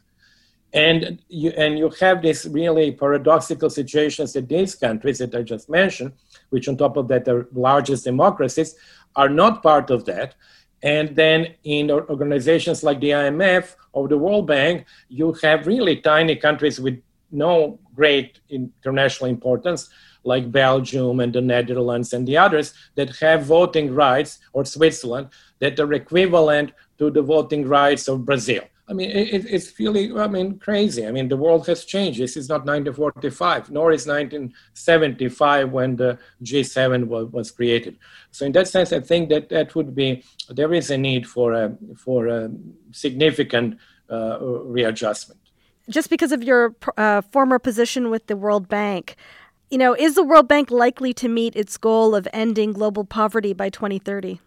And 0.72 1.22
you, 1.28 1.50
and 1.50 1.78
you 1.78 1.88
have 2.00 2.20
this 2.20 2.46
really 2.46 2.90
paradoxical 2.90 3.70
situations 3.70 4.32
that 4.32 4.48
these 4.48 4.74
countries 4.74 5.18
that 5.18 5.32
I 5.32 5.42
just 5.42 5.70
mentioned, 5.70 6.12
which 6.50 6.66
on 6.66 6.76
top 6.76 6.96
of 6.96 7.06
that 7.08 7.28
are 7.28 7.46
largest 7.52 8.02
democracies, 8.02 8.74
are 9.14 9.28
not 9.28 9.62
part 9.62 9.90
of 9.90 10.04
that. 10.06 10.34
And 10.82 11.14
then 11.14 11.54
in 11.62 11.92
organizations 11.92 12.82
like 12.82 12.98
the 12.98 13.10
IMF 13.10 13.76
or 13.92 14.08
the 14.08 14.18
World 14.18 14.48
Bank, 14.48 14.84
you 15.08 15.32
have 15.44 15.68
really 15.68 15.96
tiny 15.98 16.34
countries 16.34 16.80
with 16.80 17.00
no 17.34 17.78
great 17.94 18.40
international 18.48 19.28
importance, 19.28 19.88
like 20.24 20.50
Belgium 20.50 21.20
and 21.20 21.32
the 21.32 21.40
Netherlands 21.40 22.12
and 22.12 22.26
the 22.26 22.36
others, 22.36 22.74
that 22.94 23.16
have 23.16 23.44
voting 23.44 23.94
rights, 23.94 24.38
or 24.52 24.64
Switzerland, 24.64 25.28
that 25.58 25.78
are 25.78 25.92
equivalent 25.92 26.72
to 26.98 27.10
the 27.10 27.22
voting 27.22 27.66
rights 27.66 28.08
of 28.08 28.24
Brazil. 28.24 28.62
I 28.86 28.92
mean, 28.92 29.10
it, 29.10 29.46
it's 29.46 29.78
really, 29.78 30.12
I 30.12 30.26
mean, 30.26 30.58
crazy. 30.58 31.06
I 31.06 31.10
mean, 31.10 31.28
the 31.28 31.38
world 31.38 31.66
has 31.68 31.86
changed. 31.86 32.20
This 32.20 32.36
is 32.36 32.50
not 32.50 32.66
1945, 32.66 33.70
nor 33.70 33.92
is 33.92 34.06
1975 34.06 35.70
when 35.72 35.96
the 35.96 36.18
G7 36.42 37.06
was, 37.06 37.26
was 37.32 37.50
created. 37.50 37.98
So, 38.30 38.44
in 38.44 38.52
that 38.52 38.68
sense, 38.68 38.92
I 38.92 39.00
think 39.00 39.30
that 39.30 39.48
that 39.48 39.74
would 39.74 39.94
be 39.94 40.22
there 40.50 40.74
is 40.74 40.90
a 40.90 40.98
need 40.98 41.26
for 41.26 41.54
a 41.54 41.74
for 41.96 42.26
a 42.26 42.50
significant 42.92 43.78
uh, 44.10 44.38
readjustment. 44.40 45.40
Just 45.88 46.10
because 46.10 46.32
of 46.32 46.42
your 46.42 46.74
uh, 46.96 47.20
former 47.20 47.58
position 47.58 48.10
with 48.10 48.26
the 48.26 48.36
World 48.36 48.68
Bank, 48.68 49.16
you 49.70 49.78
know, 49.78 49.94
is 49.94 50.14
the 50.14 50.22
World 50.22 50.48
Bank 50.48 50.70
likely 50.70 51.12
to 51.14 51.28
meet 51.28 51.54
its 51.56 51.76
goal 51.76 52.14
of 52.14 52.26
ending 52.32 52.72
global 52.72 53.04
poverty 53.04 53.52
by 53.52 53.68
2030? 53.68 54.40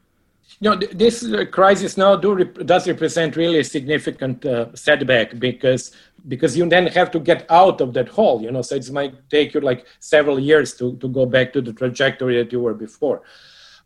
you 0.60 0.70
know, 0.70 0.76
this 0.76 1.24
uh, 1.24 1.46
crisis 1.52 1.98
now 1.98 2.16
do 2.16 2.44
does 2.44 2.88
represent 2.88 3.36
really 3.36 3.60
a 3.60 3.64
significant 3.64 4.46
uh, 4.46 4.74
setback 4.76 5.38
because 5.40 5.92
because 6.28 6.58
you 6.58 6.68
then 6.68 6.88
have 6.88 7.12
to 7.12 7.20
get 7.20 7.46
out 7.50 7.82
of 7.82 7.94
that 7.94 8.10
hole. 8.10 8.42
You 8.42 8.52
know, 8.52 8.62
so 8.62 8.76
it 8.76 8.92
might 8.92 9.30
take 9.30 9.54
you 9.54 9.62
like 9.62 9.86
several 10.00 10.40
years 10.40 10.74
to 10.76 10.96
to 10.98 11.08
go 11.10 11.26
back 11.26 11.54
to 11.54 11.62
the 11.62 11.74
trajectory 11.74 12.38
that 12.38 12.52
you 12.52 12.62
were 12.62 12.74
before. 12.74 13.22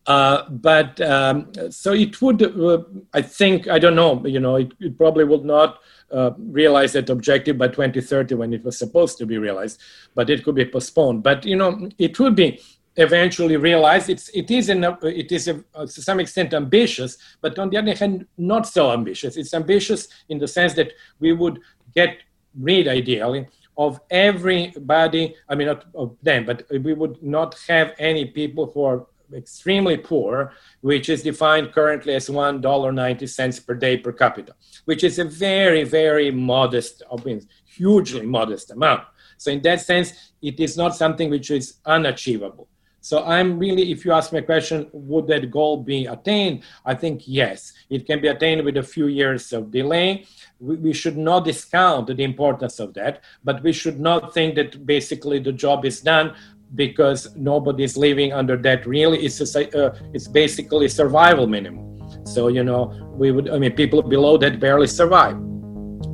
Uh, 0.07 0.49
but 0.49 0.99
um, 1.01 1.51
so 1.69 1.93
it 1.93 2.19
would, 2.21 2.41
uh, 2.41 2.81
I 3.13 3.21
think, 3.21 3.67
I 3.67 3.77
don't 3.77 3.95
know. 3.95 4.25
You 4.25 4.39
know, 4.39 4.55
it, 4.55 4.71
it 4.79 4.97
probably 4.97 5.25
would 5.25 5.45
not. 5.45 5.79
Uh, 6.11 6.31
realize 6.37 6.91
that 6.91 7.09
objective 7.09 7.57
by 7.57 7.67
2030 7.67 8.35
when 8.35 8.53
it 8.53 8.65
was 8.65 8.77
supposed 8.77 9.17
to 9.17 9.25
be 9.25 9.37
realized, 9.37 9.79
but 10.13 10.29
it 10.29 10.43
could 10.43 10.55
be 10.55 10.65
postponed. 10.65 11.23
But 11.23 11.45
you 11.45 11.55
know, 11.55 11.89
it 11.97 12.19
would 12.19 12.35
be 12.35 12.59
eventually 12.97 13.57
realized. 13.57 14.09
it's 14.09 14.29
it 14.29 14.51
is 14.51 14.69
an, 14.69 14.83
it 15.03 15.31
is 15.31 15.47
a, 15.47 15.63
uh, 15.73 15.85
to 15.85 16.01
some 16.01 16.19
extent 16.19 16.53
ambitious, 16.53 17.17
but 17.41 17.57
on 17.57 17.69
the 17.69 17.77
other 17.77 17.95
hand, 17.95 18.25
not 18.37 18.67
so 18.67 18.91
ambitious. 18.91 19.37
It's 19.37 19.53
ambitious 19.53 20.07
in 20.29 20.37
the 20.37 20.47
sense 20.47 20.73
that 20.73 20.91
we 21.19 21.31
would 21.33 21.59
get 21.95 22.17
rid, 22.59 22.87
ideally, 22.87 23.47
of 23.77 23.99
everybody. 24.09 25.35
I 25.47 25.55
mean, 25.55 25.67
not 25.67 25.85
of 25.95 26.17
them, 26.21 26.45
but 26.45 26.65
we 26.69 26.93
would 26.93 27.21
not 27.23 27.57
have 27.67 27.93
any 27.99 28.25
people 28.25 28.71
who 28.73 28.83
are 28.83 29.05
extremely 29.33 29.97
poor, 29.97 30.53
which 30.81 31.09
is 31.09 31.23
defined 31.23 31.71
currently 31.71 32.13
as 32.15 32.29
one 32.29 32.61
dollar 32.61 32.91
ninety 32.91 33.27
cents 33.27 33.59
per 33.59 33.73
day 33.73 33.97
per 33.97 34.11
capita, 34.11 34.53
which 34.85 35.03
is 35.03 35.19
a 35.19 35.25
very 35.25 35.83
very 35.83 36.31
modest, 36.31 37.03
I 37.11 37.23
mean, 37.23 37.47
hugely 37.65 38.25
modest 38.25 38.71
amount. 38.71 39.03
So 39.37 39.51
in 39.51 39.61
that 39.63 39.81
sense, 39.81 40.33
it 40.41 40.59
is 40.59 40.77
not 40.77 40.95
something 40.95 41.29
which 41.29 41.49
is 41.51 41.75
unachievable. 41.85 42.67
So 43.03 43.25
I'm 43.25 43.57
really, 43.57 43.91
if 43.91 44.05
you 44.05 44.11
ask 44.11 44.31
me 44.31 44.37
a 44.37 44.43
question, 44.43 44.87
would 44.93 45.25
that 45.25 45.49
goal 45.49 45.77
be 45.77 46.05
attained? 46.05 46.61
I 46.85 46.93
think 46.93 47.23
yes, 47.25 47.73
it 47.89 48.05
can 48.05 48.21
be 48.21 48.27
attained 48.27 48.63
with 48.63 48.77
a 48.77 48.83
few 48.83 49.07
years 49.07 49.51
of 49.53 49.71
delay. 49.71 50.27
We, 50.59 50.75
we 50.75 50.93
should 50.93 51.17
not 51.17 51.45
discount 51.45 52.05
the 52.05 52.23
importance 52.23 52.79
of 52.79 52.93
that, 52.93 53.23
but 53.43 53.63
we 53.63 53.73
should 53.73 53.99
not 53.99 54.35
think 54.35 54.53
that 54.53 54.85
basically 54.85 55.39
the 55.39 55.51
job 55.51 55.83
is 55.83 56.01
done 56.01 56.35
because 56.75 57.35
nobody 57.35 57.83
is 57.83 57.97
living 57.97 58.33
under 58.33 58.57
that. 58.57 58.85
Really, 58.85 59.19
it's 59.25 59.39
a, 59.55 59.87
uh, 59.87 59.97
it's 60.13 60.27
basically 60.27 60.87
survival 60.87 61.47
minimum. 61.47 61.87
So 62.25 62.47
you 62.47 62.63
know, 62.63 62.93
we 63.13 63.31
would. 63.31 63.49
I 63.49 63.57
mean, 63.57 63.73
people 63.73 64.01
below 64.01 64.37
that 64.37 64.59
barely 64.59 64.87
survive. 64.87 65.37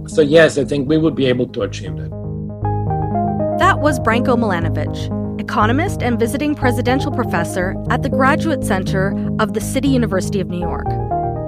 So 0.08 0.22
yes, 0.22 0.58
I 0.58 0.66
think 0.66 0.88
we 0.88 0.98
would 0.98 1.16
be 1.16 1.26
able 1.26 1.48
to 1.48 1.62
achieve 1.62 1.96
that. 1.98 2.10
That 3.60 3.80
was 3.80 4.00
Branko 4.00 4.38
Milanovic 4.38 5.18
economist 5.40 6.04
and 6.04 6.20
visiting 6.20 6.54
presidential 6.56 7.12
professor 7.12 7.76
at 7.90 8.04
the 8.04 8.10
Graduate 8.10 8.64
Center 8.64 9.14
of 9.40 9.54
the 9.54 9.62
City 9.62 9.88
University 9.88 10.42
of 10.42 10.48
New 10.50 10.60
York. 10.60 10.88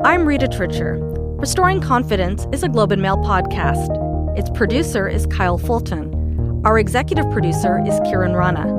I'm 0.05 0.25
Rita 0.25 0.47
Trichur. 0.47 0.97
Restoring 1.39 1.81
Confidence 1.81 2.47
is 2.53 2.63
a 2.63 2.69
Globe 2.69 2.93
and 2.93 3.01
Mail 3.01 3.17
podcast. 3.17 3.89
Its 4.37 4.49
producer 4.51 5.07
is 5.09 5.25
Kyle 5.25 5.57
Fulton. 5.57 6.61
Our 6.65 6.79
executive 6.79 7.29
producer 7.31 7.83
is 7.85 7.99
Kieran 8.05 8.33
Rana. 8.33 8.78